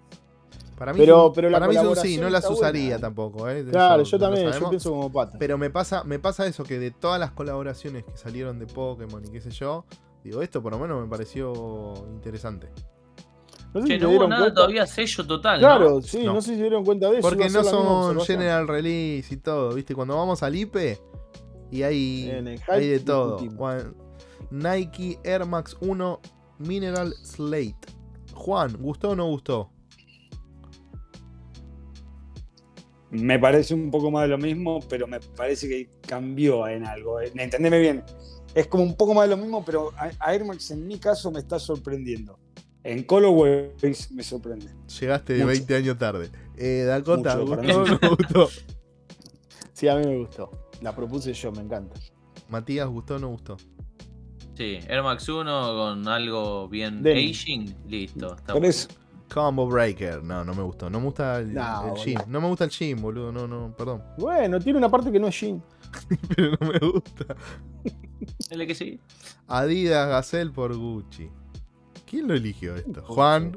[0.77, 2.99] Para mí, Pero- son- pero la para mí son sí, no las usaría buena.
[3.01, 3.49] tampoco.
[3.49, 3.65] ¿eh?
[3.71, 5.39] Claro, Eso yo también, yo pienso como pata.
[5.39, 9.23] Pero me pasa, me pasa eso, que de todas las colaboraciones que salieron de Pokémon
[9.25, 9.85] y qué sé yo,
[10.25, 12.69] digo, esto por lo menos me pareció interesante.
[13.75, 14.55] No sé Che, si no se hubo nada cuenta.
[14.55, 15.59] todavía sello total.
[15.61, 16.03] Claro, ¿no?
[16.03, 16.35] sí, No.
[16.35, 16.43] no.
[16.43, 17.29] sé si se dieron cuenta de eso.
[17.29, 18.21] Porque no son.
[18.21, 19.95] General Release y todo, ¿viste?
[19.95, 20.99] Cuando vamos al IPE
[21.71, 22.31] y hay,
[22.69, 23.39] hay de todo.
[23.57, 23.95] Juan-
[24.51, 26.21] Nike Air Max 1
[26.59, 27.75] Mineral Slate.
[28.35, 29.71] Juan, ¿gustó o no gustó?
[33.11, 37.21] Me parece un poco más de lo mismo, pero me parece que cambió en algo.
[37.21, 37.31] eh.
[37.35, 38.03] Entendeme bien.
[38.55, 41.31] Es como un poco más de lo mismo, pero a- Air Max en mi caso
[41.31, 42.39] me está sorprendiendo.
[42.85, 44.67] En Colorways me sorprende.
[45.01, 45.49] Llegaste de Mucho.
[45.49, 46.31] 20 años tarde.
[46.57, 48.49] Eh, Dakota, Mucho, ¿gustó no gustó?
[49.73, 50.51] Sí, a mí me gustó.
[50.81, 51.99] La propuse yo, me encanta.
[52.49, 53.57] Matías, ¿gustó o no gustó?
[54.55, 58.35] Sí, Air Max 1 con algo bien aging, listo.
[58.37, 58.69] está bueno.
[58.69, 58.89] eso.
[59.33, 60.23] Combo Breaker.
[60.23, 60.91] No, no me gustó.
[60.91, 62.17] No me gusta el, No, el.
[62.27, 63.33] No me gusta el jean, boludo.
[63.33, 64.03] No, no, perdón.
[64.19, 65.63] Bueno, tiene una parte que no es Jean.
[66.37, 67.35] Pero no me gusta.
[68.51, 69.01] Dale que sí.
[69.47, 71.31] Adidas Gazelle por Gucci.
[72.13, 73.03] ¿Quién lo eligió esto?
[73.07, 73.57] Juan.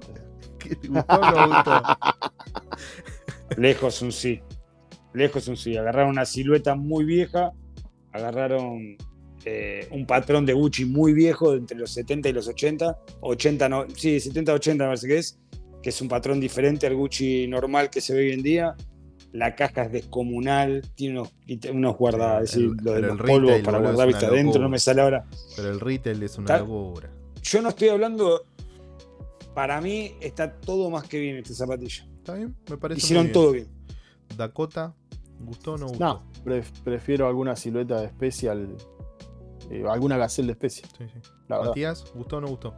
[0.58, 1.82] ¿Qué- ¿Gustó o no gustó?
[3.58, 4.42] Lejos un sí.
[5.14, 5.76] Lejos un sí.
[5.76, 7.52] Agarraron una silueta muy vieja.
[8.14, 8.96] Agarraron
[9.44, 12.98] eh, un patrón de Gucci muy viejo entre los 70 y los 80.
[13.20, 15.38] 80, no, sí, 70, 80 me parece que es.
[15.84, 18.74] Que es un patrón diferente al Gucci normal que se ve hoy en día.
[19.34, 20.82] La caja es descomunal.
[20.96, 21.34] Tiene unos,
[21.74, 24.62] unos guarda, Sí, lo de los polvos para guardar vista adentro.
[24.62, 25.26] No me sale ahora.
[25.58, 27.12] Pero el retail es una locura.
[27.46, 28.46] Yo no estoy hablando.
[29.54, 32.06] Para mí está todo más que bien esta zapatilla.
[32.18, 32.56] ¿Está bien?
[32.70, 33.00] Me parece.
[33.00, 33.34] Hicieron muy bien.
[33.34, 33.68] todo bien.
[34.36, 34.94] Dakota,
[35.40, 36.04] ¿gustó o no gustó?
[36.04, 38.76] No, pref- prefiero alguna silueta de especial.
[39.70, 41.20] eh, alguna gacel de especial, Sí, sí.
[41.48, 41.72] la verdad.
[41.72, 42.74] Matías, ¿gustó o no gustó?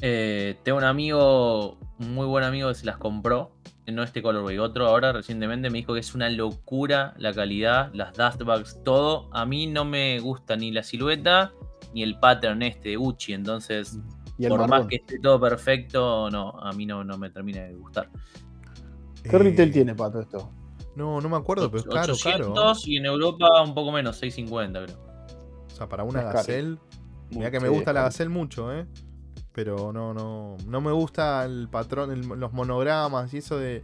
[0.00, 3.52] Eh, tengo un amigo, un muy buen amigo que se las compró.
[3.86, 8.14] No este colorway, otro ahora recientemente me dijo que es una locura la calidad, las
[8.16, 9.28] dustbags, todo.
[9.32, 11.52] A mí no me gusta ni la silueta
[11.94, 13.98] ni el pattern este de Gucci, entonces
[14.36, 17.74] Y por más que esté todo perfecto, no, a mí no, no me termina de
[17.74, 18.10] gustar.
[19.22, 20.50] ¿Qué Eh, retail tiene, Pato, esto?
[20.96, 22.74] No, no me acuerdo, pero es caro, 800 caro.
[22.84, 24.98] y en Europa un poco menos, 650 creo.
[25.66, 26.38] O sea, para una Es caro.
[26.38, 26.78] Gazelle.
[27.30, 28.02] Mira que me Sí, gusta la.
[28.02, 28.86] Gazelle mucho, ¿eh?
[29.52, 30.56] Pero no, no.
[30.66, 33.82] No me gusta el patrón, el- los monogramas y eso de.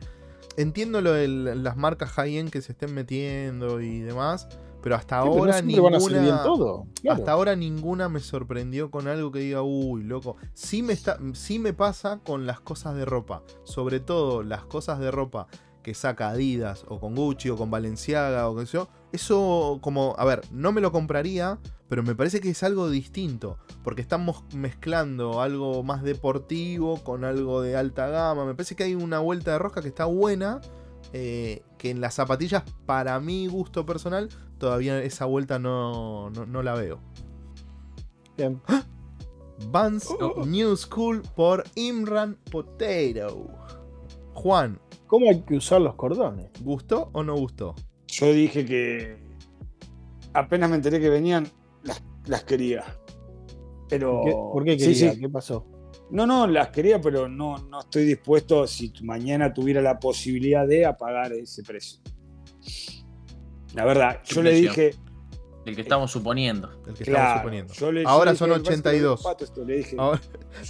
[0.57, 4.49] Entiendo lo de las marcas high-end que se estén metiendo y demás.
[4.83, 6.43] Pero hasta Sí, pero no ahora siempre van a hacer bien ninguna.
[6.43, 6.87] todo.
[7.03, 7.19] claro.
[7.19, 10.37] Hasta ahora ninguna me sorprendió con algo que diga, uy, loco.
[10.55, 13.43] Sí me, está, sí me pasa con las cosas de ropa.
[13.65, 15.47] Sobre todo las cosas de ropa
[15.83, 18.89] que saca Adidas o con Gucci o con Balenciaga o qué sé yo.
[19.13, 21.59] Eso como, a ver, no me lo compraría,
[21.89, 23.59] pero me parece que es algo distinto.
[23.83, 28.45] Porque estamos mezclando algo más deportivo con algo de alta gama.
[28.45, 30.61] Me parece que hay una vuelta de rosca que está buena.
[31.13, 34.29] Eh, que en las zapatillas, para mi gusto personal,
[34.59, 37.01] todavía esa vuelta no, no, no la veo.
[38.37, 38.61] Bien.
[39.71, 40.45] Vans Oh.
[40.47, 43.49] New School por Imran Potato.
[44.35, 46.51] Juan, ¿Cómo hay que usar los cordones?
[46.63, 47.75] ¿gustó o no gustó?
[48.07, 49.19] Yo dije que
[50.33, 51.49] apenas me enteré que venían,
[51.83, 52.85] las, las quería.
[53.89, 54.23] Pero.
[54.25, 55.13] ¿Qué- ¿Por qué Sí, quería?
[55.13, 55.21] sí.
[55.21, 55.67] ¿Qué pasó?
[56.11, 60.85] No, no, las quería, pero no, no estoy dispuesto, si mañana tuviera la posibilidad de,
[60.85, 62.01] a pagar ese precio.
[63.75, 64.95] La verdad, ¿Qué yo le dije.
[65.67, 66.71] El que estamos suponiendo.
[66.89, 67.75] El que estamos suponiendo.
[67.75, 69.23] yo le- yo Ahora son dije, "Vas a comer 82.
[69.23, 70.21] pato esto", le dije, Ahora,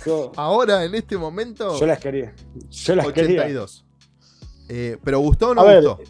[0.05, 2.35] yo, ahora, en este momento, yo las quería.
[2.69, 3.41] Yo las quería.
[3.43, 3.87] 82.
[4.69, 6.01] Eh, pero ¿gustó o no A ver, gustó?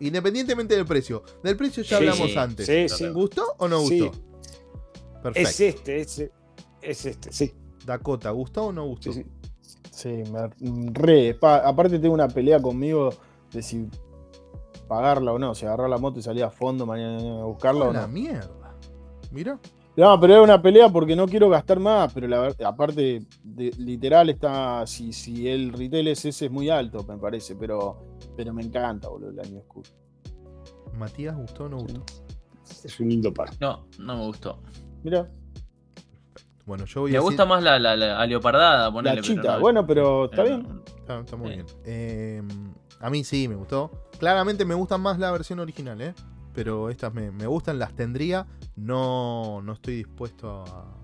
[0.00, 1.22] Independientemente del precio.
[1.44, 2.66] Del precio ya Sí, hablamos sí, antes.
[2.66, 3.08] Sí, sí.
[3.08, 4.00] ¿Gustó o no Sí.
[4.00, 4.18] gustó?
[5.22, 5.48] Perfecto.
[5.50, 6.22] Es este, es,
[6.82, 7.52] es este, sí.
[7.88, 9.12] Dakota, ¿gustó o no gustó?
[9.12, 9.78] sí, sí.
[9.90, 10.48] Sí, me
[10.92, 11.34] re.
[11.34, 13.10] pa- aparte tengo una pelea conmigo
[13.52, 13.88] de si
[14.86, 15.54] pagarla o no.
[15.54, 18.08] Si agarrar la moto y salir a fondo mañana a buscarla o la no.
[18.08, 18.76] mierda.
[19.32, 19.58] Mira.
[19.96, 24.30] No, pero es una pelea porque no quiero gastar más, pero la aparte, de- literal
[24.30, 27.98] está, si, si el retail es ese es muy alto, me parece, pero,
[28.36, 29.84] pero me encanta, boludo, la New School.
[30.96, 32.04] Matías, ¿gustó o no gustó?
[32.84, 33.50] Es un lindo par.
[33.60, 34.60] No, no me gustó.
[35.02, 35.28] Mira,
[36.68, 39.54] Bueno, yo voy Me a gusta más la, la, la leopardada, ponele, la pero chita,
[39.54, 40.82] no- bueno, pero está bien.
[40.98, 41.54] Está, está muy Sí.
[41.54, 41.66] bien.
[41.86, 42.42] Eh,
[43.00, 43.90] a mí sí, me gustó.
[44.18, 46.14] Claramente me gusta más la versión original, ¿eh?
[46.54, 48.46] Pero estas me, me gustan, las tendría.
[48.76, 50.94] No, no estoy dispuesto a,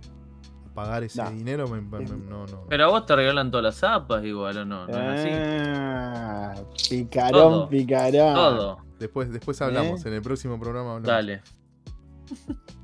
[0.75, 1.31] pagar ese Nah.
[1.31, 1.67] dinero.
[1.69, 2.67] me- me- no, no, no.
[2.69, 4.87] Pero a vos te regalan todas las zapas igual, ¿o no?
[4.87, 5.29] No es así.
[5.33, 6.55] Ah,
[6.91, 7.69] picarón, Todo.
[7.71, 8.35] picarón.
[8.35, 8.79] Todo.
[8.99, 10.09] Después, después hablamos, ¿Eh?
[10.09, 11.07] en el próximo programa hablamos.
[11.09, 11.43] Dale.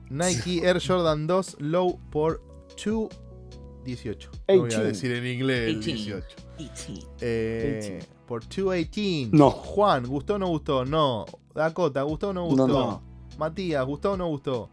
[0.08, 2.42] Nike Air Jordan 2 Low por
[2.84, 4.30] 218.
[4.32, 4.82] No voy a 18.
[4.84, 6.26] decir en inglés el 18.
[6.58, 7.08] 18.
[7.20, 9.30] Eh, por 218.
[9.36, 9.50] No.
[9.50, 10.84] Juan, ¿gustó o no gustó?
[10.84, 11.24] No.
[11.54, 12.66] Dakota, ¿gustó o no No, gustó?
[12.68, 13.02] no.
[13.38, 14.70] Matías, ¿gustó o no gustó?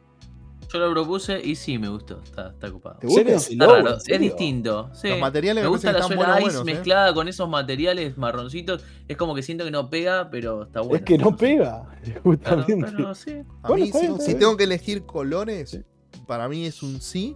[0.74, 2.22] Yo lo propuse y sí me gustó.
[2.22, 3.00] Está, está ocupado.
[3.00, 3.74] ¿Te gusta Está logo?
[3.78, 4.90] raro, ¿En es distinto.
[4.94, 5.08] sí.
[5.08, 6.74] Los materiales me me gusta la suela buenos, ice buenos, ¿eh?
[6.74, 8.84] mezclada con esos materiales marroncitos.
[9.08, 10.98] Es como que siento que no pega, pero está bueno.
[10.98, 12.92] Es que no pega, Claro, justamente.
[12.98, 13.32] pero sí.
[13.64, 15.80] A Bueno, mí, está si, bien, si tengo que elegir colores, Sí.
[16.28, 17.34] para mí es un sí,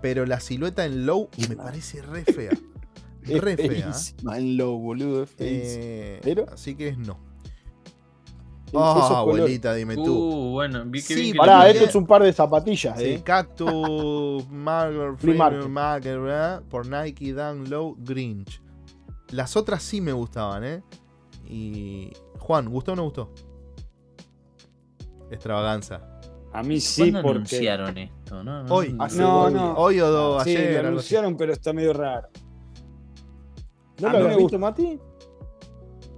[0.00, 2.50] pero la silueta en low me parece re fea.
[3.22, 3.90] Re fea.
[3.90, 4.36] ¿eh?
[4.36, 5.26] en low, boludo.
[5.38, 7.18] Eh, Pero- Así que es no.
[8.72, 9.10] Ah, colores.
[9.16, 10.04] abuelita, dime tú.
[10.14, 13.22] Uh, bueno, vi que Sí, que Pará, esto es un par de zapatillas, Sí, eh.
[13.24, 15.68] Cactus, Margaret.
[15.68, 16.62] Market, ¿verdad?
[16.70, 18.62] por Nike, Dan Low, Grinch.
[19.30, 20.82] Las otras sí me gustaban, ¿eh?
[21.48, 22.12] Y.
[22.38, 23.32] Juan, ¿gustó o no gustó?
[25.32, 26.00] Extravaganza.
[26.52, 27.36] A mí sí, ¿Cuándo porque.
[27.38, 28.42] anunciaron esto?
[28.44, 28.96] No, no, Hoy.
[28.98, 29.74] Hace No, dos no.
[29.74, 30.82] Hoy o dos, Sí, ayer.
[30.82, 32.28] lo anunciaron, pero está medio raro.
[34.00, 34.98] ¿No lo habías me visto, Mati?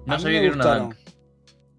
[0.06, 0.94] No sabía me que era una dunk.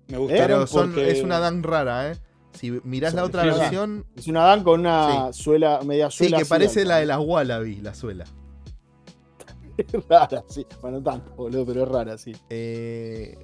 [0.09, 2.17] Me gustaron Pero son, porque- es una Dan rara, ¿eh?
[2.53, 3.59] Si mirás la Sí, otra sí, sí.
[3.59, 6.37] versión, Es una Dan con una suela, media sí, suela.
[6.37, 8.25] que así parece la de las Wallaby, la suela.
[9.77, 10.65] Es rara, sí.
[10.81, 12.31] Bueno, no tanto, boludo, pero es rara, sí.
[12.49, 13.35] Eh,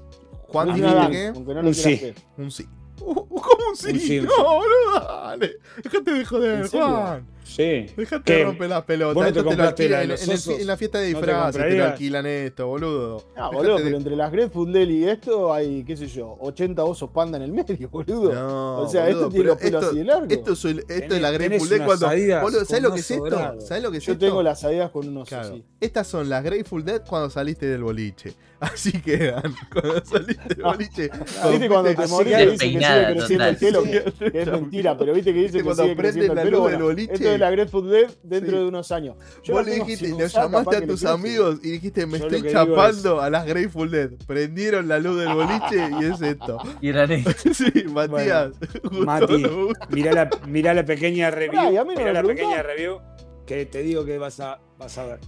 [0.50, 0.88] Juan, ¿dijiste
[1.34, 2.14] aunque no lo Un quieras sí.
[2.38, 2.66] Un sí.
[3.02, 3.92] Uh, ¿Cómo un sí?
[3.92, 5.58] Un sí, un no, boludo, dale.
[5.84, 6.68] Déjate de joder.
[6.68, 7.28] Juan.
[7.44, 7.88] Sí.
[7.98, 8.34] Déjate ¿Qué?
[8.40, 9.16] de romper las pelotas.
[9.16, 10.60] ¿Vos no te Esto te lo alquilan de en, los en el- osos?
[10.60, 11.62] en la fiesta de ¿No te disfraces.
[11.64, 13.18] te, lo alquilan esto, boludo.
[13.18, 16.38] Ah, Déjate boludo, de- pero entre las Grateful Dead y esto hay, qué sé yo,
[16.40, 18.34] 80 osos panda en el medio, boludo.
[18.34, 20.26] No, o sea, boludo, esto tiene los pelos esto- así de largo.
[20.30, 22.42] Esto es, el- esto es la Grateful Dead unas cuando.
[22.42, 23.56] Boludo, ¿sabes lo que es esto?
[23.62, 24.26] ¿Sabes lo que es Yo esto?
[24.26, 25.48] tengo las salidas con unos Claro.
[25.50, 25.64] así.
[25.82, 28.36] Estas son las Grateful Dead cuando saliste del boliche.
[28.60, 29.54] Así quedan.
[29.72, 31.10] Cuando saliste del boliche.
[31.42, 33.84] Ah, ¿Viste cuando te que y dicen que sigue creciendo el pelo?
[34.34, 36.58] es mentira, pero viste que dicen que Cuando sigue prenden creciendo la el pelo.
[36.60, 37.14] luz del Bueno, boliche.
[37.14, 38.58] esto es la Grateful Dead dentro Sí.
[38.58, 39.16] de unos años.
[39.44, 43.30] Yo Vos le dijiste, le llamaste a tus amigos y dijiste, me estoy chapando a
[43.30, 44.10] las Grateful Dead.
[44.28, 46.58] Prendieron la luz del boliche y es esto.
[46.82, 47.36] Y eran estos.
[47.58, 48.52] Sí, Matías.
[48.84, 49.46] ¿gustó o Mati,
[49.90, 51.60] mirá la, mirá la pequeña review.
[51.60, 53.00] Ay, a mí no mirá la pequeña review
[53.46, 55.20] que te digo que vas a, vas a ver.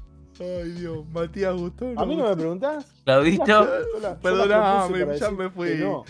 [0.41, 1.05] Ay, Dios.
[1.11, 2.37] Matías, ¿gustó o no ¿A mí no me gustó?
[2.41, 2.85] preguntás?
[3.05, 3.67] Claudito,
[4.21, 5.75] para ya me fui.
[5.75, 6.03] no.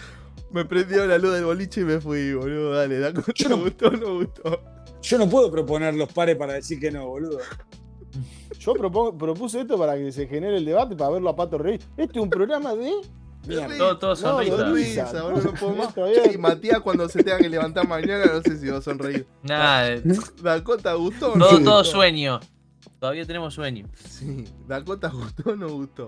[0.52, 2.74] Me prendió la luz del boliche y me fui, boludo.
[2.74, 4.62] Dale, da cuenta, Yo no- gustó o no gustó?
[5.02, 7.40] Yo no puedo proponer los pares para decir que no, boludo.
[8.60, 11.80] Yo propongo- propuse esto para que se genere el debate, para verlo a Pato Reír.
[11.98, 12.92] Este es un programa de.
[13.78, 15.12] Todo, todo No, sonrisa.
[15.14, 15.94] no puedo más.
[16.32, 19.26] Y Matías cuando se tenga que levantar mañana, no sé si va a sonreír.
[19.42, 20.00] Nada,
[20.44, 21.72] Dakota gustó o no todo, gustó?
[21.72, 22.40] todo sueño.
[23.02, 23.88] Todavía tenemos sueño.
[24.08, 26.06] Sí, Dakota gustó o no gustó.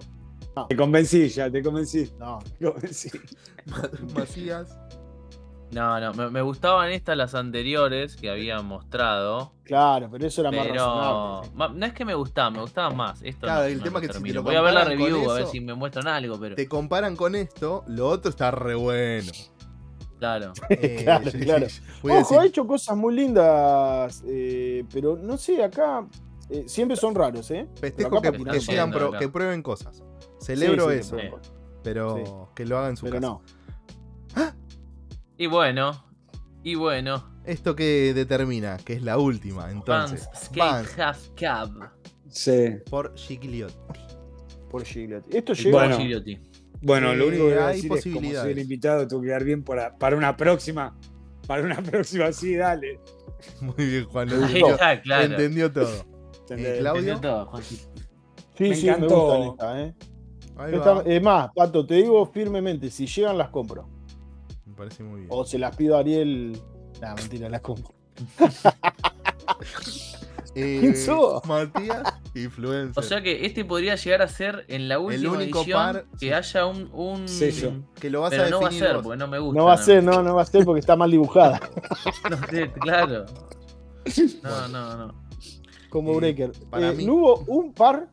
[0.69, 2.13] Te convencí ya, te convencí.
[2.19, 3.09] No, Te convencí.
[3.65, 4.77] Ma- Macías.
[5.71, 9.53] No, no, me, me gustaban estas las anteriores que habían mostrado.
[9.63, 11.79] claro, pero eso era más razonable.
[11.79, 13.23] no es que me gustaban, me gustaban más.
[13.23, 14.83] Esto Claro, no- el no tema es que si te lo Voy a ver la
[14.83, 18.51] review a ver si me muestran algo, pero Te comparan con esto, lo otro está
[18.51, 19.31] re bueno.
[20.19, 20.53] claro.
[20.69, 21.67] Eh, Claro, sí, claro.
[21.67, 26.05] sí, Ojo, ha hecho cosas muy lindas, eh, pero no sé, acá
[26.49, 27.67] eh, siempre son raros, ¿eh?
[27.79, 30.03] Festejo que, sigan pro- que prueben cosas.
[30.41, 31.17] Celebro Sí, sí, eso,
[31.83, 32.31] pero Sí.
[32.55, 33.27] que lo hagan en su Pero casa.
[33.27, 33.41] no.
[35.37, 36.05] Y bueno,
[36.63, 37.31] y bueno.
[37.45, 40.29] Esto que determina, que es la última, entonces.
[40.55, 41.91] Vans Half Cab.
[42.29, 42.77] Sí.
[42.89, 43.75] por Gigliotti.
[44.69, 45.33] Por Gillette.
[45.35, 45.77] Esto llega.
[45.79, 45.97] Bueno.
[45.97, 46.39] Gigliotti.
[46.81, 49.21] Bueno, lo Eh, único que voy a hay decir es como soy el invitado, tengo
[49.21, 50.97] que quedar bien para, para una próxima.
[51.47, 52.99] Para una próxima, sí, dale.
[53.61, 54.29] Muy bien, Juan.
[54.29, 55.25] lo Ahí está, claro.
[55.25, 56.05] entendió todo.
[56.53, 56.77] ¿Entendés?
[56.77, 57.19] Eh, Claudio.
[57.19, 57.61] Todo.
[57.61, 57.79] Sí,
[58.59, 59.93] Me sí, me gustan estas, ¿eh?
[60.71, 61.01] Esta- va.
[61.05, 63.89] es más, Pato, te digo firmemente, si llegan las compro.
[64.65, 65.29] Me parece muy bien.
[65.31, 66.59] O se las pido a Ariel.
[67.01, 67.93] Nah, mentira, las compro.
[70.55, 70.93] Eh.
[71.47, 72.03] Matías,
[72.35, 72.93] influencer.
[72.95, 76.27] O sea que este podría llegar a ser en la última único edición par, que
[76.27, 76.31] sí.
[76.31, 77.27] haya un, un...
[77.27, 77.71] Sello.
[77.99, 79.03] que lo vas Pero a no va a ser, vos.
[79.03, 79.57] porque no me gusta.
[79.59, 81.59] No va a ser, no, no va a ser porque está mal dibujada.
[82.29, 83.25] No sé, claro.
[84.43, 85.22] No, no, no.
[85.93, 86.51] Como Eh, Breaker.
[86.71, 88.09] para Eh, mí- ¿No hubo un par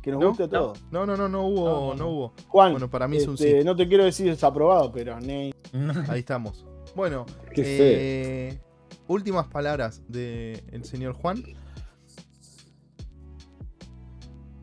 [0.00, 0.82] que nos No, guste a todos?
[0.90, 2.08] No, no, no, no hubo, No, no, no, no.
[2.08, 2.32] hubo.
[2.48, 3.64] Juan, Bueno, para mí es un este, sí.
[3.66, 5.52] no te quiero decir desaprobado, pero Ney.
[6.08, 6.64] Ahí estamos.
[6.96, 8.60] Bueno, Qué eh,
[9.08, 11.42] últimas palabras del señor Juan.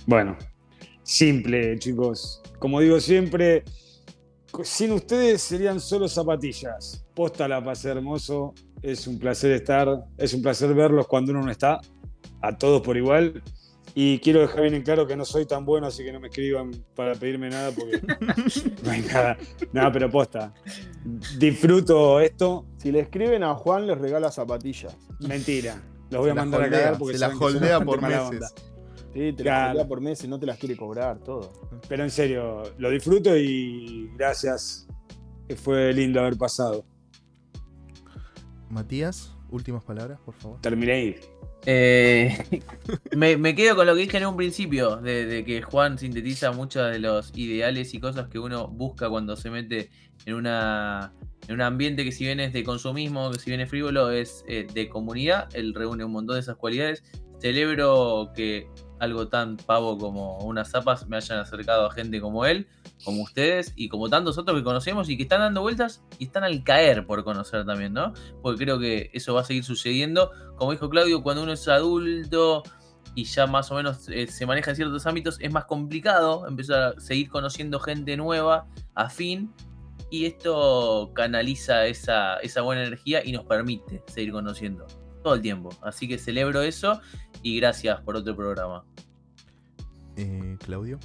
[0.08, 0.36] Bueno,
[1.04, 2.42] simple, chicos.
[2.60, 3.64] Como digo siempre,
[4.64, 7.06] sin ustedes serían solo zapatillas.
[7.14, 8.54] Posta la pasé hermoso.
[8.82, 11.80] Es un placer estar, es un placer verlos cuando uno no está.
[12.48, 13.42] A todos por igual.
[13.98, 16.28] Y quiero dejar bien en claro que no soy tan bueno, así que no me
[16.28, 18.02] escriban para pedirme nada porque
[18.84, 19.38] no hay nada.
[19.72, 20.54] Nada, pero posta.
[21.38, 22.66] Disfruto esto.
[22.78, 24.96] Si le escriben a Juan, les regala zapatillas.
[25.22, 25.82] Mentira.
[26.10, 27.80] Los voy Se a mandar a holdea, cagar porque se la saben que soy holdea
[27.80, 28.20] por meses.
[28.20, 28.48] onda.
[29.14, 31.54] Sí, te las pelea por mes y no te las quiere cobrar, todo.
[31.88, 34.88] Pero en serio, lo disfruto y gracias.
[35.48, 36.84] Que fue lindo haber pasado.
[38.70, 40.60] Matías, últimas palabras, por favor.
[40.60, 41.18] Terminé.
[41.66, 42.38] Eh,
[43.16, 46.92] me, me quedo con lo que dije en un principio, de, que Juan sintetiza muchos
[46.92, 49.90] de los ideales y cosas que uno busca cuando se mete
[50.26, 51.14] en, una,
[51.48, 54.44] en un ambiente que si bien es de consumismo, que si bien es frívolo, es
[54.48, 55.50] eh, de comunidad.
[55.56, 57.04] Él reúne un montón de esas cualidades.
[57.40, 58.68] Celebro que
[59.00, 62.68] algo tan pavo como unas zapas me hayan acercado a gente como él,
[63.04, 66.44] como ustedes y como tantos otros que conocemos y que están dando vueltas y están
[66.44, 68.14] al caer por conocer también, ¿no?
[68.42, 72.64] Porque creo que eso va a seguir sucediendo como dijo Claudio, cuando uno es adulto
[73.14, 76.82] y ya más o menos eh, se maneja en ciertos ámbitos, es más complicado empezar
[76.82, 79.54] a seguir conociendo gente nueva, afín,
[80.10, 84.86] y esto canaliza esa, esa buena energía y nos permite seguir conociendo
[85.26, 85.70] todo el tiempo.
[85.82, 87.02] Así que celebro eso
[87.42, 88.86] y gracias por otro programa.
[90.18, 91.00] Eh, Claudio.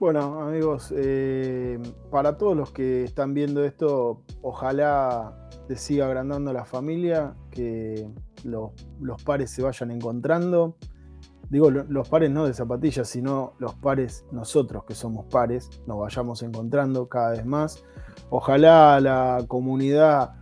[0.00, 1.78] Bueno, amigos, eh,
[2.10, 8.10] para todos los que están viendo esto, ojalá se siga agrandando la familia, que
[8.42, 10.76] los, los pares se vayan encontrando.
[11.48, 16.00] Digo, lo- los pares no de zapatillas, sino los pares nosotros que somos pares, nos
[16.00, 17.84] vayamos encontrando cada vez más.
[18.30, 20.34] Ojalá la comunidad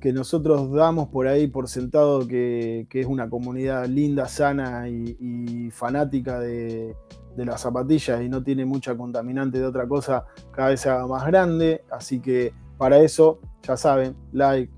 [0.00, 5.70] que nosotros damos por ahí por sentado que, que es una comunidad linda, sana y,
[5.70, 6.94] fanática de,
[7.36, 11.06] de las zapatillas y no tiene mucha contaminante de otra cosa, cada vez se haga
[11.06, 11.82] más grande.
[11.90, 14.72] Así que para eso, ya saben, like,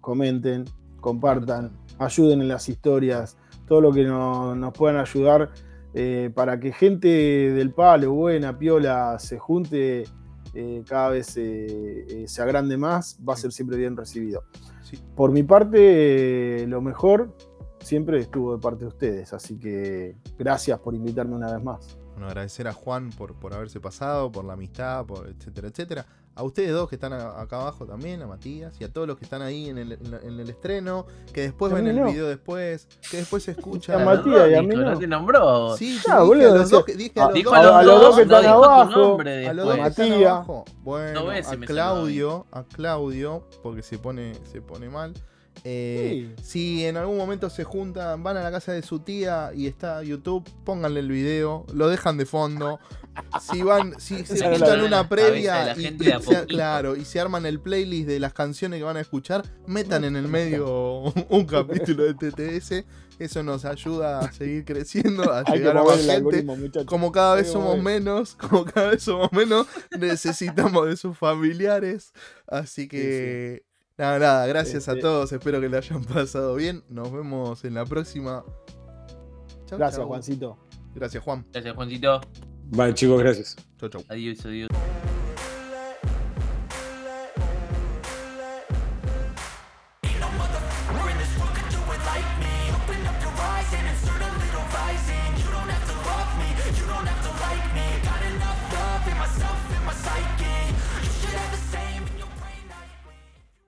[0.00, 0.64] comenten,
[1.00, 3.36] compartan, ayuden en las historias,
[3.66, 5.50] todo lo que no- nos puedan ayudar
[5.94, 10.04] eh, para que gente del palo, buena, piola, se junte,
[10.54, 14.44] eh, cada vez eh, eh, se agrande más, va a ser siempre bien recibido.
[14.82, 14.98] Sí.
[15.16, 17.34] Por mi parte, lo mejor
[17.80, 21.98] siempre estuvo de parte de ustedes, así que gracias por invitarme una vez más.
[22.12, 26.06] Bueno, agradecer a Juan por, por haberse pasado, por la amistad, por etcétera, etcétera.
[26.36, 29.16] A ustedes dos que están a- acá abajo también, a Matías, y a todos los
[29.16, 32.06] que están ahí en el, en el estreno, que después ven el no.
[32.06, 33.94] video después, que después se escucha.
[34.02, 34.98] A Matías y a mí Dijo, no.
[34.98, 35.76] te nombró.
[35.76, 37.82] Sí, Ya, dije boludo, a los dos que dije a a- los a los, a
[37.84, 40.64] los dos que no están abajo, nombre a los dos que están abajo.
[40.82, 45.14] Bueno, a Claudio, a Claudio, porque se pone, se pone mal.
[45.62, 49.66] Eh, Si en algún momento se juntan, van a la casa de su tía y
[49.66, 52.80] está YouTube, pónganle el video, lo dejan de fondo.
[53.40, 57.60] Si van, si se juntan una previa y, y se- claro, y se arman el
[57.60, 62.14] playlist de las canciones que van a escuchar, metan en el medio un capítulo de
[62.14, 62.84] TTS.
[63.16, 66.44] Eso nos ayuda a seguir creciendo, a Hay llegar a más gente.
[66.84, 72.12] Como cada vez somos menos, como cada vez somos menos, necesitamos de sus familiares.
[72.48, 73.62] Así que,
[73.98, 75.32] nada, nada, gracias a Este- todos.
[75.32, 76.82] Espero que le hayan pasado bien.
[76.88, 78.44] Nos vemos en la próxima.
[79.66, 80.08] Chau, Gracias, chau.
[80.08, 80.58] Juancito.
[80.94, 81.44] Gracias, Juan.
[81.52, 82.20] Gracias, Juancito.
[82.70, 83.56] Vale, chicos, gracias.
[83.78, 84.02] Chau, chau.
[84.08, 84.68] Adiós, adiós.